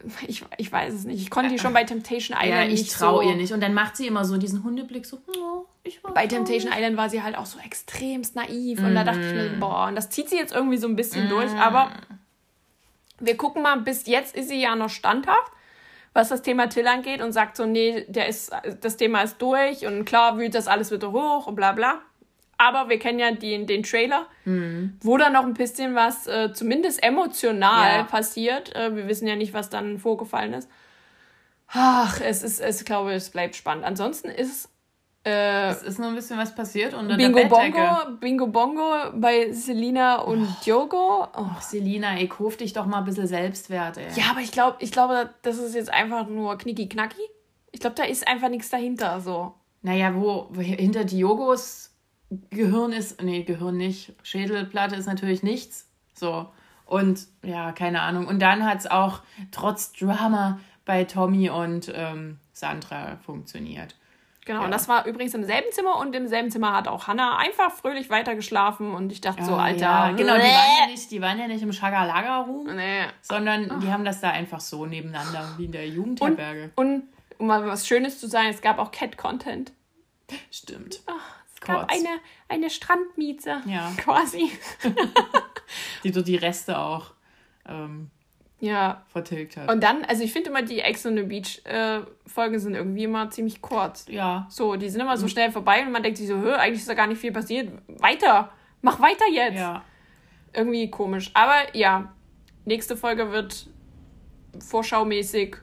ich, 0.26 0.44
ich 0.56 0.70
weiß 0.70 0.94
es 0.94 1.04
nicht. 1.04 1.20
Ich 1.22 1.30
konnte 1.30 1.50
die 1.50 1.58
schon 1.58 1.72
bei 1.72 1.84
Temptation 1.84 2.36
Island 2.36 2.70
ja, 2.70 2.74
ich 2.74 2.88
traue 2.88 3.24
so 3.24 3.30
ihr 3.30 3.36
nicht. 3.36 3.52
Und 3.52 3.60
dann 3.60 3.74
macht 3.74 3.96
sie 3.96 4.06
immer 4.06 4.24
so 4.24 4.36
diesen 4.36 4.62
Hundeblick 4.64 5.06
so, 5.06 5.18
oh, 5.28 5.64
ich 5.82 6.00
Bei 6.02 6.26
Temptation 6.26 6.72
Island 6.72 6.96
war 6.96 7.10
sie 7.10 7.22
halt 7.22 7.36
auch 7.36 7.46
so 7.46 7.58
extremst 7.58 8.36
naiv. 8.36 8.80
Mm. 8.80 8.84
Und 8.84 8.94
da 8.94 9.04
dachte 9.04 9.20
ich 9.20 9.32
mir, 9.32 9.50
mhm. 9.50 9.60
boah, 9.60 9.86
und 9.88 9.96
das 9.96 10.10
zieht 10.10 10.28
sie 10.28 10.36
jetzt 10.36 10.54
irgendwie 10.54 10.76
so 10.76 10.86
ein 10.86 10.96
bisschen 10.96 11.26
mm. 11.26 11.30
durch. 11.30 11.52
Aber 11.52 11.90
Wir 13.20 13.36
gucken 13.36 13.62
mal, 13.62 13.80
bis 13.80 14.06
jetzt 14.06 14.36
ist 14.36 14.48
sie 14.48 14.60
ja 14.60 14.76
noch 14.76 14.90
standhaft, 14.90 15.52
was 16.12 16.28
das 16.28 16.42
Thema 16.42 16.68
Till 16.68 16.86
angeht 16.86 17.20
und 17.20 17.32
sagt 17.32 17.56
so, 17.56 17.66
nee, 17.66 18.04
der 18.08 18.28
ist, 18.28 18.52
das 18.80 18.96
Thema 18.96 19.22
ist 19.22 19.38
durch 19.42 19.86
und 19.86 20.04
klar 20.04 20.38
wühlt 20.38 20.54
das 20.54 20.68
alles 20.68 20.92
wieder 20.92 21.10
hoch 21.10 21.46
und 21.46 21.56
bla 21.56 21.72
bla. 21.72 22.00
Aber 22.60 22.88
wir 22.88 22.98
kennen 22.98 23.20
ja 23.20 23.30
den, 23.30 23.66
den 23.68 23.84
Trailer, 23.84 24.26
Mhm. 24.44 24.96
wo 25.00 25.16
dann 25.16 25.32
noch 25.32 25.44
ein 25.44 25.54
bisschen 25.54 25.94
was, 25.94 26.26
äh, 26.26 26.52
zumindest 26.52 27.02
emotional 27.02 27.98
Ja. 27.98 28.02
passiert. 28.04 28.74
Äh, 28.74 28.94
wir 28.96 29.06
wissen 29.08 29.28
ja 29.28 29.36
nicht, 29.36 29.54
was 29.54 29.70
dann 29.70 29.98
vorgefallen 29.98 30.52
ist. 30.54 30.68
Ach, 31.68 32.20
es 32.20 32.42
ist, 32.42 32.60
es 32.60 32.84
glaube 32.84 33.12
es 33.12 33.30
bleibt 33.30 33.54
spannend. 33.56 33.84
Ansonsten 33.84 34.28
ist 34.28 34.70
äh, 35.24 35.68
Es 35.70 35.82
ist 35.82 35.98
noch 35.98 36.08
ein 36.08 36.14
bisschen 36.14 36.38
was 36.38 36.54
passiert 36.54 36.94
unter 36.94 37.16
Bingo 37.16 37.38
der 37.38 37.48
Bettdecke. 37.48 37.72
Bongo, 37.76 38.16
Bingo 38.18 38.46
Bongo 38.46 38.92
bei 39.14 39.52
Selina 39.52 40.16
und 40.22 40.48
Diogo. 40.64 41.24
Oh. 41.24 41.28
Ach, 41.34 41.60
Selina, 41.60 42.16
ey, 42.16 42.28
kauf 42.28 42.56
dich 42.56 42.72
doch 42.72 42.86
mal 42.86 42.98
ein 42.98 43.04
bisschen 43.04 43.26
Selbstwert, 43.26 43.98
ey. 43.98 44.06
Ja, 44.14 44.30
aber 44.30 44.40
ich 44.40 44.52
glaube, 44.52 44.76
ich 44.80 44.90
glaube, 44.92 45.30
das 45.42 45.58
ist 45.58 45.74
jetzt 45.74 45.92
einfach 45.92 46.26
nur 46.28 46.56
knicki-knacki. 46.56 47.20
Ich 47.72 47.80
glaube, 47.80 47.96
da 47.96 48.04
ist 48.04 48.26
einfach 48.26 48.48
nichts 48.48 48.70
dahinter. 48.70 49.20
So. 49.20 49.52
Naja, 49.82 50.14
wo, 50.14 50.46
wo 50.50 50.60
hinter 50.62 51.04
Diogos 51.04 51.87
Gehirn 52.50 52.92
ist, 52.92 53.22
nee, 53.22 53.42
Gehirn 53.42 53.76
nicht, 53.76 54.12
Schädelplatte 54.22 54.96
ist 54.96 55.06
natürlich 55.06 55.42
nichts. 55.42 55.86
So. 56.14 56.48
Und 56.84 57.26
ja, 57.42 57.72
keine 57.72 58.02
Ahnung. 58.02 58.26
Und 58.26 58.40
dann 58.40 58.64
hat 58.64 58.78
es 58.78 58.86
auch 58.86 59.20
trotz 59.50 59.92
Drama 59.92 60.58
bei 60.84 61.04
Tommy 61.04 61.50
und 61.50 61.90
ähm, 61.94 62.38
Sandra 62.52 63.16
funktioniert. 63.24 63.94
Genau, 64.46 64.60
Ja. 64.60 64.64
und 64.64 64.70
das 64.70 64.88
war 64.88 65.04
übrigens 65.04 65.34
im 65.34 65.44
selben 65.44 65.70
Zimmer 65.72 65.98
und 65.98 66.16
im 66.16 66.26
selben 66.26 66.50
Zimmer 66.50 66.72
hat 66.74 66.88
auch 66.88 67.06
Hannah 67.06 67.36
einfach 67.36 67.70
fröhlich 67.70 68.08
weitergeschlafen 68.08 68.94
und 68.94 69.12
ich 69.12 69.20
dachte 69.20 69.44
so, 69.44 69.52
Ah, 69.54 69.64
Alter, 69.64 69.80
Ja, 69.82 70.10
genau, 70.12 70.36
die 70.36 70.40
waren 70.42 70.78
ja 70.80 70.86
nicht, 70.90 71.10
die 71.10 71.20
waren 71.20 71.38
ja 71.38 71.46
nicht 71.46 71.62
im 71.62 71.72
Schagalaga-Room, 71.74 72.74
Nee. 72.74 73.02
sondern 73.20 73.80
die 73.80 73.92
haben 73.92 74.06
das 74.06 74.20
da 74.22 74.30
einfach 74.30 74.60
so 74.60 74.86
nebeneinander, 74.86 75.46
wie 75.58 75.66
in 75.66 75.72
der 75.72 75.86
Jugendherberge. 75.88 76.70
Und 76.76 77.02
um 77.36 77.46
mal 77.48 77.66
was 77.66 77.86
Schönes 77.86 78.18
zu 78.18 78.26
sagen, 78.26 78.48
es 78.48 78.62
gab 78.62 78.78
auch 78.78 78.90
Cat-Content. 78.90 79.72
Stimmt. 80.50 81.00
Es 81.60 81.66
gab 81.66 81.88
Kurz. 81.88 81.92
eine, 81.92 82.20
eine 82.48 82.70
Strandmieze. 82.70 83.62
Ja. 83.66 83.90
Quasi. 83.96 84.50
Die 86.04 86.12
so 86.12 86.22
die 86.22 86.36
Reste 86.36 86.78
auch 86.78 87.12
ähm, 87.66 88.10
Ja. 88.60 89.02
vertilgt 89.08 89.56
hat. 89.56 89.68
Und 89.70 89.82
dann, 89.82 90.04
also 90.04 90.22
ich 90.22 90.32
finde 90.32 90.50
immer, 90.50 90.62
die 90.62 90.78
Ex 90.80 91.04
on 91.04 91.16
the 91.16 91.22
Beach 91.24 91.60
äh, 91.64 92.00
Folgen 92.26 92.58
sind 92.60 92.74
irgendwie 92.74 93.04
immer 93.04 93.28
ziemlich 93.30 93.60
kurz. 93.60 94.06
ja, 94.08 94.46
So, 94.48 94.76
die 94.76 94.88
sind 94.88 95.00
immer 95.00 95.16
Mhm. 95.16 95.20
so 95.20 95.28
schnell 95.28 95.50
vorbei 95.50 95.82
und 95.84 95.90
man 95.90 96.02
denkt 96.02 96.18
sich 96.18 96.28
so, 96.28 96.36
hö, 96.36 96.54
eigentlich 96.54 96.80
ist 96.80 96.88
da 96.88 96.94
gar 96.94 97.08
nicht 97.08 97.20
viel 97.20 97.32
passiert. 97.32 97.72
Weiter. 97.88 98.52
Mach 98.80 99.00
weiter 99.00 99.26
jetzt. 99.30 99.56
ja. 99.56 99.82
Irgendwie 100.54 100.88
komisch. 100.90 101.30
Aber 101.34 101.76
ja, 101.76 102.14
nächste 102.64 102.96
Folge 102.96 103.32
wird 103.32 103.66
vorschaumäßig. 104.60 105.56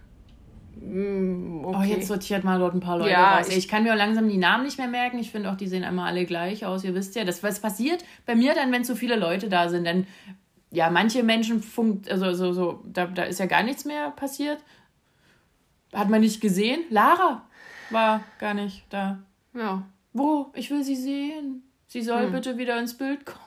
Mm, 0.79 1.65
Oh, 1.65 1.73
Okay. 1.75 1.93
jetzt 1.95 2.07
sortiert 2.07 2.43
mal 2.43 2.59
dort 2.59 2.73
ein 2.75 2.79
paar 2.79 2.97
Leute 2.97 3.11
Ja, 3.11 3.37
raus. 3.37 3.47
ich- 3.49 3.57
Ich, 3.57 3.67
kann 3.67 3.83
mir 3.83 3.93
auch 3.93 3.97
langsam 3.97 4.27
die 4.29 4.37
Namen 4.37 4.63
nicht 4.65 4.77
mehr 4.77 4.87
merken. 4.87 5.17
Ich 5.19 5.31
finde 5.31 5.49
auch, 5.51 5.55
die 5.55 5.67
sehen 5.67 5.83
einmal 5.83 6.07
alle 6.07 6.25
gleich 6.25 6.65
aus. 6.65 6.83
Ihr 6.83 6.93
wisst 6.95 7.15
ja, 7.15 7.23
das 7.23 7.41
was 7.43 7.59
passiert 7.59 8.03
bei 8.25 8.35
mir 8.35 8.53
dann, 8.53 8.71
wenn 8.71 8.83
so 8.83 8.95
viele 8.95 9.15
Leute 9.15 9.49
da 9.49 9.69
sind. 9.69 9.85
Dann, 9.85 10.05
ja, 10.71 10.89
manche 10.89 11.23
Menschen 11.23 11.61
funkt, 11.63 12.09
also 12.11 12.33
so, 12.33 12.53
so, 12.53 12.83
da, 12.85 13.05
da 13.07 13.23
ist 13.23 13.39
ja 13.39 13.45
gar 13.47 13.63
nichts 13.63 13.85
mehr 13.85 14.11
passiert. 14.11 14.59
Hat 15.93 16.09
man 16.09 16.21
nicht 16.21 16.41
gesehen. 16.41 16.81
Lara 16.89 17.43
war 17.89 18.23
gar 18.39 18.53
nicht 18.53 18.83
da. 18.89 19.19
ja. 19.53 19.83
Wo? 20.17 20.49
Ich 20.53 20.71
will 20.71 20.81
sie 20.83 20.95
sehen. 20.95 21.63
Sie 21.87 22.01
soll 22.01 22.23
Hm. 22.27 22.31
bitte 22.31 22.57
wieder 22.57 22.79
ins 22.79 22.97
Bild 22.97 23.25
kommen. 23.25 23.39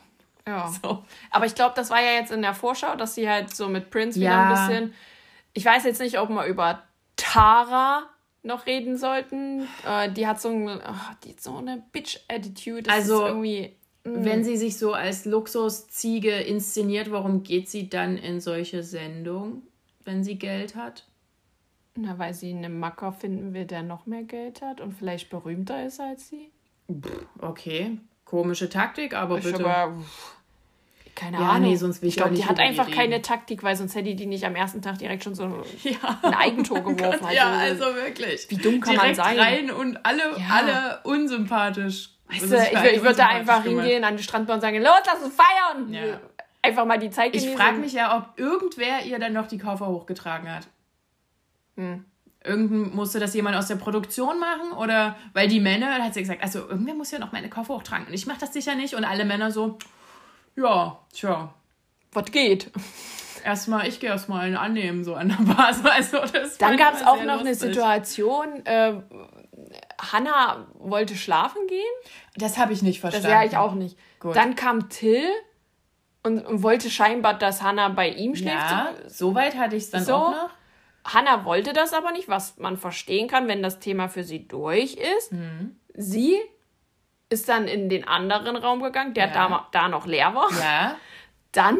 ja. 0.47 0.67
So. 0.83 1.03
Aber 1.31 1.45
ich 1.47 1.55
glaube, 1.55 1.73
das 1.75 1.89
war 1.89 1.99
ja 2.01 2.11
jetzt 2.19 2.31
in 2.31 2.41
der 2.43 2.53
Vorschau, 2.53 2.95
dass 2.95 3.15
sie 3.15 3.27
halt 3.29 3.55
so 3.55 3.67
mit 3.67 3.89
Prince 3.89 4.19
wieder 4.19 4.29
Ja. 4.29 4.49
ein 4.53 4.67
bisschen. 4.67 4.93
Ich 5.53 5.65
weiß 5.65 5.83
jetzt 5.85 5.99
nicht, 5.99 6.19
ob 6.19 6.29
wir 6.29 6.45
über 6.45 6.83
Tara 7.33 8.03
noch 8.43 8.65
reden 8.65 8.97
sollten. 8.97 9.67
Äh, 9.87 10.11
die 10.11 10.27
hat 10.27 10.41
so, 10.41 10.49
ein, 10.49 10.81
ach, 10.83 11.15
die 11.23 11.31
hat 11.31 11.41
so 11.41 11.57
eine 11.57 11.83
Bitch-Attitude. 11.91 12.89
Also, 12.89 13.27
irgendwie. 13.27 13.75
Wenn 14.05 14.43
sie 14.43 14.57
sich 14.57 14.77
so 14.77 14.93
als 14.93 15.25
Luxusziege 15.25 16.31
inszeniert, 16.31 17.11
warum 17.11 17.43
geht 17.43 17.69
sie 17.69 17.89
dann 17.89 18.17
in 18.17 18.39
solche 18.39 18.81
Sendungen, 18.81 19.63
wenn 20.05 20.23
sie 20.23 20.39
Geld 20.39 20.75
hat? 20.75 21.05
Na, 21.95 22.17
weil 22.17 22.33
sie 22.33 22.51
einen 22.51 22.79
Macker 22.79 23.11
finden 23.11 23.53
will, 23.53 23.65
der 23.65 23.83
noch 23.83 24.05
mehr 24.05 24.23
Geld 24.23 24.61
hat 24.61 24.79
und 24.79 24.93
vielleicht 24.93 25.29
berühmter 25.29 25.85
ist 25.85 25.99
als 25.99 26.29
sie. 26.29 26.49
Okay, 27.39 27.97
komische 28.23 28.69
Taktik, 28.69 29.13
aber 29.13 29.37
Ich 29.37 29.43
bitte. 29.43 29.65
aber, 29.65 29.99
pff, 29.99 30.35
keine 31.19 31.37
Ja, 31.37 31.49
Ahnung. 31.49 31.69
nee, 31.69 31.75
sonst 31.75 32.01
will 32.01 32.07
ich 32.09 32.15
ich 32.15 32.21
glaube, 32.21 32.35
die 32.35 32.45
hat 32.45 32.59
einfach 32.59 32.87
reden. 32.87 32.95
keine 32.97 33.21
Taktik, 33.21 33.61
weil 33.63 33.75
sonst 33.75 33.93
hätte 33.95 34.15
die 34.15 34.25
nicht 34.25 34.45
am 34.45 34.55
ersten 34.55 34.81
Tag 34.81 34.97
direkt 34.99 35.23
schon 35.23 35.35
so 35.35 35.43
ja. 35.83 36.19
ein 36.23 36.33
Eigentor 36.33 36.79
geworfen. 36.81 37.19
Gott, 37.21 37.33
ja, 37.33 37.51
also 37.51 37.85
wirklich. 37.95 38.47
wie 38.49 38.55
dumm 38.57 38.79
kann 38.79 38.95
man 38.95 39.13
Direkt 39.13 39.17
sein? 39.17 39.39
rein 39.39 39.71
und 39.71 40.05
alle, 40.05 40.23
Ja. 40.37 40.47
alle 40.49 40.99
unsympathisch. 41.03 42.11
Weißt 42.29 42.43
Was 42.43 42.49
du, 42.49 42.57
ich, 42.87 42.93
ich 42.97 43.01
würde 43.01 43.15
da 43.17 43.27
einfach 43.27 43.63
hingehen 43.63 44.03
an 44.03 44.15
die 44.17 44.23
Strandbar 44.23 44.55
und 44.55 44.61
sagen, 44.61 44.77
los, 44.81 44.91
lass 45.05 45.21
uns 45.23 45.33
feiern. 45.35 45.91
Ja. 45.93 46.19
Einfach 46.61 46.85
mal 46.85 46.99
die 46.99 47.09
Zeit 47.09 47.35
Ich 47.35 47.41
genießen. 47.43 47.57
frage 47.57 47.77
mich 47.77 47.93
ja, 47.93 48.17
ob 48.17 48.39
irgendwer 48.39 49.03
ihr 49.05 49.17
dann 49.19 49.33
noch 49.33 49.47
die 49.47 49.57
Koffer 49.57 49.87
hochgetragen 49.87 50.53
hat. 50.53 50.67
Hm. 51.75 52.05
Irgend 52.43 52.95
musste 52.95 53.19
das 53.19 53.33
jemand 53.33 53.55
aus 53.57 53.67
der 53.67 53.75
Produktion 53.75 54.39
machen 54.39 54.71
oder 54.77 55.15
weil 55.33 55.47
die 55.49 55.59
Männer, 55.59 55.87
dann 55.91 56.03
hat 56.03 56.13
sie 56.13 56.21
gesagt, 56.21 56.41
also 56.41 56.59
irgendwer 56.59 56.93
muss 56.93 57.11
ja 57.11 57.19
noch 57.19 57.31
meine 57.33 57.49
Koffer 57.49 57.73
hochtragen 57.75 58.07
und 58.07 58.13
ich 58.13 58.27
mache 58.27 58.39
das 58.39 58.53
sicher 58.53 58.75
nicht 58.75 58.93
und 58.95 59.03
alle 59.03 59.25
Männer 59.25 59.51
so, 59.51 59.77
ja, 60.55 60.99
tja, 61.13 61.53
Was 62.13 62.25
geht? 62.31 62.71
erstmal, 63.43 63.87
ich 63.87 63.99
gehe 63.99 64.09
erstmal 64.09 64.41
einen 64.45 64.57
annehmen, 64.57 65.03
so 65.03 65.15
an 65.15 65.29
der 65.29 65.53
Basis. 65.53 65.83
Also, 66.13 66.17
das 66.33 66.57
Dann 66.57 66.77
gab 66.77 66.93
es 66.95 67.05
auch 67.05 67.23
noch 67.23 67.39
eine 67.39 67.49
lustig. 67.49 67.73
Situation, 67.73 68.65
äh, 68.65 68.93
Hannah 70.01 70.67
wollte 70.75 71.15
schlafen 71.15 71.65
gehen. 71.67 71.79
Das 72.35 72.57
habe 72.57 72.73
ich 72.73 72.81
nicht 72.81 73.03
Das 73.03 73.11
verstanden. 73.15 73.29
ja 73.41 73.43
ich 73.45 73.57
auch 73.57 73.73
nicht. 73.73 73.97
Gut. 74.19 74.35
Dann 74.35 74.55
kam 74.55 74.89
Till 74.89 75.23
und, 76.23 76.45
und 76.45 76.63
wollte 76.63 76.89
scheinbar, 76.89 77.33
dass 77.37 77.61
Hannah 77.61 77.89
bei 77.89 78.09
ihm 78.09 78.35
schläft. 78.35 78.55
Ja, 78.55 78.93
soweit 79.07 79.55
hatte 79.57 79.75
ich 79.75 79.83
es 79.83 79.89
dann 79.91 80.03
So. 80.03 80.13
auch 80.15 80.31
noch. 80.31 80.49
Hannah 81.05 81.45
wollte 81.45 81.73
das 81.73 81.93
aber 81.93 82.11
nicht, 82.11 82.27
was 82.27 82.57
man 82.57 82.77
verstehen 82.77 83.27
kann, 83.27 83.47
wenn 83.47 83.63
das 83.63 83.79
Thema 83.79 84.09
für 84.09 84.23
sie 84.23 84.47
durch 84.47 84.95
ist. 85.17 85.31
Mhm. 85.31 85.77
Sie 85.95 86.37
ist 87.29 87.47
dann 87.49 87.67
in 87.67 87.89
den 87.89 88.07
anderen 88.07 88.55
Raum 88.55 88.81
gegangen, 88.81 89.13
der 89.13 89.27
Ja. 89.27 89.33
da, 89.47 89.67
da 89.71 89.87
noch 89.87 90.05
leer 90.05 90.33
war. 90.33 90.49
Ja, 90.59 90.95
Dann, 91.51 91.77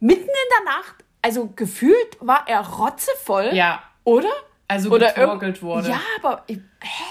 mitten 0.00 0.22
in 0.22 0.64
der 0.66 0.72
Nacht, 0.72 0.96
also 1.22 1.48
gefühlt 1.54 2.16
war 2.20 2.44
er 2.48 2.60
rotzevoll, 2.60 3.50
ja. 3.52 3.82
oder? 4.04 4.30
Also 4.68 4.90
Oder 4.90 5.12
getorkelt 5.12 5.62
wurde. 5.62 5.88
Ja, 5.90 6.00
aber. 6.22 6.44
ich- 6.46 6.58
Hä? 6.82 7.04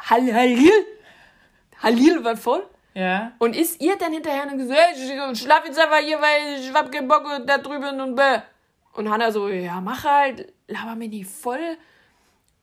Hal 0.00 0.34
Halil? 0.34 0.70
Halil 1.82 2.24
war 2.24 2.36
voll. 2.36 2.66
Ja. 2.94 3.32
Und 3.38 3.54
ist 3.54 3.80
ihr 3.80 3.96
dann 3.96 4.12
hinterher 4.12 4.42
und 4.50 4.58
gesagt, 4.58 4.78
hey, 4.80 5.32
ich 5.32 5.40
schlaf 5.40 5.64
jetzt 5.64 5.78
einfach 5.78 5.98
hier, 5.98 6.20
weil 6.20 6.58
ich 6.60 6.72
hab 6.74 6.90
keinen 6.90 7.06
Bock 7.08 7.24
da 7.46 7.58
drüben 7.58 8.00
und 8.00 8.16
bäh. 8.16 8.38
Und 8.94 9.08
Hannah 9.08 9.30
so, 9.30 9.48
ja, 9.48 9.80
mach 9.80 10.02
halt, 10.04 10.52
laber 10.66 10.96
mir 10.96 11.08
nicht 11.08 11.30
voll. 11.30 11.76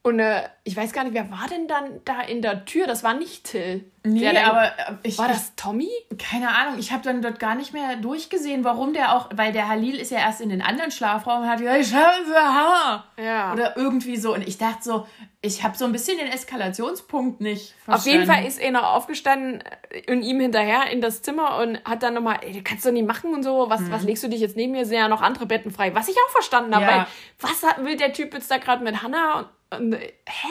Und 0.07 0.19
äh, 0.19 0.43
ich 0.63 0.77
weiß 0.77 0.93
gar 0.93 1.03
nicht, 1.03 1.13
wer 1.13 1.29
war 1.31 1.47
denn 1.49 1.67
dann 1.67 1.99
da 2.05 2.21
in 2.21 2.41
der 2.41 2.63
Tür? 2.63 2.87
Das 2.87 3.03
war 3.03 3.13
nicht 3.13 3.43
Till. 3.43 3.91
Nee, 4.05 4.21
Der 4.21 4.31
dann- 4.33 4.45
aber 4.45 4.65
äh, 4.67 4.93
ich, 5.03 5.17
War 5.17 5.27
das 5.27 5.53
Tommy? 5.57 5.89
keine 6.17 6.55
Ahnung, 6.55 6.79
ich 6.79 6.93
habe 6.93 7.03
dann 7.03 7.21
dort 7.21 7.39
gar 7.39 7.55
nicht 7.55 7.73
mehr 7.73 7.97
durchgesehen, 7.97 8.63
warum 8.63 8.93
der 8.93 9.13
auch, 9.13 9.27
weil 9.35 9.51
der 9.51 9.67
Halil 9.67 9.95
ist 9.99 10.11
ja 10.11 10.19
erst 10.19 10.39
in 10.39 10.47
den 10.47 10.61
anderen 10.61 10.91
Schlafraum 10.91 11.41
und 11.41 11.49
hat 11.49 11.59
gesagt, 11.59 11.79
ich 11.81 11.93
habe 11.93 12.25
so 12.25 12.33
Haar. 12.35 13.03
Ja. 13.21 13.51
Oder 13.51 13.75
irgendwie 13.75 14.15
so. 14.15 14.33
Und 14.33 14.47
ich 14.47 14.57
dachte 14.57 14.81
so, 14.81 15.07
ich 15.41 15.63
habe 15.63 15.77
so 15.77 15.83
ein 15.83 15.91
bisschen 15.91 16.17
den 16.17 16.27
Eskalationspunkt 16.27 17.41
nicht 17.41 17.73
verstanden. 17.83 17.91
Auf 17.99 18.05
jeden 18.05 18.25
Fall 18.25 18.45
ist 18.45 18.59
er 18.61 18.71
noch 18.71 18.83
aufgestanden 18.83 19.61
und 20.09 20.21
ihm 20.23 20.39
hinterher 20.39 20.89
in 20.89 21.01
das 21.01 21.21
Zimmer 21.21 21.57
und 21.57 21.83
hat 21.83 22.01
dann 22.01 22.13
nochmal, 22.13 22.39
ey, 22.43 22.61
kannst 22.63 22.85
du 22.85 22.91
nicht 22.93 23.05
machen 23.07 23.33
und 23.33 23.43
so, 23.43 23.69
was, 23.69 23.91
was 23.91 24.03
legst 24.03 24.23
du 24.23 24.29
dich 24.29 24.39
jetzt 24.39 24.55
neben 24.55 24.71
mir? 24.71 24.85
Sind 24.85 24.97
ja 24.97 25.09
noch 25.09 25.21
andere 25.21 25.45
Betten 25.47 25.71
frei. 25.71 25.93
Was 25.93 26.07
ich 26.07 26.15
auch 26.15 26.31
verstanden 26.31 26.73
habe, 26.73 26.85
Ja. 26.85 26.91
weil 26.99 27.07
was 27.41 27.61
hat, 27.63 27.83
will 27.83 27.97
der 27.97 28.13
Typ 28.13 28.33
jetzt 28.33 28.49
da 28.49 28.57
gerade 28.57 28.83
mit 28.85 29.03
Hannah? 29.03 29.49
Und, 29.71 29.80
und, 29.80 29.93
äh, 29.93 30.13
hä? 30.27 30.47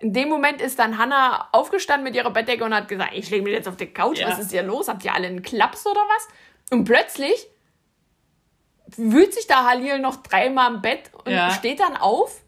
In 0.00 0.12
dem 0.12 0.28
Moment 0.28 0.60
ist 0.60 0.78
dann 0.78 0.98
Hannah 0.98 1.48
aufgestanden 1.52 2.04
mit 2.04 2.14
ihrer 2.14 2.30
Bettdecke 2.30 2.64
und 2.64 2.74
hat 2.74 2.88
gesagt, 2.88 3.12
ich 3.14 3.30
lege 3.30 3.42
mich 3.42 3.52
jetzt 3.52 3.68
auf 3.68 3.76
die 3.76 3.86
Couch, 3.86 4.18
Ja. 4.18 4.28
was 4.28 4.38
ist 4.38 4.50
hier 4.50 4.62
los? 4.62 4.88
Habt 4.88 5.04
ihr 5.04 5.14
alle 5.14 5.26
einen 5.28 5.40
Klaps 5.42 5.86
oder 5.86 6.00
was? 6.00 6.28
Und 6.70 6.84
plötzlich 6.84 7.46
wühlt 8.96 9.32
sich 9.32 9.46
da 9.46 9.64
Halil 9.64 9.98
noch 9.98 10.16
dreimal 10.16 10.74
im 10.74 10.82
Bett 10.82 11.10
und 11.24 11.32
Ja. 11.32 11.50
steht 11.50 11.80
dann 11.80 11.96
auf, 11.96 12.42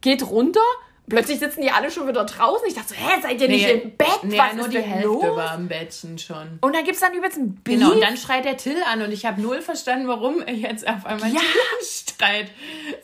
geht 0.00 0.22
runter. 0.28 0.60
Plötzlich 1.08 1.40
sitzen 1.40 1.62
die 1.62 1.70
alle 1.70 1.90
schon 1.90 2.06
wieder 2.08 2.24
draußen. 2.24 2.66
Ich 2.68 2.74
dachte 2.74 2.90
so, 2.90 2.94
hä, 2.94 3.20
seid 3.20 3.40
ihr 3.40 3.48
nicht 3.48 3.66
Nee, 3.66 3.72
im 3.72 3.96
Bett? 3.96 4.08
Nee, 4.22 4.38
Was 4.38 4.52
nur 4.54 4.66
ist 4.66 4.72
die 4.74 4.80
Hälfte 4.80 5.06
los? 5.08 5.36
war 5.36 5.54
im 5.56 5.68
Bettchen 5.68 6.16
schon. 6.18 6.58
Und 6.60 6.74
dann 6.74 6.84
gibt 6.84 6.94
es 6.94 7.00
dann 7.00 7.12
übelst 7.12 7.36
ein 7.38 7.54
Beef. 7.56 7.74
Genau, 7.74 7.92
und 7.92 8.00
dann 8.00 8.16
schreit 8.16 8.44
der 8.44 8.56
Till 8.56 8.76
an 8.90 9.02
und 9.02 9.10
ich 9.12 9.26
habe 9.26 9.40
null 9.42 9.60
verstanden, 9.62 10.06
warum 10.08 10.40
er 10.42 10.54
jetzt 10.54 10.86
auf 10.88 11.04
einmal 11.04 11.28
Ja. 11.30 11.40
Till 11.40 12.14
schreit. 12.16 12.50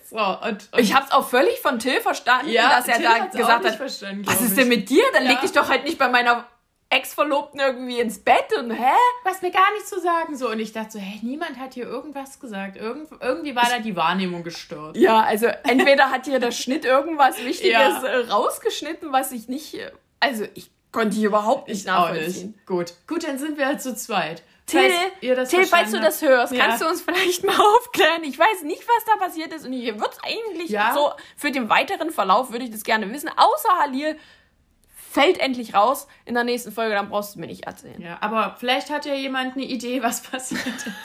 So, 0.09 0.17
und, 0.17 0.69
und 0.73 0.79
ich 0.81 0.95
habe 0.95 1.07
es 1.07 1.13
auch 1.13 1.29
völlig 1.29 1.59
von 1.61 1.79
Till 1.81 2.01
verstanden, 2.01 2.51
ja, 2.51 2.71
dass 2.77 2.87
er 2.89 2.95
Till 2.97 3.05
da 3.05 3.19
gesagt 3.27 3.63
nicht 3.65 3.73
hat, 3.73 3.77
verstanden, 3.79 4.23
was 4.27 4.41
ist 4.41 4.57
denn 4.57 4.69
mit 4.69 4.89
dir? 4.89 5.03
Dann 5.13 5.25
Ja. 5.25 5.31
leg 5.33 5.41
dich 5.41 5.53
doch 5.53 5.69
halt 5.69 5.85
nicht 5.85 5.99
bei 5.99 6.09
meiner 6.09 6.47
Ex-Verlobten 6.91 7.61
irgendwie 7.61 8.01
ins 8.01 8.19
Bett 8.19 8.53
und 8.59 8.71
hä? 8.71 8.93
Hast 9.25 9.43
mir 9.43 9.51
gar 9.51 9.71
nichts 9.75 9.91
zu 9.91 10.01
sagen. 10.01 10.37
So, 10.37 10.49
und 10.51 10.59
ich 10.59 10.73
dachte 10.73 10.93
so, 10.93 10.99
hä, 10.99 11.19
niemand 11.23 11.59
hat 11.59 11.75
hier 11.75 11.85
irgendwas 11.87 12.41
gesagt. 12.41 12.77
Irgend, 12.77 13.11
irgendwie 13.21 13.55
war 13.55 13.69
da 13.69 13.79
die 13.79 13.95
Wahrnehmung 13.95 14.43
gestört. 14.43 14.97
Ja, 14.97 15.21
also 15.21 15.47
entweder 15.65 16.11
hat 16.11 16.25
hier 16.25 16.41
der 16.41 16.51
Schnitt 16.53 16.85
irgendwas 16.87 17.39
Wichtiges 17.45 17.73
Ja. 17.73 18.03
äh, 18.07 18.29
rausgeschnitten, 18.31 19.13
was 19.13 19.33
ich 19.33 19.49
nicht. 19.49 19.75
äh, 19.75 19.91
Also 20.21 20.45
ich 20.55 20.71
konnte 20.91 21.15
hier 21.17 21.29
überhaupt 21.29 21.69
nicht 21.69 21.81
Ich 21.81 21.85
nachvollziehen. 21.87 22.53
nicht. 22.57 22.67
Gut. 22.67 22.95
Gut, 23.07 23.25
dann 23.25 23.39
sind 23.39 23.59
wir 23.59 23.67
halt 23.67 23.83
zu 23.83 23.95
zweit. 23.95 24.43
Till, 24.65 24.91
Falls 25.35 25.49
Till, 25.51 25.65
falls 25.67 25.91
du 25.93 26.01
das 26.01 26.21
hörst, 26.23 26.53
Ja. 26.53 26.67
kannst 26.67 26.83
du 26.83 26.89
uns 26.89 27.01
vielleicht 27.03 27.43
mal 27.47 27.59
aufklären. 27.59 28.23
Ich 28.25 28.39
weiß 28.39 28.63
nicht, 28.65 28.83
was 28.87 29.05
da 29.07 29.17
passiert 29.17 29.53
ist 29.53 29.67
und 29.67 29.73
hier 29.73 29.99
wird 30.01 30.13
es 30.13 30.19
eigentlich 30.23 30.71
Ja. 30.71 30.93
so, 30.95 31.11
für 31.37 31.51
den 31.51 31.69
weiteren 31.71 32.11
Verlauf 32.11 32.51
würde 32.53 32.65
ich 32.65 32.71
das 32.71 32.83
gerne 32.85 33.11
wissen. 33.13 33.31
Außer 33.35 33.79
Halil 33.79 34.19
fällt 35.11 35.39
endlich 35.39 35.75
raus 35.75 36.07
in 36.25 36.35
der 36.35 36.45
nächsten 36.45 36.73
Folge, 36.73 36.95
dann 36.95 37.09
brauchst 37.09 37.35
du 37.35 37.41
mir 37.41 37.47
nicht 37.47 37.67
erzählen. 37.67 38.01
Ja, 38.01 38.19
aber 38.21 38.57
vielleicht 38.59 38.91
hat 38.91 39.07
ja 39.07 39.15
jemand 39.15 39.57
eine 39.57 39.65
Idee, 39.65 40.03
was 40.03 40.23
passiert 40.23 40.67
ist. 40.67 40.91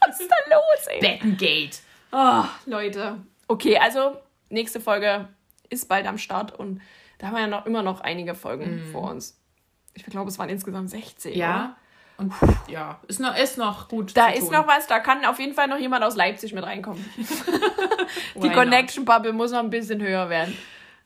Was 0.00 0.20
ist 0.20 0.30
da 0.30 0.36
los, 0.54 0.86
ey? 0.86 1.00
Bettengate. 1.00 1.78
Oh, 2.12 2.44
Leute. 2.66 3.18
Okay, 3.48 3.78
also 3.78 4.16
nächste 4.48 4.80
Folge 4.80 5.26
ist 5.70 5.88
bald 5.88 6.06
am 6.06 6.18
Start 6.18 6.56
und 6.56 6.80
da 7.18 7.26
haben 7.26 7.34
wir 7.34 7.40
ja 7.40 7.46
noch 7.48 7.66
immer 7.66 7.82
noch 7.82 8.00
einige 8.00 8.36
Folgen 8.36 8.88
vor 8.92 9.10
uns. 9.10 9.40
Ich 9.94 10.04
glaube, 10.04 10.30
es 10.30 10.38
waren 10.38 10.48
insgesamt 10.50 10.88
16. 10.88 11.32
Oder? 11.32 11.36
Mhm. 11.36 11.40
Ja. 11.40 11.76
Und 12.18 12.32
ja, 12.68 13.00
ist 13.08 13.18
noch, 13.18 13.36
ist 13.36 13.58
noch 13.58 13.88
gut. 13.88 14.16
Da 14.16 14.28
ist 14.28 14.44
tun. 14.44 14.52
noch 14.52 14.68
was, 14.68 14.86
da 14.86 15.00
kann 15.00 15.24
auf 15.24 15.40
jeden 15.40 15.54
Fall 15.54 15.66
noch 15.66 15.78
jemand 15.78 16.04
aus 16.04 16.14
Leipzig 16.14 16.52
mit 16.52 16.64
reinkommen. 16.64 17.04
Die? 18.36 18.50
Connection 18.50 19.04
Bubble 19.04 19.32
muss 19.32 19.50
noch 19.50 19.60
ein 19.60 19.70
bisschen 19.70 20.00
höher 20.00 20.28
werden. 20.28 20.56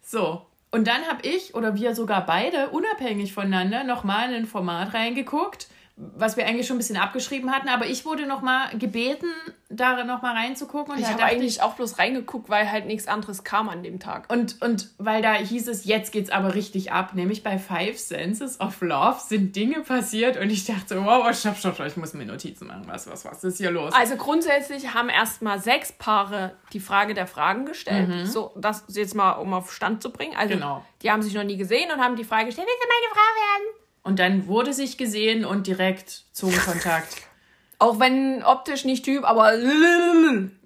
So. 0.02 0.46
Und 0.72 0.86
dann 0.86 1.06
habe 1.06 1.28
ich 1.28 1.54
oder 1.54 1.74
wir 1.74 1.94
sogar 1.94 2.24
beide 2.24 2.70
unabhängig 2.70 3.34
voneinander 3.34 3.84
nochmal 3.84 4.30
in 4.30 4.34
ein 4.34 4.46
Format 4.46 4.94
reingeguckt, 4.94 5.68
was 5.96 6.36
wir 6.36 6.46
eigentlich 6.46 6.66
schon 6.66 6.76
ein 6.76 6.78
bisschen 6.78 6.96
abgeschrieben 6.96 7.50
hatten, 7.52 7.68
aber 7.68 7.86
ich 7.86 8.04
wurde 8.06 8.26
nochmal 8.26 8.76
gebeten, 8.78 9.26
da 9.68 10.04
nochmal 10.04 10.34
reinzugucken. 10.34 10.94
Und 10.94 11.00
Ich 11.00 11.06
habe 11.06 11.22
eigentlich 11.22 11.62
auch 11.62 11.74
bloß 11.74 11.98
reingeguckt, 11.98 12.48
weil 12.48 12.70
halt 12.70 12.86
nichts 12.86 13.08
anderes 13.08 13.44
kam 13.44 13.68
an 13.68 13.82
dem 13.82 14.00
Tag. 14.00 14.30
Und, 14.32 14.60
und 14.62 14.88
weil 14.98 15.22
da 15.22 15.34
hieß 15.34 15.68
es, 15.68 15.84
jetzt 15.84 16.10
geht's 16.12 16.30
aber 16.30 16.54
richtig 16.54 16.92
ab, 16.92 17.14
nämlich 17.14 17.42
bei 17.42 17.58
Five 17.58 17.98
Senses 17.98 18.58
of 18.60 18.80
Love 18.80 19.18
sind 19.20 19.54
Dinge 19.54 19.80
passiert 19.80 20.36
und 20.38 20.50
ich 20.50 20.64
dachte, 20.64 21.04
wow, 21.04 21.24
stopp, 21.36 21.56
stopp, 21.56 21.74
stopp, 21.74 21.86
ich 21.86 21.96
muss 21.96 22.14
mir 22.14 22.24
Notizen 22.24 22.66
machen, 22.68 22.84
was, 22.86 23.06
was, 23.06 23.24
was 23.24 23.44
ist 23.44 23.58
hier 23.58 23.70
los? 23.70 23.92
Also 23.94 24.16
grundsätzlich 24.16 24.94
haben 24.94 25.08
erstmal 25.10 25.60
sechs 25.60 25.92
Paare 25.92 26.56
die 26.72 26.80
Frage 26.80 27.14
der 27.14 27.26
Fragen 27.26 27.66
gestellt. 27.66 28.26
So, 28.26 28.52
das 28.56 28.84
jetzt 28.88 29.14
mal, 29.14 29.32
um 29.32 29.52
auf 29.52 29.72
Stand 29.72 30.02
zu 30.02 30.10
bringen. 30.10 30.34
Also, 30.36 30.54
Genau. 30.54 30.84
die 31.02 31.10
haben 31.10 31.22
sich 31.22 31.34
noch 31.34 31.44
nie 31.44 31.56
gesehen 31.56 31.90
und 31.92 32.00
haben 32.00 32.16
die 32.16 32.24
Frage 32.24 32.46
gestellt, 32.46 32.66
willst 32.68 32.82
du 32.82 32.88
meine 32.88 33.14
Frau 33.14 33.64
werden? 33.64 33.81
Und 34.02 34.18
dann 34.18 34.46
wurde 34.46 34.72
sich 34.72 34.98
gesehen 34.98 35.44
und 35.44 35.66
direkt 35.66 36.24
Zungenkontakt. 36.32 37.22
Auch 37.78 37.98
wenn 37.98 38.44
optisch 38.44 38.84
nicht 38.84 39.04
Typ, 39.04 39.24
aber 39.24 39.54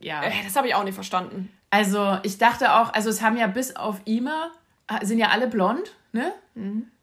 Ja. 0.01 0.23
Äh, 0.23 0.33
das 0.45 0.55
habe 0.55 0.69
ich 0.69 0.75
auch 0.75 0.85
nicht 0.85 0.95
verstanden. 0.95 1.51
Also 1.71 2.19
ich 2.25 2.37
dachte 2.37 2.75
auch, 2.75 2.93
also 2.93 3.09
es 3.09 3.23
haben 3.23 3.39
ja 3.39 3.47
bis 3.47 3.75
auf 3.75 4.03
Ima, 4.05 4.51
äh, 4.87 5.05
sind 5.05 5.19
ja 5.19 5.29
alle 5.29 5.49
blond, 5.49 5.93
ne? 6.13 6.35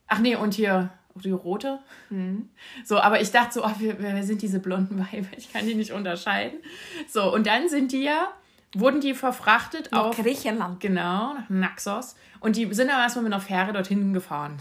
Ach 0.08 0.20
nee, 0.20 0.36
und 0.36 0.54
hier 0.54 0.92
die 1.16 1.32
rote. 1.32 1.80
So, 2.84 3.00
aber 3.00 3.22
ich 3.22 3.32
dachte 3.32 3.54
so, 3.54 3.66
oh, 3.66 3.72
wer, 3.80 4.00
wer 4.00 4.24
sind 4.24 4.42
diese 4.42 4.60
blonden 4.60 5.00
Weiber? 5.00 5.30
Ich 5.38 5.52
kann 5.52 5.66
die 5.66 5.76
nicht 5.76 5.92
unterscheiden. 5.92 6.60
So, 7.08 7.34
und 7.34 7.48
dann 7.48 7.70
sind 7.70 7.92
die 7.92 8.04
ja, 8.04 8.32
wurden 8.76 9.02
die 9.02 9.14
verfrachtet 9.14 9.94
auf 9.94 10.16
Griechenland. 10.16 10.80
Genau, 10.80 11.34
nach 11.34 11.50
Naxos. 11.50 12.16
Und 12.40 12.56
die 12.56 12.72
sind 12.74 12.90
aber 12.90 13.04
erstmal 13.04 13.24
mit 13.24 13.34
einer 13.34 13.42
Fähre 13.42 13.74
dorthin 13.74 14.14
gefahren. 14.14 14.58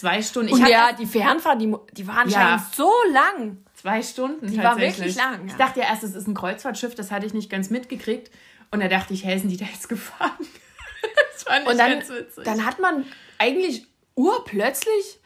Zwei 0.00 0.22
Stunden. 0.22 0.52
Und 0.52 0.66
ja, 0.66 0.92
die 0.92 1.04
Fernfahrt, 1.06 1.60
die, 1.60 1.74
die 1.92 2.06
war 2.06 2.14
Ja. 2.16 2.20
anscheinend 2.22 2.74
so 2.74 2.90
lang. 3.12 3.58
zwei 3.74 4.02
Stunden 4.02 4.46
Die 4.50 4.56
war 4.58 4.64
tatsächlich. 4.72 4.98
wirklich 4.98 5.16
lang, 5.16 5.44
Ich 5.46 5.52
ja. 5.52 5.58
dachte 5.58 5.80
ja 5.80 5.86
erst, 5.86 6.02
es 6.04 6.14
ist 6.14 6.26
ein 6.26 6.34
Kreuzfahrtschiff, 6.34 6.94
das 6.94 7.10
hatte 7.10 7.26
ich 7.26 7.34
nicht 7.34 7.50
ganz 7.50 7.70
mitgekriegt. 7.70 8.30
Und 8.70 8.80
da 8.80 8.88
dachte 8.88 9.12
ich, 9.14 9.24
hey, 9.24 9.38
sind 9.38 9.48
die 9.50 9.56
da 9.56 9.64
jetzt 9.66 9.88
gefahren? 9.88 10.30
das 11.32 11.42
fand 11.44 11.62
ich 11.64 11.68
Und 11.70 11.78
dann, 11.78 11.90
ganz 11.92 12.08
witzig. 12.08 12.44
dann 12.44 12.64
hat 12.66 12.78
man 12.78 13.04
eigentlich 13.38 13.86
urplötzlich 14.14 15.18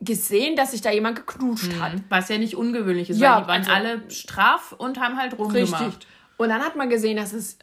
gesehen, 0.00 0.56
dass 0.56 0.72
sich 0.72 0.80
da 0.80 0.90
jemand 0.90 1.16
geknutscht 1.16 1.78
hat. 1.80 1.94
Was 2.08 2.28
ja 2.28 2.38
nicht 2.38 2.56
ungewöhnlich 2.56 3.10
ist, 3.10 3.18
Ja, 3.18 3.36
weil 3.36 3.42
die 3.42 3.48
waren 3.48 3.60
also- 3.60 3.72
alle 3.72 4.10
straff 4.10 4.72
und 4.72 4.98
haben 5.00 5.16
halt 5.18 5.38
rumgemacht. 5.38 5.86
Richtig. 5.86 6.06
Und 6.38 6.48
dann 6.48 6.60
hat 6.62 6.76
man 6.76 6.88
gesehen, 6.88 7.16
dass 7.16 7.32
es, 7.32 7.58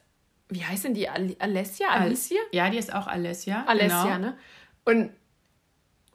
wie 0.48 0.64
heißt 0.64 0.86
denn 0.86 0.94
die, 0.94 1.10
Al- 1.10 1.36
Alessia? 1.40 1.88
Alicia? 1.90 2.40
Ja, 2.52 2.70
die 2.70 2.78
ist 2.78 2.94
auch 2.94 3.08
Alessia. 3.08 3.64
Alessia, 3.68 4.04
genau. 4.04 4.18
ne? 4.20 4.38
Und 4.86 5.12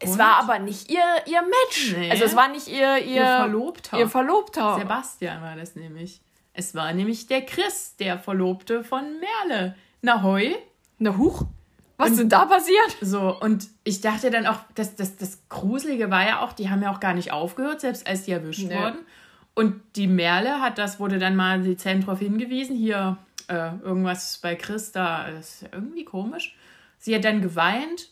es 0.00 0.10
Und? 0.12 0.18
war 0.18 0.38
aber 0.42 0.58
nicht 0.58 0.90
ihr, 0.90 1.02
ihr 1.26 1.42
Match. 1.42 1.94
Nee. 1.96 2.10
Also 2.10 2.24
es 2.24 2.36
war 2.36 2.48
nicht 2.48 2.68
ihr, 2.68 2.98
ihr, 2.98 3.14
Ihr 3.16 3.24
Verlobter. 3.24 3.98
Ihr 3.98 4.08
Verlobter. 4.08 4.76
Sebastian 4.78 5.42
war 5.42 5.56
das 5.56 5.76
nämlich. 5.76 6.20
Es 6.52 6.74
war 6.74 6.92
nämlich 6.92 7.26
der 7.26 7.42
Chris, 7.44 7.96
der 7.96 8.18
Verlobte 8.18 8.84
von 8.84 9.04
Merle. 9.20 9.74
Na 10.02 10.22
hoi. 10.22 10.54
Na 10.98 11.16
huch. 11.16 11.44
Was 11.96 12.10
ist 12.10 12.18
denn 12.20 12.28
da 12.28 12.44
passiert? 12.46 12.96
So, 13.00 13.38
und 13.40 13.68
ich 13.84 14.00
dachte 14.00 14.30
dann 14.30 14.46
auch, 14.46 14.58
das, 14.74 14.96
das, 14.96 15.16
das 15.16 15.38
Gruselige 15.48 16.10
war 16.10 16.26
ja 16.26 16.40
auch, 16.40 16.52
die 16.52 16.68
haben 16.70 16.82
ja 16.82 16.90
auch 16.92 16.98
gar 17.00 17.14
nicht 17.14 17.30
aufgehört, 17.32 17.80
selbst 17.80 18.06
als 18.06 18.24
die 18.24 18.32
erwischt 18.32 18.66
Nee. 18.68 18.76
wurden. 18.76 18.98
Und 19.54 19.80
die 19.94 20.08
Merle 20.08 20.60
hat, 20.60 20.78
das 20.78 20.98
wurde 20.98 21.18
dann 21.20 21.36
mal 21.36 21.62
dezent 21.62 22.04
darauf 22.04 22.18
hingewiesen, 22.18 22.76
hier 22.76 23.16
äh, 23.46 23.70
irgendwas 23.82 24.38
bei 24.38 24.56
Chris 24.56 24.90
da, 24.90 25.26
ist 25.28 25.64
irgendwie 25.70 26.04
komisch. 26.04 26.56
Sie 26.98 27.14
hat 27.14 27.24
dann 27.24 27.40
geweint. 27.42 28.10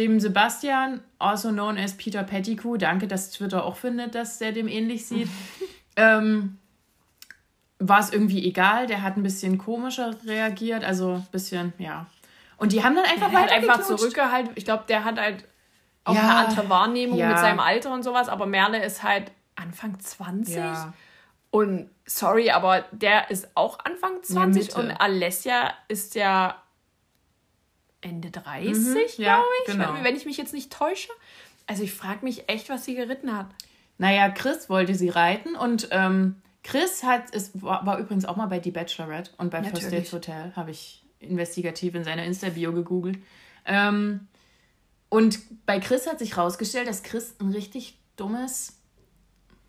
Dem 0.00 0.18
Sebastian, 0.18 1.00
also 1.18 1.50
known 1.50 1.76
as 1.76 1.94
Peter 1.94 2.22
Pettigrew, 2.24 2.78
danke, 2.78 3.06
dass 3.06 3.32
Twitter 3.32 3.64
auch 3.64 3.76
findet, 3.76 4.14
dass 4.14 4.40
er 4.40 4.52
dem 4.52 4.66
ähnlich 4.66 5.04
sieht, 5.06 5.28
ähm, 5.96 6.56
war 7.78 8.00
es 8.00 8.10
irgendwie 8.10 8.46
egal. 8.48 8.86
Der 8.86 9.02
hat 9.02 9.18
ein 9.18 9.22
bisschen 9.22 9.58
komischer 9.58 10.14
reagiert, 10.26 10.84
also 10.84 11.16
ein 11.16 11.26
bisschen, 11.30 11.74
ja. 11.76 12.06
Und 12.56 12.72
die 12.72 12.82
haben 12.82 12.94
dann 12.94 13.04
einfach 13.04 13.30
weiter 13.34 13.52
einfach 13.52 13.82
zurückgehalten. 13.82 14.52
Ich 14.54 14.64
glaube, 14.64 14.84
der 14.88 15.04
hat 15.04 15.20
halt 15.20 15.44
auch 16.04 16.14
Ja. 16.14 16.20
eine 16.22 16.34
andere 16.46 16.70
Wahrnehmung 16.70 17.18
Ja. 17.18 17.28
mit 17.28 17.38
seinem 17.38 17.60
Alter 17.60 17.92
und 17.92 18.02
sowas. 18.02 18.30
Aber 18.30 18.46
Merle 18.46 18.82
ist 18.82 19.02
halt 19.02 19.30
Anfang 19.54 20.00
20. 20.00 20.56
Ja. 20.56 20.94
Und 21.50 21.90
sorry, 22.06 22.50
aber 22.50 22.86
der 22.90 23.30
ist 23.30 23.48
auch 23.54 23.78
Anfang 23.84 24.22
20 24.22 24.68
Mitte. 24.68 24.78
und 24.80 24.90
Alessia 24.92 25.74
ist 25.88 26.14
ja 26.14 26.54
Ende 28.00 28.30
30, 28.30 28.72
Mhm, 28.72 28.92
glaube 28.94 29.10
ja, 29.18 29.44
ich, 29.66 29.72
genau. 29.72 29.94
wenn, 29.94 30.04
wenn 30.04 30.16
ich 30.16 30.26
mich 30.26 30.36
jetzt 30.36 30.54
nicht 30.54 30.72
täusche. 30.72 31.10
Also 31.66 31.82
ich 31.82 31.92
frage 31.92 32.24
mich 32.24 32.48
echt, 32.48 32.68
was 32.68 32.84
sie 32.84 32.94
geritten 32.94 33.36
hat. 33.36 33.46
Naja, 33.98 34.30
Chris 34.30 34.68
wollte 34.70 34.94
sie 34.94 35.10
reiten 35.10 35.54
und 35.54 35.88
ähm, 35.90 36.36
Chris 36.62 37.02
hat, 37.02 37.24
es 37.32 37.50
war, 37.62 37.84
war 37.86 37.98
übrigens 37.98 38.24
auch 38.24 38.36
mal 38.36 38.46
bei 38.46 38.60
The 38.62 38.70
Bachelorette 38.70 39.30
und 39.36 39.50
bei 39.50 39.62
First 39.62 39.74
Natürlich. 39.74 39.98
Dates 39.98 40.12
Hotel, 40.12 40.52
habe 40.56 40.70
ich 40.70 41.04
investigativ 41.20 41.94
in 41.94 42.04
seiner 42.04 42.24
Insta-Bio 42.24 42.72
gegoogelt. 42.72 43.18
Ähm, 43.66 44.26
und 45.10 45.38
bei 45.66 45.80
Chris 45.80 46.06
hat 46.06 46.18
sich 46.18 46.36
rausgestellt, 46.36 46.88
dass 46.88 47.02
Chris 47.02 47.34
ein 47.40 47.50
richtig 47.50 47.98
dummes 48.16 48.78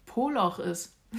Poloch 0.05 0.59
ist. 0.59 0.95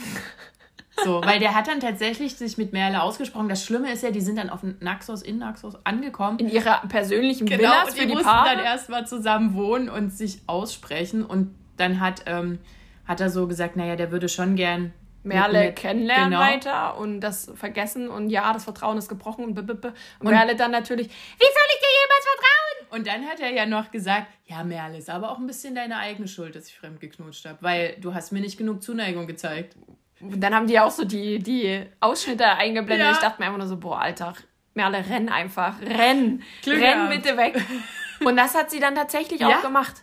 So, 1.05 1.23
weil 1.25 1.39
der 1.39 1.55
hat 1.55 1.69
dann 1.69 1.81
tatsächlich 1.81 2.37
sich 2.37 2.59
mit 2.59 2.73
Merle 2.73 3.03
ausgesprochen. 3.03 3.49
Das 3.49 3.65
Schlimme 3.65 3.91
ist 3.93 4.03
ja, 4.03 4.11
die 4.11 4.21
sind 4.21 4.37
dann 4.37 4.51
auf 4.51 4.61
Naxos, 4.81 5.23
in 5.23 5.39
Naxos 5.39 5.75
angekommen. 5.85 6.39
In 6.39 6.49
ihrer 6.51 6.83
persönlichen 6.89 7.47
Genau, 7.47 7.63
Villas 7.63 7.85
und 7.85 7.93
für 7.95 8.01
die 8.03 8.07
die 8.09 8.13
mussten 8.13 8.29
Paare. 8.29 8.57
dann 8.57 8.65
erstmal 8.65 9.07
zusammen 9.07 9.55
wohnen 9.55 9.89
und 9.89 10.11
sich 10.13 10.41
aussprechen. 10.47 11.25
Und 11.25 11.55
dann 11.79 11.99
hat, 12.01 12.23
ähm, 12.27 12.59
hat 13.07 13.21
er 13.21 13.31
so 13.31 13.47
gesagt, 13.49 13.77
naja, 13.77 13.97
der 13.97 14.13
würde 14.13 14.29
schon 14.29 14.55
gern 14.55 14.93
Merle 15.25 15.59
mit- 15.59 15.67
mit- 15.69 15.77
kennenlernen 15.77 16.31
genau. 16.31 16.43
weiter 16.43 16.97
und 16.99 17.21
das 17.21 17.51
vergessen 17.55 18.09
und 18.09 18.29
ja, 18.29 18.53
das 18.53 18.65
Vertrauen 18.65 18.99
ist 18.99 19.09
gebrochen 19.09 19.45
und, 19.45 19.55
b 19.55 19.61
-b 19.63 19.73
-b. 19.75 19.93
und 20.19 20.29
Merle 20.31 20.57
dann 20.57 20.73
natürlich, 20.73 21.07
wie 21.07 21.13
soll 21.13 21.69
ich 21.75 21.81
dir 21.81 21.89
jemals 22.03 22.27
vertrauen? 22.27 22.99
Und 22.99 23.07
dann 23.07 23.25
hat 23.31 23.41
er 23.41 23.51
ja 23.53 23.65
noch 23.65 23.91
gesagt, 23.93 24.27
ja, 24.47 24.63
Merle, 24.65 24.99
ist 24.99 25.09
aber 25.09 25.31
auch 25.31 25.39
ein 25.39 25.47
bisschen 25.47 25.75
deine 25.77 25.97
eigene 25.97 26.27
Schuld, 26.29 26.55
dass 26.57 26.67
ich 26.67 26.77
fremd 26.77 27.01
geknutscht 27.01 27.47
habe, 27.47 27.59
weil 27.61 27.97
du 28.01 28.15
hast 28.15 28.33
mir 28.33 28.41
nicht 28.41 28.59
genug 28.59 28.83
Zuneigung 28.83 29.27
gezeigt. 29.29 29.77
Und 30.23 30.41
dann 30.41 30.55
haben 30.55 30.67
die 30.67 30.79
auch 30.81 30.91
so 30.91 31.05
die, 31.05 31.39
die 31.41 31.85
Ausschnitte 32.01 32.47
eingeblendet. 32.47 33.07
Ja. 33.07 33.13
Ich 33.13 33.19
dachte 33.19 33.41
mir 33.41 33.47
einfach 33.47 33.59
nur 33.59 33.67
so, 33.67 33.77
boah, 33.77 34.01
Alter, 34.01 34.35
Merle, 34.75 35.05
renn 35.09 35.29
einfach, 35.29 35.81
renn, 35.83 36.43
Glück 36.63 36.81
renn 36.81 37.09
gehabt. 37.09 37.11
bitte 37.23 37.37
weg. 37.37 37.61
Und 38.25 38.37
das 38.37 38.55
hat 38.55 38.71
sie 38.71 38.79
dann 38.81 38.95
tatsächlich 38.95 39.41
Ja. 39.41 39.49
auch 39.59 39.63
gemacht. 39.63 40.03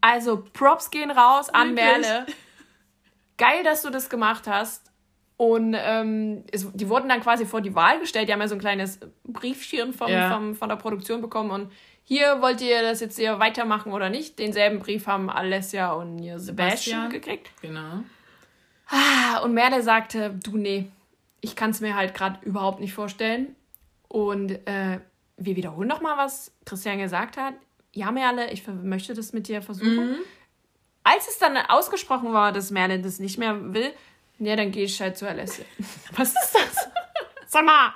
Also 0.00 0.42
Props 0.52 0.90
gehen 0.90 1.10
raus 1.12 1.48
an 1.48 1.76
Wirklich. 1.76 1.84
Merle. 2.06 2.26
Geil, 3.38 3.62
dass 3.64 3.82
du 3.82 3.90
das 3.90 4.10
gemacht 4.10 4.46
hast. 4.46 4.90
Und 5.36 5.74
ähm, 5.78 6.44
es, 6.52 6.70
die 6.72 6.88
wurden 6.88 7.08
dann 7.08 7.20
quasi 7.20 7.46
vor 7.46 7.60
die 7.60 7.74
Wahl 7.74 7.98
gestellt. 8.00 8.28
Die 8.28 8.32
haben 8.32 8.40
ja 8.40 8.48
so 8.48 8.54
ein 8.54 8.60
kleines 8.60 9.00
Briefchen 9.24 9.92
vom, 9.92 10.08
Ja. 10.10 10.34
vom, 10.34 10.54
von 10.54 10.68
der 10.68 10.76
Produktion 10.76 11.20
bekommen. 11.20 11.50
Und 11.50 11.72
hier 12.04 12.40
wollt 12.42 12.60
ihr 12.60 12.82
das 12.82 13.00
jetzt 13.00 13.16
hier 13.18 13.38
weitermachen 13.38 13.92
oder 13.92 14.08
nicht? 14.10 14.38
Denselben 14.38 14.78
Brief 14.80 15.06
haben 15.06 15.30
Alessia 15.30 15.92
und 15.92 16.18
ihr 16.18 16.38
Sebastian 16.38 17.08
Sebastian. 17.08 17.10
gekriegt. 17.10 17.50
Genau. 17.62 18.04
Ah, 18.92 19.38
Und 19.42 19.54
Merle 19.54 19.82
sagte, 19.82 20.38
du, 20.44 20.56
nee, 20.56 20.90
ich 21.40 21.56
kann 21.56 21.70
es 21.70 21.80
mir 21.80 21.96
halt 21.96 22.14
gerade 22.14 22.38
überhaupt 22.46 22.78
nicht 22.80 22.92
vorstellen. 22.92 23.56
Und 24.08 24.50
äh, 24.68 25.00
wir 25.38 25.56
wiederholen 25.56 25.88
noch 25.88 26.02
mal, 26.02 26.18
was 26.18 26.52
Christian 26.66 26.98
gesagt 26.98 27.36
hat. 27.38 27.54
Ja, 27.92 28.10
Merle, 28.10 28.50
ich 28.52 28.66
möchte 28.68 29.14
das 29.14 29.32
mit 29.32 29.48
dir 29.48 29.62
versuchen. 29.62 30.16
als 31.04 31.26
es 31.28 31.38
dann 31.38 31.56
ausgesprochen 31.56 32.32
war, 32.32 32.52
dass 32.52 32.70
Merlin 32.70 33.02
das 33.02 33.18
nicht 33.18 33.38
mehr 33.38 33.72
will, 33.74 33.92
ja, 34.38 34.56
dann 34.56 34.70
gehe 34.72 34.84
ich 34.84 35.00
halt 35.00 35.16
zu 35.16 35.26
Alessia. 35.28 35.64
Was 36.16 36.28
ist 36.30 36.52
das? 36.54 36.88
Sag 37.46 37.64
mal. 37.64 37.92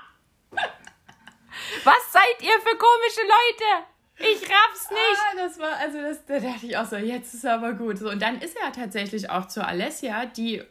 Was 1.84 2.12
seid 2.12 2.42
ihr 2.42 2.52
für 2.60 2.76
komische 2.76 3.22
Leute? 3.22 3.86
Ich 4.32 4.42
raff's 4.48 4.90
nicht. 4.90 5.20
Ah, 5.32 5.36
das 5.36 5.58
war, 5.58 5.76
also 5.78 6.00
das, 6.00 6.24
da 6.26 6.40
dachte 6.40 6.66
ich 6.66 6.76
auch 6.76 6.84
so, 6.86 6.96
jetzt 6.96 7.34
ist 7.34 7.44
aber 7.46 7.72
gut. 7.74 7.98
So, 7.98 8.10
und 8.10 8.20
dann 8.22 8.40
ist 8.40 8.56
er 8.56 8.72
tatsächlich 8.72 9.28
auch 9.30 9.46
zu 9.48 9.64
Alessia, 9.66 10.26
die 10.26 10.62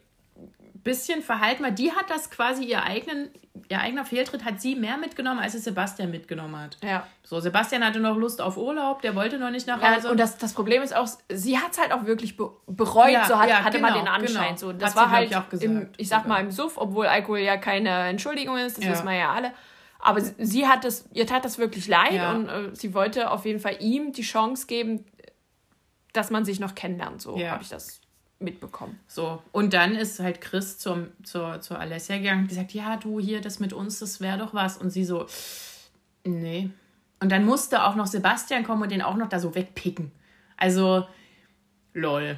bisschen 0.86 1.22
verhalten 1.22 1.64
war. 1.64 1.72
Die 1.72 1.92
hat 1.92 2.10
das 2.10 2.30
quasi 2.30 2.64
ihr 2.64 2.84
eigenen, 2.84 3.30
ihr 3.70 3.82
eigener 3.82 4.06
Fehltritt 4.06 4.46
hat 4.46 4.62
sie 4.62 4.76
mehr 4.76 4.96
mitgenommen, 4.98 5.40
als 5.42 5.54
es 5.56 5.66
Sebastian 5.66 6.12
mitgenommen 6.12 6.58
hat. 6.58 6.78
Ja. 6.82 7.06
So, 7.24 7.42
Sebastian 7.42 7.84
hatte 7.84 8.00
noch 8.00 8.16
Lust 8.16 8.40
auf 8.40 8.56
Urlaub, 8.56 9.02
der 9.02 9.16
wollte 9.16 9.38
noch 9.38 9.50
nicht 9.50 9.68
nach 9.68 9.82
Hause. 9.82 10.06
Ja, 10.06 10.12
und 10.12 10.20
das, 10.20 10.38
das 10.38 10.54
Problem 10.54 10.82
ist 10.82 10.96
auch, 10.96 11.08
sie 11.28 11.58
hat 11.58 11.72
es 11.74 11.80
halt 11.82 11.92
auch 11.92 12.06
wirklich 12.06 12.38
be 12.38 12.50
bereut, 12.68 13.10
Ja, 13.12 13.26
so 13.26 13.38
hat, 13.38 13.50
ja, 13.50 13.64
hatte 13.64 13.78
genau, 13.80 13.90
man 13.90 14.00
den 14.00 14.08
Anschein. 14.08 14.46
genau. 14.56 14.58
So. 14.58 14.70
Hat 14.70 14.82
Das 14.82 14.92
sie, 14.92 14.98
war 14.98 15.08
glaub 15.08 15.18
halt, 15.18 15.30
ich, 15.32 15.36
auch 15.36 15.50
gesagt 15.50 15.64
im, 15.64 15.90
ich 15.98 16.08
sag 16.08 16.22
sogar. 16.24 16.38
mal, 16.38 16.44
im 16.44 16.52
Suff, 16.52 16.78
obwohl 16.78 17.08
Alkohol 17.08 17.40
ja 17.40 17.58
keine 17.58 17.90
Entschuldigung 18.08 18.58
ist, 18.58 18.78
das 18.78 18.86
wissen 18.88 19.06
wir 19.06 19.16
ja 19.16 19.34
alle. 19.34 19.52
Aber 20.00 20.22
sie, 20.22 20.34
sie 20.38 20.68
hat 20.68 20.84
das, 20.86 21.10
ihr 21.14 21.26
tat 21.26 21.44
das 21.44 21.58
wirklich 21.58 21.88
leid 21.88 22.22
und 22.36 22.48
äh, 22.48 22.70
sie 22.76 22.94
wollte 22.94 23.32
auf 23.32 23.44
jeden 23.46 23.60
Fall 23.60 23.78
ihm 23.80 24.14
die 24.14 24.22
Chance 24.22 24.68
geben, 24.68 25.04
dass 26.14 26.30
man 26.30 26.46
sich 26.46 26.60
noch 26.60 26.76
kennenlernt. 26.76 27.22
So 27.22 27.40
habe 27.50 27.64
ich 27.64 27.70
das 27.70 28.00
mitbekommen. 28.40 29.00
So, 29.08 29.42
und 29.52 29.74
dann 29.74 29.96
ist 29.96 30.20
halt 30.20 30.42
Chris 30.42 30.78
zum, 30.78 31.08
zur, 31.24 31.62
zur 31.62 31.80
Alessia 31.80 32.18
gegangen 32.18 32.42
und 32.42 32.48
gesagt, 32.48 32.74
ja, 32.74 32.98
du 32.98 33.20
hier, 33.20 33.42
das 33.42 33.60
mit 33.60 33.74
uns, 33.74 34.00
das 34.00 34.22
wäre 34.22 34.38
doch 34.38 34.54
was. 34.54 34.78
Und 34.78 34.90
sie 34.90 35.06
so, 35.06 35.26
nee. 36.24 36.70
Und 37.20 37.32
dann 37.32 37.46
musste 37.46 37.84
auch 37.84 37.96
noch 37.96 38.08
Sebastian 38.08 38.64
kommen 38.64 38.84
und 38.84 38.92
den 38.92 39.02
auch 39.02 39.16
noch 39.16 39.30
da 39.30 39.40
so 39.40 39.56
wegpicken. 39.56 40.12
Also, 40.58 41.08
lol. 41.94 42.38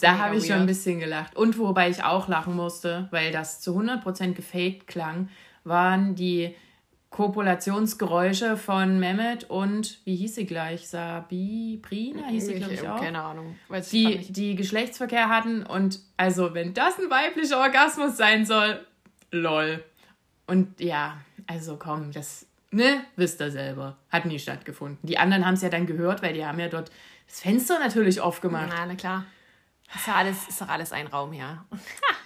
Da 0.00 0.18
habe 0.18 0.36
ich 0.36 0.46
schon 0.46 0.56
ein 0.56 0.66
bisschen 0.66 0.98
gelacht. 0.98 1.36
Und 1.36 1.58
wobei 1.58 1.90
ich 1.90 2.02
auch 2.02 2.26
lachen 2.26 2.56
musste, 2.56 3.06
weil 3.10 3.32
das 3.32 3.60
zu 3.60 3.78
100% 3.78 4.32
gefaked 4.32 4.86
klang, 4.86 5.28
waren 5.64 6.14
die 6.14 6.54
Kopulationsgeräusche 7.10 8.56
von 8.56 9.00
Mehmet 9.00 9.44
und, 9.44 9.98
wie 10.04 10.16
hieß 10.16 10.34
sie 10.34 10.46
gleich? 10.46 10.88
Sabi, 10.88 11.80
Prina 11.82 12.26
hieß 12.26 12.46
sie, 12.46 12.54
glaube 12.54 12.74
ich, 12.74 12.86
hab 12.86 12.96
auch. 12.96 13.00
Keine 13.02 13.22
Ahnung. 13.22 13.56
Weiß 13.68 13.88
Die, 13.88 14.30
die 14.30 14.54
Geschlechtsverkehr 14.54 15.28
hatten 15.28 15.64
und 15.64 16.00
also, 16.16 16.52
wenn 16.54 16.74
das 16.74 16.98
ein 16.98 17.10
weiblicher 17.10 17.58
Orgasmus 17.58 18.16
sein 18.16 18.44
soll, 18.44 18.84
lol. 19.30 19.82
Und 20.46 20.80
ja, 20.80 21.18
also 21.46 21.76
komm, 21.76 22.12
das, 22.12 22.46
ne, 22.70 23.02
wisst 23.16 23.40
ihr 23.40 23.50
selber. 23.50 23.96
Hat 24.10 24.26
nie 24.26 24.38
stattgefunden. 24.38 24.98
Die 25.02 25.18
anderen 25.18 25.46
haben 25.46 25.54
es 25.54 25.62
ja 25.62 25.70
dann 25.70 25.86
gehört, 25.86 26.22
weil 26.22 26.34
die 26.34 26.44
haben 26.44 26.60
ja 26.60 26.68
dort 26.68 26.90
das 27.26 27.40
Fenster 27.40 27.78
natürlich 27.78 28.20
aufgemacht. 28.20 28.68
Na, 28.68 28.86
na 28.86 28.94
klar. 28.94 29.24
Ist, 29.94 30.06
ja 30.06 30.14
alles, 30.14 30.48
ist 30.48 30.60
doch 30.60 30.68
alles 30.68 30.92
ein 30.92 31.06
Raum, 31.06 31.32
ja. 31.32 31.64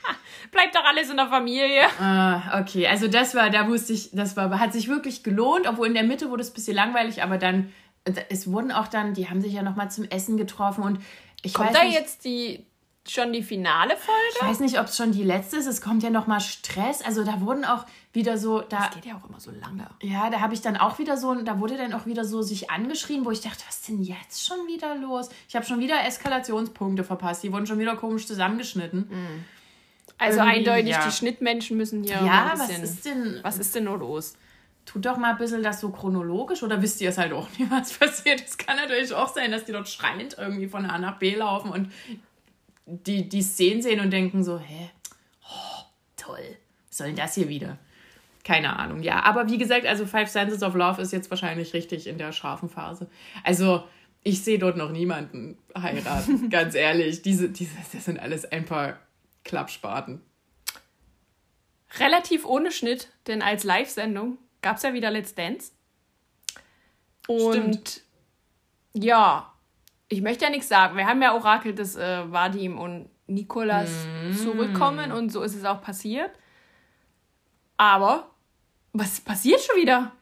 Bleibt 0.50 0.74
doch 0.74 0.84
alles 0.84 1.10
in 1.10 1.16
der 1.16 1.28
Familie. 1.28 1.82
Ah, 2.00 2.60
okay, 2.60 2.86
also 2.86 3.08
das 3.08 3.34
war, 3.34 3.50
da 3.50 3.68
wusste 3.68 3.92
ich, 3.92 4.10
das 4.12 4.36
war, 4.36 4.58
hat 4.58 4.72
sich 4.72 4.88
wirklich 4.88 5.22
gelohnt, 5.22 5.66
obwohl 5.68 5.86
in 5.86 5.94
der 5.94 6.04
Mitte 6.04 6.30
wurde 6.30 6.42
es 6.42 6.50
ein 6.50 6.54
bisschen 6.54 6.76
langweilig, 6.76 7.22
aber 7.22 7.38
dann, 7.38 7.72
es 8.28 8.50
wurden 8.50 8.72
auch 8.72 8.88
dann, 8.88 9.14
die 9.14 9.28
haben 9.30 9.40
sich 9.40 9.52
ja 9.52 9.62
nochmal 9.62 9.90
zum 9.90 10.04
Essen 10.04 10.36
getroffen 10.36 10.82
und 10.82 10.98
ich 11.42 11.54
Kommt 11.54 11.68
weiß 11.70 11.76
da 11.76 11.84
nicht, 11.84 11.94
jetzt 11.94 12.24
die 12.24 12.66
schon 13.08 13.32
die 13.32 13.42
finale 13.42 13.94
ich 13.94 13.98
Folge? 13.98 14.52
weiß 14.52 14.60
nicht, 14.60 14.78
ob 14.78 14.86
es 14.86 14.96
schon 14.96 15.10
die 15.10 15.24
letzte 15.24 15.56
ist, 15.56 15.66
es 15.66 15.80
kommt 15.80 16.04
ja 16.04 16.10
nochmal 16.10 16.40
Stress, 16.40 17.02
also 17.02 17.24
da 17.24 17.40
wurden 17.40 17.64
auch 17.64 17.84
wieder 18.12 18.38
so, 18.38 18.60
da, 18.60 18.78
Das 18.86 18.90
geht 18.94 19.06
ja 19.06 19.16
auch 19.16 19.28
immer 19.28 19.40
so 19.40 19.50
lange. 19.50 19.88
ja, 20.02 20.30
da 20.30 20.40
habe 20.40 20.54
ich 20.54 20.60
dann 20.60 20.76
auch 20.76 21.00
wieder 21.00 21.16
so, 21.16 21.34
da 21.34 21.58
wurde 21.58 21.76
dann 21.76 21.94
auch 21.94 22.06
wieder 22.06 22.24
so 22.24 22.42
sich 22.42 22.70
angeschrien, 22.70 23.24
wo 23.24 23.32
ich 23.32 23.40
dachte, 23.40 23.64
was 23.66 23.78
ist 23.78 23.88
denn 23.88 24.02
jetzt 24.04 24.46
schon 24.46 24.68
wieder 24.68 24.94
los? 24.94 25.30
Ich 25.48 25.56
habe 25.56 25.66
schon 25.66 25.80
wieder 25.80 26.04
Eskalationspunkte 26.06 27.02
verpasst, 27.02 27.42
die 27.42 27.52
wurden 27.52 27.66
schon 27.66 27.80
wieder 27.80 27.96
komisch 27.96 28.26
zusammengeschnitten. 28.28 29.44
Also 30.18 30.40
eindeutig, 30.40 30.90
ja. 30.90 31.04
die 31.04 31.12
Schnittmenschen 31.12 31.76
müssen 31.76 32.04
hier 32.04 32.14
Ja, 32.14 32.52
was 32.56 32.78
ist 32.78 33.04
denn, 33.04 33.40
was 33.42 33.58
ist 33.58 33.74
denn 33.74 33.84
nur 33.84 33.98
los? 33.98 34.34
tut 34.84 35.06
doch 35.06 35.16
mal 35.16 35.32
ein 35.32 35.38
bisschen 35.38 35.62
das 35.62 35.80
so 35.80 35.90
chronologisch 35.90 36.62
oder 36.62 36.82
wisst 36.82 37.00
ihr 37.00 37.10
es 37.10 37.18
halt 37.18 37.32
auch 37.32 37.48
nicht, 37.58 37.70
was 37.70 37.92
passiert? 37.92 38.42
Es 38.44 38.58
kann 38.58 38.76
natürlich 38.76 39.12
auch 39.12 39.32
sein, 39.32 39.50
dass 39.52 39.64
die 39.64 39.72
dort 39.72 39.88
schreiend 39.88 40.36
irgendwie 40.38 40.68
von 40.68 40.86
A 40.86 40.98
nach 40.98 41.18
B 41.18 41.34
laufen 41.34 41.70
und 41.70 41.92
die, 42.86 43.28
die 43.28 43.42
Szenen 43.42 43.82
sehen 43.82 44.00
und 44.00 44.10
denken 44.10 44.42
so, 44.42 44.58
hä? 44.58 44.90
Oh, 45.44 45.84
toll. 46.16 46.56
Was 46.88 46.98
soll 46.98 47.08
denn 47.08 47.16
das 47.16 47.34
hier 47.34 47.48
wieder? 47.48 47.78
Keine 48.44 48.76
Ahnung, 48.76 49.02
ja. 49.02 49.22
Aber 49.22 49.48
wie 49.48 49.56
gesagt, 49.56 49.86
also 49.86 50.04
Five 50.04 50.28
Senses 50.28 50.64
of 50.64 50.74
Love 50.74 51.00
ist 51.00 51.12
jetzt 51.12 51.30
wahrscheinlich 51.30 51.74
richtig 51.74 52.08
in 52.08 52.18
der 52.18 52.32
scharfen 52.32 52.68
Phase. 52.68 53.08
Also, 53.44 53.84
ich 54.24 54.42
sehe 54.42 54.58
dort 54.58 54.76
noch 54.76 54.90
niemanden 54.90 55.56
heiraten, 55.80 56.50
ganz 56.50 56.74
ehrlich. 56.74 57.22
Diese, 57.22 57.50
diese, 57.50 57.76
das 57.92 58.04
sind 58.04 58.18
alles 58.18 58.44
ein 58.50 58.64
paar 58.64 58.98
Klappspaten. 59.44 60.22
Relativ 61.98 62.44
ohne 62.46 62.72
Schnitt, 62.72 63.08
denn 63.26 63.42
als 63.42 63.64
Live-Sendung 63.64 64.38
gab 64.62 64.76
es 64.76 64.82
ja 64.82 64.94
wieder 64.94 65.10
Let's 65.10 65.34
Dance. 65.34 65.72
Und 67.28 67.52
Stimmt. 67.52 68.00
ja, 68.94 69.52
ich 70.08 70.22
möchte 70.22 70.44
ja 70.44 70.50
nichts 70.50 70.68
sagen. 70.68 70.96
Wir 70.96 71.06
haben 71.06 71.20
ja 71.22 71.34
orakelt, 71.34 71.78
dass 71.78 71.96
äh, 71.96 72.30
Vadim 72.32 72.78
und 72.78 73.08
Nikolas 73.26 73.90
Mm. 73.90 74.34
zurückkommen 74.36 75.12
und 75.12 75.30
so 75.30 75.42
ist 75.42 75.54
es 75.54 75.64
auch 75.64 75.80
passiert. 75.82 76.30
Aber 77.76 78.30
was 78.92 79.20
passiert 79.20 79.60
schon 79.60 79.76
wieder? 79.76 80.12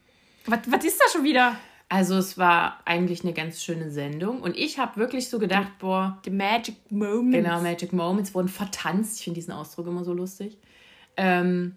Was, 0.47 0.61
was 0.71 0.85
ist 0.85 1.01
da 1.01 1.05
schon 1.11 1.25
wieder? 1.25 1.57
Also 1.91 2.17
es 2.17 2.39
war 2.39 2.79
eigentlich 2.85 3.25
eine 3.25 3.33
ganz 3.33 3.63
schöne 3.63 3.91
Sendung 3.91 4.43
und 4.43 4.57
ich 4.57 4.79
habe 4.79 4.97
wirklich 4.97 5.29
so 5.29 5.41
gedacht, 5.41 5.73
boah, 5.81 6.21
The 6.25 6.31
Magic 6.31 6.77
Moment. 6.89 7.33
genau, 7.33 7.61
Magic 7.61 7.93
Moments 7.93 8.33
wurden 8.33 8.47
vertanzt. 8.47 9.19
Ich 9.19 9.25
finde 9.25 9.41
diesen 9.41 9.53
Ausdruck 9.53 9.89
immer 9.89 10.05
so 10.05 10.15
lustig. 10.15 10.57
Ähm, 11.17 11.77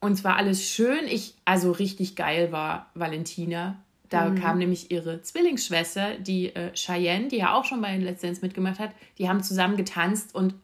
und 0.00 0.16
zwar 0.16 0.36
alles 0.36 0.68
schön. 0.68 1.06
Ich, 1.06 1.34
also 1.46 1.72
richtig 1.72 2.14
geil 2.14 2.52
war 2.52 2.90
Valentina. 2.92 3.82
Da 4.10 4.30
kam 4.30 4.58
nämlich 4.58 4.90
ihre 4.90 5.22
Zwillingsschwester, 5.22 6.18
die 6.18 6.54
äh, 6.54 6.72
Cheyenne, 6.74 7.28
die 7.28 7.38
ja 7.38 7.54
auch 7.54 7.64
schon 7.64 7.80
bei 7.80 7.96
Let's 7.96 8.20
Dance 8.20 8.40
mitgemacht 8.42 8.78
hat. 8.78 8.90
Die 9.18 9.28
haben 9.30 9.42
zusammen 9.42 9.78
getanzt 9.78 10.34
und 10.34 10.54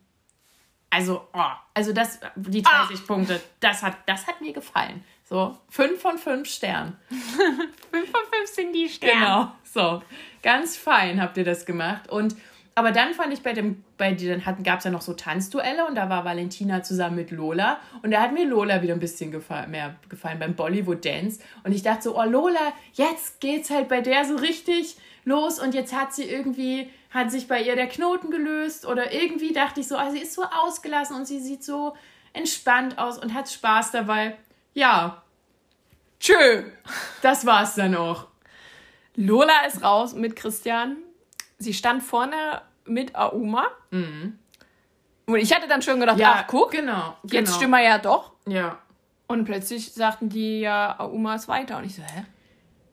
also, 0.90 1.26
oh, 1.32 1.40
also 1.72 1.94
das, 1.94 2.20
die 2.36 2.60
30 2.60 3.06
Punkte, 3.06 3.40
das 3.60 3.82
hat, 3.82 3.96
das 4.04 4.26
hat 4.26 4.42
mir 4.42 4.52
gefallen. 4.52 5.02
So, 5.32 5.56
fünf 5.70 5.98
von 6.02 6.18
fünf 6.18 6.46
Sternen. 6.46 6.94
5 7.08 8.10
von 8.10 8.20
5 8.38 8.50
sind 8.54 8.74
die 8.74 8.86
Sterne. 8.86 9.14
Genau, 9.14 9.52
so. 9.64 10.02
Ganz 10.42 10.76
fein 10.76 11.22
habt 11.22 11.38
ihr 11.38 11.44
das 11.44 11.64
gemacht. 11.64 12.10
Und 12.10 12.36
aber 12.74 12.92
dann 12.92 13.14
fand 13.14 13.32
ich 13.32 13.42
bei 13.42 13.54
dem, 13.54 13.82
bei 13.96 14.12
dir, 14.12 14.36
dann 14.36 14.62
gab 14.62 14.80
es 14.80 14.84
ja 14.84 14.90
noch 14.90 15.00
so 15.00 15.14
Tanzduelle 15.14 15.86
und 15.86 15.94
da 15.94 16.10
war 16.10 16.26
Valentina 16.26 16.82
zusammen 16.82 17.16
mit 17.16 17.30
Lola. 17.30 17.80
Und 18.02 18.10
da 18.10 18.20
hat 18.20 18.34
mir 18.34 18.44
Lola 18.44 18.82
wieder 18.82 18.92
ein 18.92 19.00
bisschen 19.00 19.30
gefallen, 19.30 19.70
mehr 19.70 19.96
gefallen 20.10 20.38
beim 20.38 20.54
Bollywood 20.54 21.02
Dance. 21.02 21.40
Und 21.64 21.72
ich 21.72 21.82
dachte 21.82 22.02
so, 22.02 22.20
oh 22.20 22.24
Lola, 22.24 22.74
jetzt 22.92 23.40
geht's 23.40 23.70
halt 23.70 23.88
bei 23.88 24.02
der 24.02 24.26
so 24.26 24.36
richtig 24.36 24.98
los 25.24 25.58
und 25.58 25.72
jetzt 25.72 25.94
hat 25.94 26.12
sie 26.12 26.24
irgendwie, 26.24 26.90
hat 27.08 27.30
sich 27.30 27.48
bei 27.48 27.62
ihr 27.62 27.74
der 27.74 27.88
Knoten 27.88 28.30
gelöst 28.30 28.84
oder 28.84 29.14
irgendwie 29.14 29.54
dachte 29.54 29.80
ich 29.80 29.88
so, 29.88 29.96
ah, 29.96 30.10
sie 30.10 30.18
ist 30.18 30.34
so 30.34 30.42
ausgelassen 30.44 31.16
und 31.16 31.26
sie 31.26 31.40
sieht 31.40 31.64
so 31.64 31.96
entspannt 32.34 32.98
aus 32.98 33.16
und 33.16 33.32
hat 33.32 33.48
Spaß 33.48 33.92
dabei. 33.92 34.36
Ja, 34.74 35.22
Tschö. 36.20 36.64
das 37.22 37.44
war's 37.44 37.74
dann 37.74 37.96
auch. 37.96 38.28
Lola 39.16 39.66
ist 39.66 39.82
raus 39.82 40.14
mit 40.14 40.36
Christian. 40.36 40.96
Sie 41.58 41.74
stand 41.74 42.02
vorne 42.02 42.62
mit 42.86 43.14
Auma. 43.14 43.66
Und 43.90 44.38
ich 45.36 45.54
hatte 45.54 45.68
dann 45.68 45.82
schon 45.82 46.00
gedacht, 46.00 46.20
ach 46.22 46.46
guck, 46.46 46.70
genau. 46.70 47.16
jetzt 47.24 47.32
genau. 47.32 47.56
stimmen 47.56 47.72
wir 47.72 47.82
ja 47.82 47.98
doch. 47.98 48.32
Ja. 48.46 48.78
Und 49.26 49.44
plötzlich 49.44 49.92
sagten 49.92 50.28
die 50.28 50.60
ja, 50.60 50.98
Auma 50.98 51.34
ist 51.34 51.48
weiter. 51.48 51.78
Und 51.78 51.84
ich 51.84 51.96
so, 51.96 52.02
hä? 52.02 52.24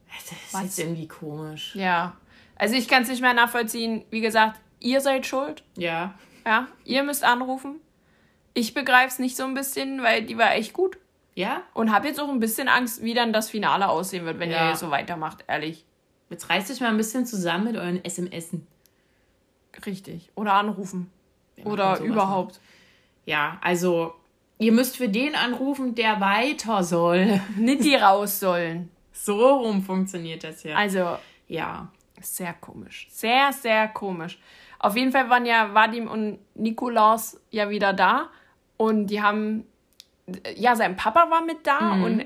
Das 0.08 0.32
ist 0.32 0.54
Was? 0.54 0.64
jetzt 0.64 0.80
irgendwie 0.80 1.08
komisch. 1.08 1.76
Ja. 1.76 2.18
Also 2.56 2.76
ich 2.76 2.88
kann 2.88 3.04
es 3.04 3.10
nicht 3.10 3.22
mehr 3.22 3.34
nachvollziehen. 3.34 4.06
Wie 4.10 4.22
gesagt, 4.22 4.60
ihr 4.80 5.02
seid 5.02 5.26
schuld. 5.26 5.64
Ja. 5.78 6.16
Ja, 6.46 6.68
ihr 6.84 7.04
müsst 7.04 7.24
anrufen. 7.24 7.80
Ich 8.54 8.74
begreife 8.74 9.08
es 9.08 9.20
nicht 9.20 9.38
so 9.38 9.44
ein 9.46 9.54
bisschen, 9.54 10.02
weil 10.02 10.24
die 10.24 10.38
war 10.38 10.54
echt 10.54 10.74
gut. 10.74 10.98
Ja? 11.40 11.62
Und 11.74 11.94
habe 11.94 12.06
jetzt 12.08 12.20
auch 12.20 12.28
ein 12.28 12.42
bisschen 12.42 12.68
Angst, 12.68 13.02
wie 13.02 13.14
dann 13.14 13.32
das 13.32 13.50
Finale 13.50 13.88
aussehen 13.88 14.26
wird, 14.26 14.40
wenn 14.40 14.52
Ja. 14.52 14.70
ihr 14.72 14.76
so 14.76 14.92
weitermacht, 14.92 15.46
ehrlich. 15.48 15.86
Jetzt 16.30 16.50
reißt 16.50 16.70
euch 16.70 16.82
mal 16.82 16.90
ein 16.90 16.98
bisschen 16.98 17.26
zusammen 17.26 17.64
mit 17.64 17.78
euren 17.78 18.02
SMSen. 18.04 18.68
Richtig. 19.86 20.30
Oder 20.36 20.54
anrufen. 20.56 21.10
Oder 21.64 22.00
überhaupt. 22.02 22.60
Ja, 23.26 23.58
also 23.62 24.14
ihr 24.58 24.74
müsst 24.74 24.98
für 24.98 25.08
den 25.08 25.34
anrufen, 25.36 25.96
der 25.96 26.20
weiter 26.20 26.84
soll. 26.84 27.40
Nicht 27.56 27.86
die 27.86 27.96
raus 27.96 28.40
sollen. 28.42 28.92
So 29.14 29.60
rum 29.60 29.82
funktioniert 29.82 30.44
das 30.44 30.64
ja. 30.64 30.76
Also, 30.76 31.18
Ja. 31.48 31.88
sehr 32.20 32.54
komisch. 32.54 33.08
Sehr, 33.12 33.54
sehr 33.54 33.88
komisch. 33.88 34.40
Auf 34.80 34.98
jeden 34.98 35.14
Fall 35.14 35.30
waren 35.30 35.46
ja 35.46 35.74
Vadim 35.74 36.08
und 36.10 36.40
Nikolaus 36.56 37.40
ja 37.50 37.70
wieder 37.70 37.94
da. 37.94 38.28
Und 38.76 39.08
die 39.08 39.22
haben. 39.22 39.66
Ja, 40.56 40.76
sein 40.76 40.96
Papa 40.96 41.30
war 41.30 41.44
mit 41.46 41.66
da 41.66 41.94
und 41.94 42.24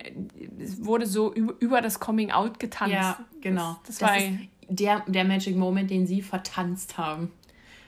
es 0.60 0.84
wurde 0.86 1.06
so 1.06 1.34
über, 1.34 1.54
über 1.60 1.82
das 1.82 2.00
Coming 2.00 2.32
Out 2.32 2.60
getanzt. 2.60 2.94
Ja, 2.94 3.18
genau. 3.42 3.78
Das, 3.86 3.98
das, 3.98 4.10
war 4.10 4.18
ist 4.18 4.32
der, 4.68 5.04
der 5.08 5.24
Magic 5.26 5.56
Moment, 5.56 5.90
den 5.92 6.08
sie 6.08 6.22
vertanzt 6.22 6.98
haben. 6.98 7.32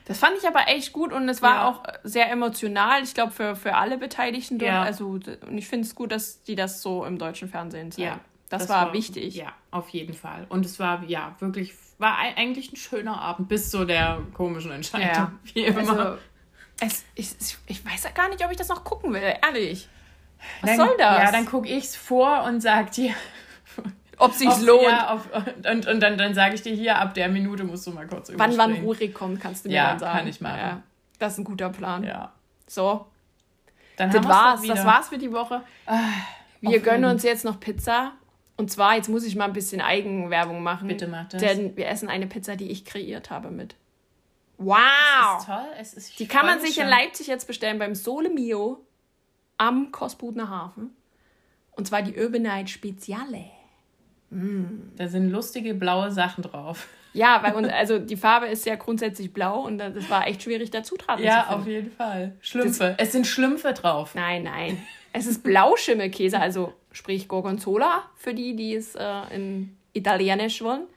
Das 0.08 0.20
fand 0.20 0.34
ich 0.40 0.48
aber 0.48 0.68
echt 0.68 0.94
gut 0.94 1.12
und 1.12 1.28
es 1.30 1.42
war 1.42 1.56
Ja. 1.56 1.68
auch 1.68 1.84
sehr 2.04 2.30
emotional, 2.32 3.02
ich 3.02 3.14
glaube, 3.16 3.32
für, 3.32 3.56
für 3.56 3.76
alle 3.76 3.98
Beteiligten. 3.98 4.60
dort. 4.60 4.70
Ja. 4.72 4.84
Also, 4.84 5.08
und 5.08 5.58
ich 5.58 5.68
finde 5.68 5.88
es 5.88 5.96
gut, 5.96 6.12
dass 6.12 6.44
die 6.44 6.56
das 6.56 6.82
so 6.84 7.04
im 7.06 7.18
deutschen 7.18 7.48
Fernsehen 7.50 7.92
zeigen. 7.92 8.08
Ja. 8.10 8.20
Das, 8.50 8.70
war, 8.70 8.94
wichtig. 8.94 9.34
Ja, 9.36 9.52
auf 9.72 9.90
jeden 9.90 10.14
Fall. 10.14 10.46
Und 10.50 10.64
es 10.66 10.80
war, 10.80 11.04
ja, 11.06 11.36
wirklich, 11.40 11.74
war 11.98 12.20
ei- 12.20 12.38
eigentlich 12.38 12.72
ein 12.72 12.76
schöner 12.76 13.20
Abend, 13.20 13.50
bis 13.50 13.72
zu 13.72 13.84
der 13.86 14.20
komischen 14.36 14.72
Entscheidung. 14.72 15.08
Ja. 15.10 15.32
Wie 15.54 15.64
immer. 15.64 15.80
Also, 15.80 16.18
es, 16.80 17.04
ich, 17.16 17.32
ich- 17.40 17.58
ich 17.66 17.84
weiß 17.86 18.04
ja 18.04 18.12
gar 18.12 18.30
nicht, 18.30 18.46
ob 18.46 18.52
ich 18.52 18.58
das 18.58 18.68
noch 18.70 18.84
gucken 18.84 19.12
will, 19.14 19.24
ehrlich. 19.44 19.90
Was 20.62 20.70
dann, 20.70 20.78
soll 20.78 20.96
das? 20.98 21.24
Ja, 21.24 21.32
dann 21.32 21.46
gucke 21.46 21.68
ich's 21.70 21.96
vor 21.96 22.44
und 22.44 22.62
sag 22.62 22.92
dir, 22.92 23.14
ob 24.18 24.34
sich's 24.34 24.60
ob- 24.62 24.66
lohnt. 24.68 24.84
Ja, 24.84 25.10
auf, 25.14 25.28
und, 25.70 25.88
und 25.88 26.00
dann, 26.02 26.18
dann 26.18 26.34
sage 26.34 26.56
ich 26.56 26.62
dir 26.62 26.74
hier, 26.74 26.98
ab 27.00 27.14
der 27.14 27.30
Minute 27.30 27.64
musst 27.64 27.86
du 27.88 27.92
mal 27.92 28.08
kurz 28.08 28.32
wann 28.36 28.58
wann. 28.58 28.74
Rurik 28.84 29.14
kommt, 29.14 29.40
kannst 29.42 29.66
du 29.66 29.70
mir 29.70 29.76
Ja, 29.76 29.90
dann 29.92 30.00
sagen. 30.00 30.18
kann 30.20 30.28
ich 30.28 30.42
machen. 30.42 30.58
Ja, 30.60 30.82
das 31.20 31.34
ist 31.34 31.40
ein 31.40 31.44
guter 31.46 31.70
Plan. 31.70 32.04
Ja. 32.04 32.32
So, 32.68 33.06
Dann 33.98 34.10
das 34.12 34.18
haben 34.18 34.24
wir's 34.28 34.36
doch 34.36 34.44
war's. 34.44 34.62
wieder. 34.64 34.74
Ah, 34.74 34.78
Das 34.78 34.86
war's 34.86 35.10
für 35.10 35.18
die 35.18 35.32
Woche. 35.32 35.62
Wir 36.62 36.78
auf 36.80 36.84
gönnen 36.84 37.06
uns 37.12 37.24
jetzt 37.24 37.46
noch 37.46 37.60
Pizza. 37.60 38.14
Und 38.58 38.72
zwar, 38.72 38.96
jetzt 38.96 39.10
muss 39.10 39.26
ich 39.26 39.36
mal 39.36 39.46
ein 39.46 39.54
bisschen 39.54 39.82
Eigenwerbung 39.82 40.64
machen. 40.64 40.88
Bitte 40.88 41.08
mach 41.08 41.28
das. 41.28 41.42
Denn 41.42 41.76
wir 41.76 41.88
essen 41.90 42.08
eine 42.10 42.26
Pizza, 42.26 42.56
die 42.56 42.72
ich 42.72 42.86
kreiert 42.86 43.30
habe 43.30 43.52
mit. 43.52 43.76
Wow! 44.58 44.78
Es 45.38 45.42
ist 45.42 45.46
toll. 45.48 45.66
Es 45.80 45.94
ist, 45.94 46.20
Die 46.20 46.24
ich 46.24 46.30
kann 46.30 46.46
man 46.46 46.60
sich 46.62 46.78
in 46.78 46.84
schon. 46.84 46.90
Leipzig 46.90 47.28
jetzt 47.28 47.46
bestellen 47.48 47.78
beim 47.80 47.94
Sole 47.96 48.30
Mio 48.30 48.82
am 49.58 49.92
Kosbudner 49.92 50.50
Hafen. 50.50 50.96
Und 51.72 51.88
zwar 51.88 52.02
die 52.02 52.18
Urbanite 52.20 52.68
Speziale. 52.70 53.46
Da 54.30 55.08
sind 55.08 55.30
lustige 55.30 55.74
blaue 55.74 56.12
Sachen 56.12 56.44
drauf. 56.44 56.88
Ja, 57.14 57.42
weil 57.44 57.54
uns, 57.54 57.70
also 57.70 58.00
die 58.00 58.18
Farbe 58.18 58.48
ist 58.48 58.66
ja 58.66 58.76
grundsätzlich 58.76 59.32
blau 59.34 59.62
und 59.62 59.78
das 59.78 60.10
war 60.10 60.28
echt 60.28 60.44
schwierig, 60.44 60.72
da 60.72 60.84
Zutaten 60.84 61.24
Ja, 61.24 61.44
zu 61.44 61.48
finden. 61.48 61.62
auf 61.62 61.68
jeden 61.68 61.92
Fall. 61.92 62.36
Schlümpfe. 62.42 62.96
es 62.98 63.12
sind 63.14 63.26
Schlümpfe 63.28 63.72
drauf. 63.74 64.16
Nein, 64.16 64.44
nein. 64.44 64.78
Es 65.14 65.26
ist 65.26 65.44
Blauschimmelkäse, 65.44 66.38
also 66.40 66.74
sprich 66.92 67.30
Gorgonzola, 67.30 68.04
für 68.16 68.34
die, 68.34 68.56
die 68.58 68.76
es 68.76 68.96
äh, 68.96 69.22
in 69.34 69.78
Italienisch 69.94 70.62
wollen. 70.62 70.88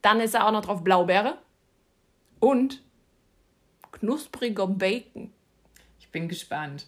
Dann 0.00 0.18
ist 0.18 0.34
da 0.34 0.48
auch 0.48 0.52
noch 0.52 0.62
drauf 0.64 0.82
Blaubeere 0.82 1.38
und 2.40 2.82
knuspriger 3.92 4.66
Bacon. 4.66 5.32
Ich 6.00 6.08
bin 6.08 6.28
gespannt. 6.28 6.86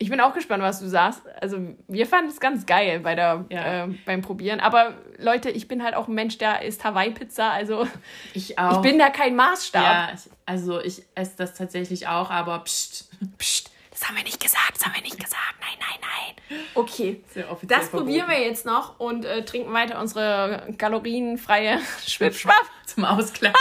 Ich 0.00 0.10
bin 0.10 0.20
auch 0.20 0.32
gespannt, 0.32 0.62
was 0.62 0.78
du 0.78 0.88
sagst. 0.88 1.22
Also 1.40 1.58
wir 1.88 2.06
fanden 2.06 2.30
es 2.30 2.38
ganz 2.38 2.66
geil 2.66 3.00
bei 3.00 3.16
der, 3.16 3.44
Ja. 3.50 3.84
äh, 3.84 3.88
beim 4.06 4.22
Probieren. 4.22 4.60
Aber 4.60 4.94
Leute, 5.18 5.50
ich 5.50 5.66
bin 5.66 5.82
halt 5.82 5.94
auch 5.96 6.06
ein 6.06 6.14
Mensch, 6.14 6.38
der 6.38 6.62
isst 6.62 6.84
Hawaii-Pizza. 6.84 7.50
Also 7.50 7.86
Ich 8.34 8.58
auch. 8.58 8.76
ich 8.76 8.78
bin 8.82 8.98
da 8.98 9.10
kein 9.10 9.34
Maßstab. 9.34 9.82
ja, 9.82 10.10
ich, 10.14 10.30
also 10.46 10.80
ich 10.80 11.02
esse 11.16 11.36
das 11.36 11.54
tatsächlich 11.54 12.06
auch, 12.06 12.30
aber 12.30 12.60
pst. 12.60 13.08
Psst, 13.38 13.72
das 13.90 14.06
haben 14.08 14.16
wir 14.16 14.22
nicht 14.22 14.38
gesagt, 14.40 14.72
das 14.76 14.84
haben 14.86 14.94
wir 14.94 15.02
nicht 15.02 15.18
gesagt. 15.18 15.54
Nein, 15.60 15.78
nein, 15.80 15.98
nein. 16.00 16.60
Okay, 16.74 17.22
das 17.62 17.90
probieren 17.90 18.28
wir 18.28 18.40
jetzt 18.40 18.64
noch 18.64 19.00
und 19.00 19.24
äh, 19.24 19.44
trinken 19.44 19.72
weiter 19.72 19.98
unsere 20.00 20.72
kalorienfreie 20.78 21.80
Schwipschwapp. 22.06 22.54
Zum 22.86 23.04
Ausgleich. 23.04 23.52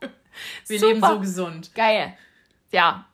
wir 0.66 0.78
Super. 0.80 0.92
leben 0.94 1.06
so 1.06 1.20
gesund. 1.20 1.74
Geil. 1.76 2.14
Ja, 2.72 3.06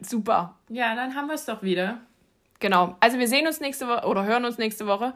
super. 0.00 0.54
Ja, 0.68 0.94
dann 0.94 1.14
haben 1.14 1.28
wir 1.28 1.34
es 1.34 1.44
doch 1.46 1.62
wieder. 1.62 1.98
Genau. 2.60 2.96
Also 3.00 3.18
wir 3.18 3.28
sehen 3.28 3.46
uns 3.46 3.60
nächste 3.60 3.86
Woche 3.88 4.06
oder 4.06 4.24
hören 4.24 4.44
uns 4.44 4.58
nächste 4.58 4.86
Woche 4.86 5.14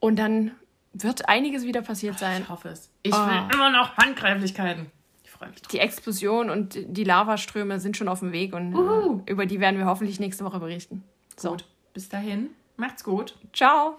und 0.00 0.18
dann 0.18 0.52
wird 0.92 1.28
einiges 1.28 1.64
wieder 1.64 1.82
passiert 1.82 2.18
sein. 2.18 2.42
Ich 2.42 2.48
hoffe 2.48 2.68
es. 2.70 2.90
Ich 3.02 3.12
Ah. 3.12 3.26
will 3.48 3.54
immer 3.54 3.70
noch 3.70 3.96
Handgreiflichkeiten. 3.98 4.90
Ich 5.24 5.30
freue 5.30 5.50
mich 5.50 5.60
drauf. 5.60 5.70
Die 5.70 5.78
Explosion 5.80 6.48
und 6.48 6.78
die 6.82 7.04
Lavaströme 7.04 7.78
sind 7.80 7.96
schon 7.98 8.08
auf 8.08 8.20
dem 8.20 8.32
Weg 8.32 8.54
und 8.54 8.74
Uhu. 8.74 9.22
äh, 9.26 9.30
über 9.30 9.44
die 9.44 9.60
werden 9.60 9.76
wir 9.78 9.84
hoffentlich 9.86 10.18
nächste 10.20 10.44
Woche 10.44 10.58
berichten. 10.58 11.04
So, 11.36 11.50
Gut. 11.50 11.64
Bis 11.92 12.08
dahin. 12.08 12.50
Macht's 12.78 13.04
gut. 13.04 13.36
ciao. 13.52 13.98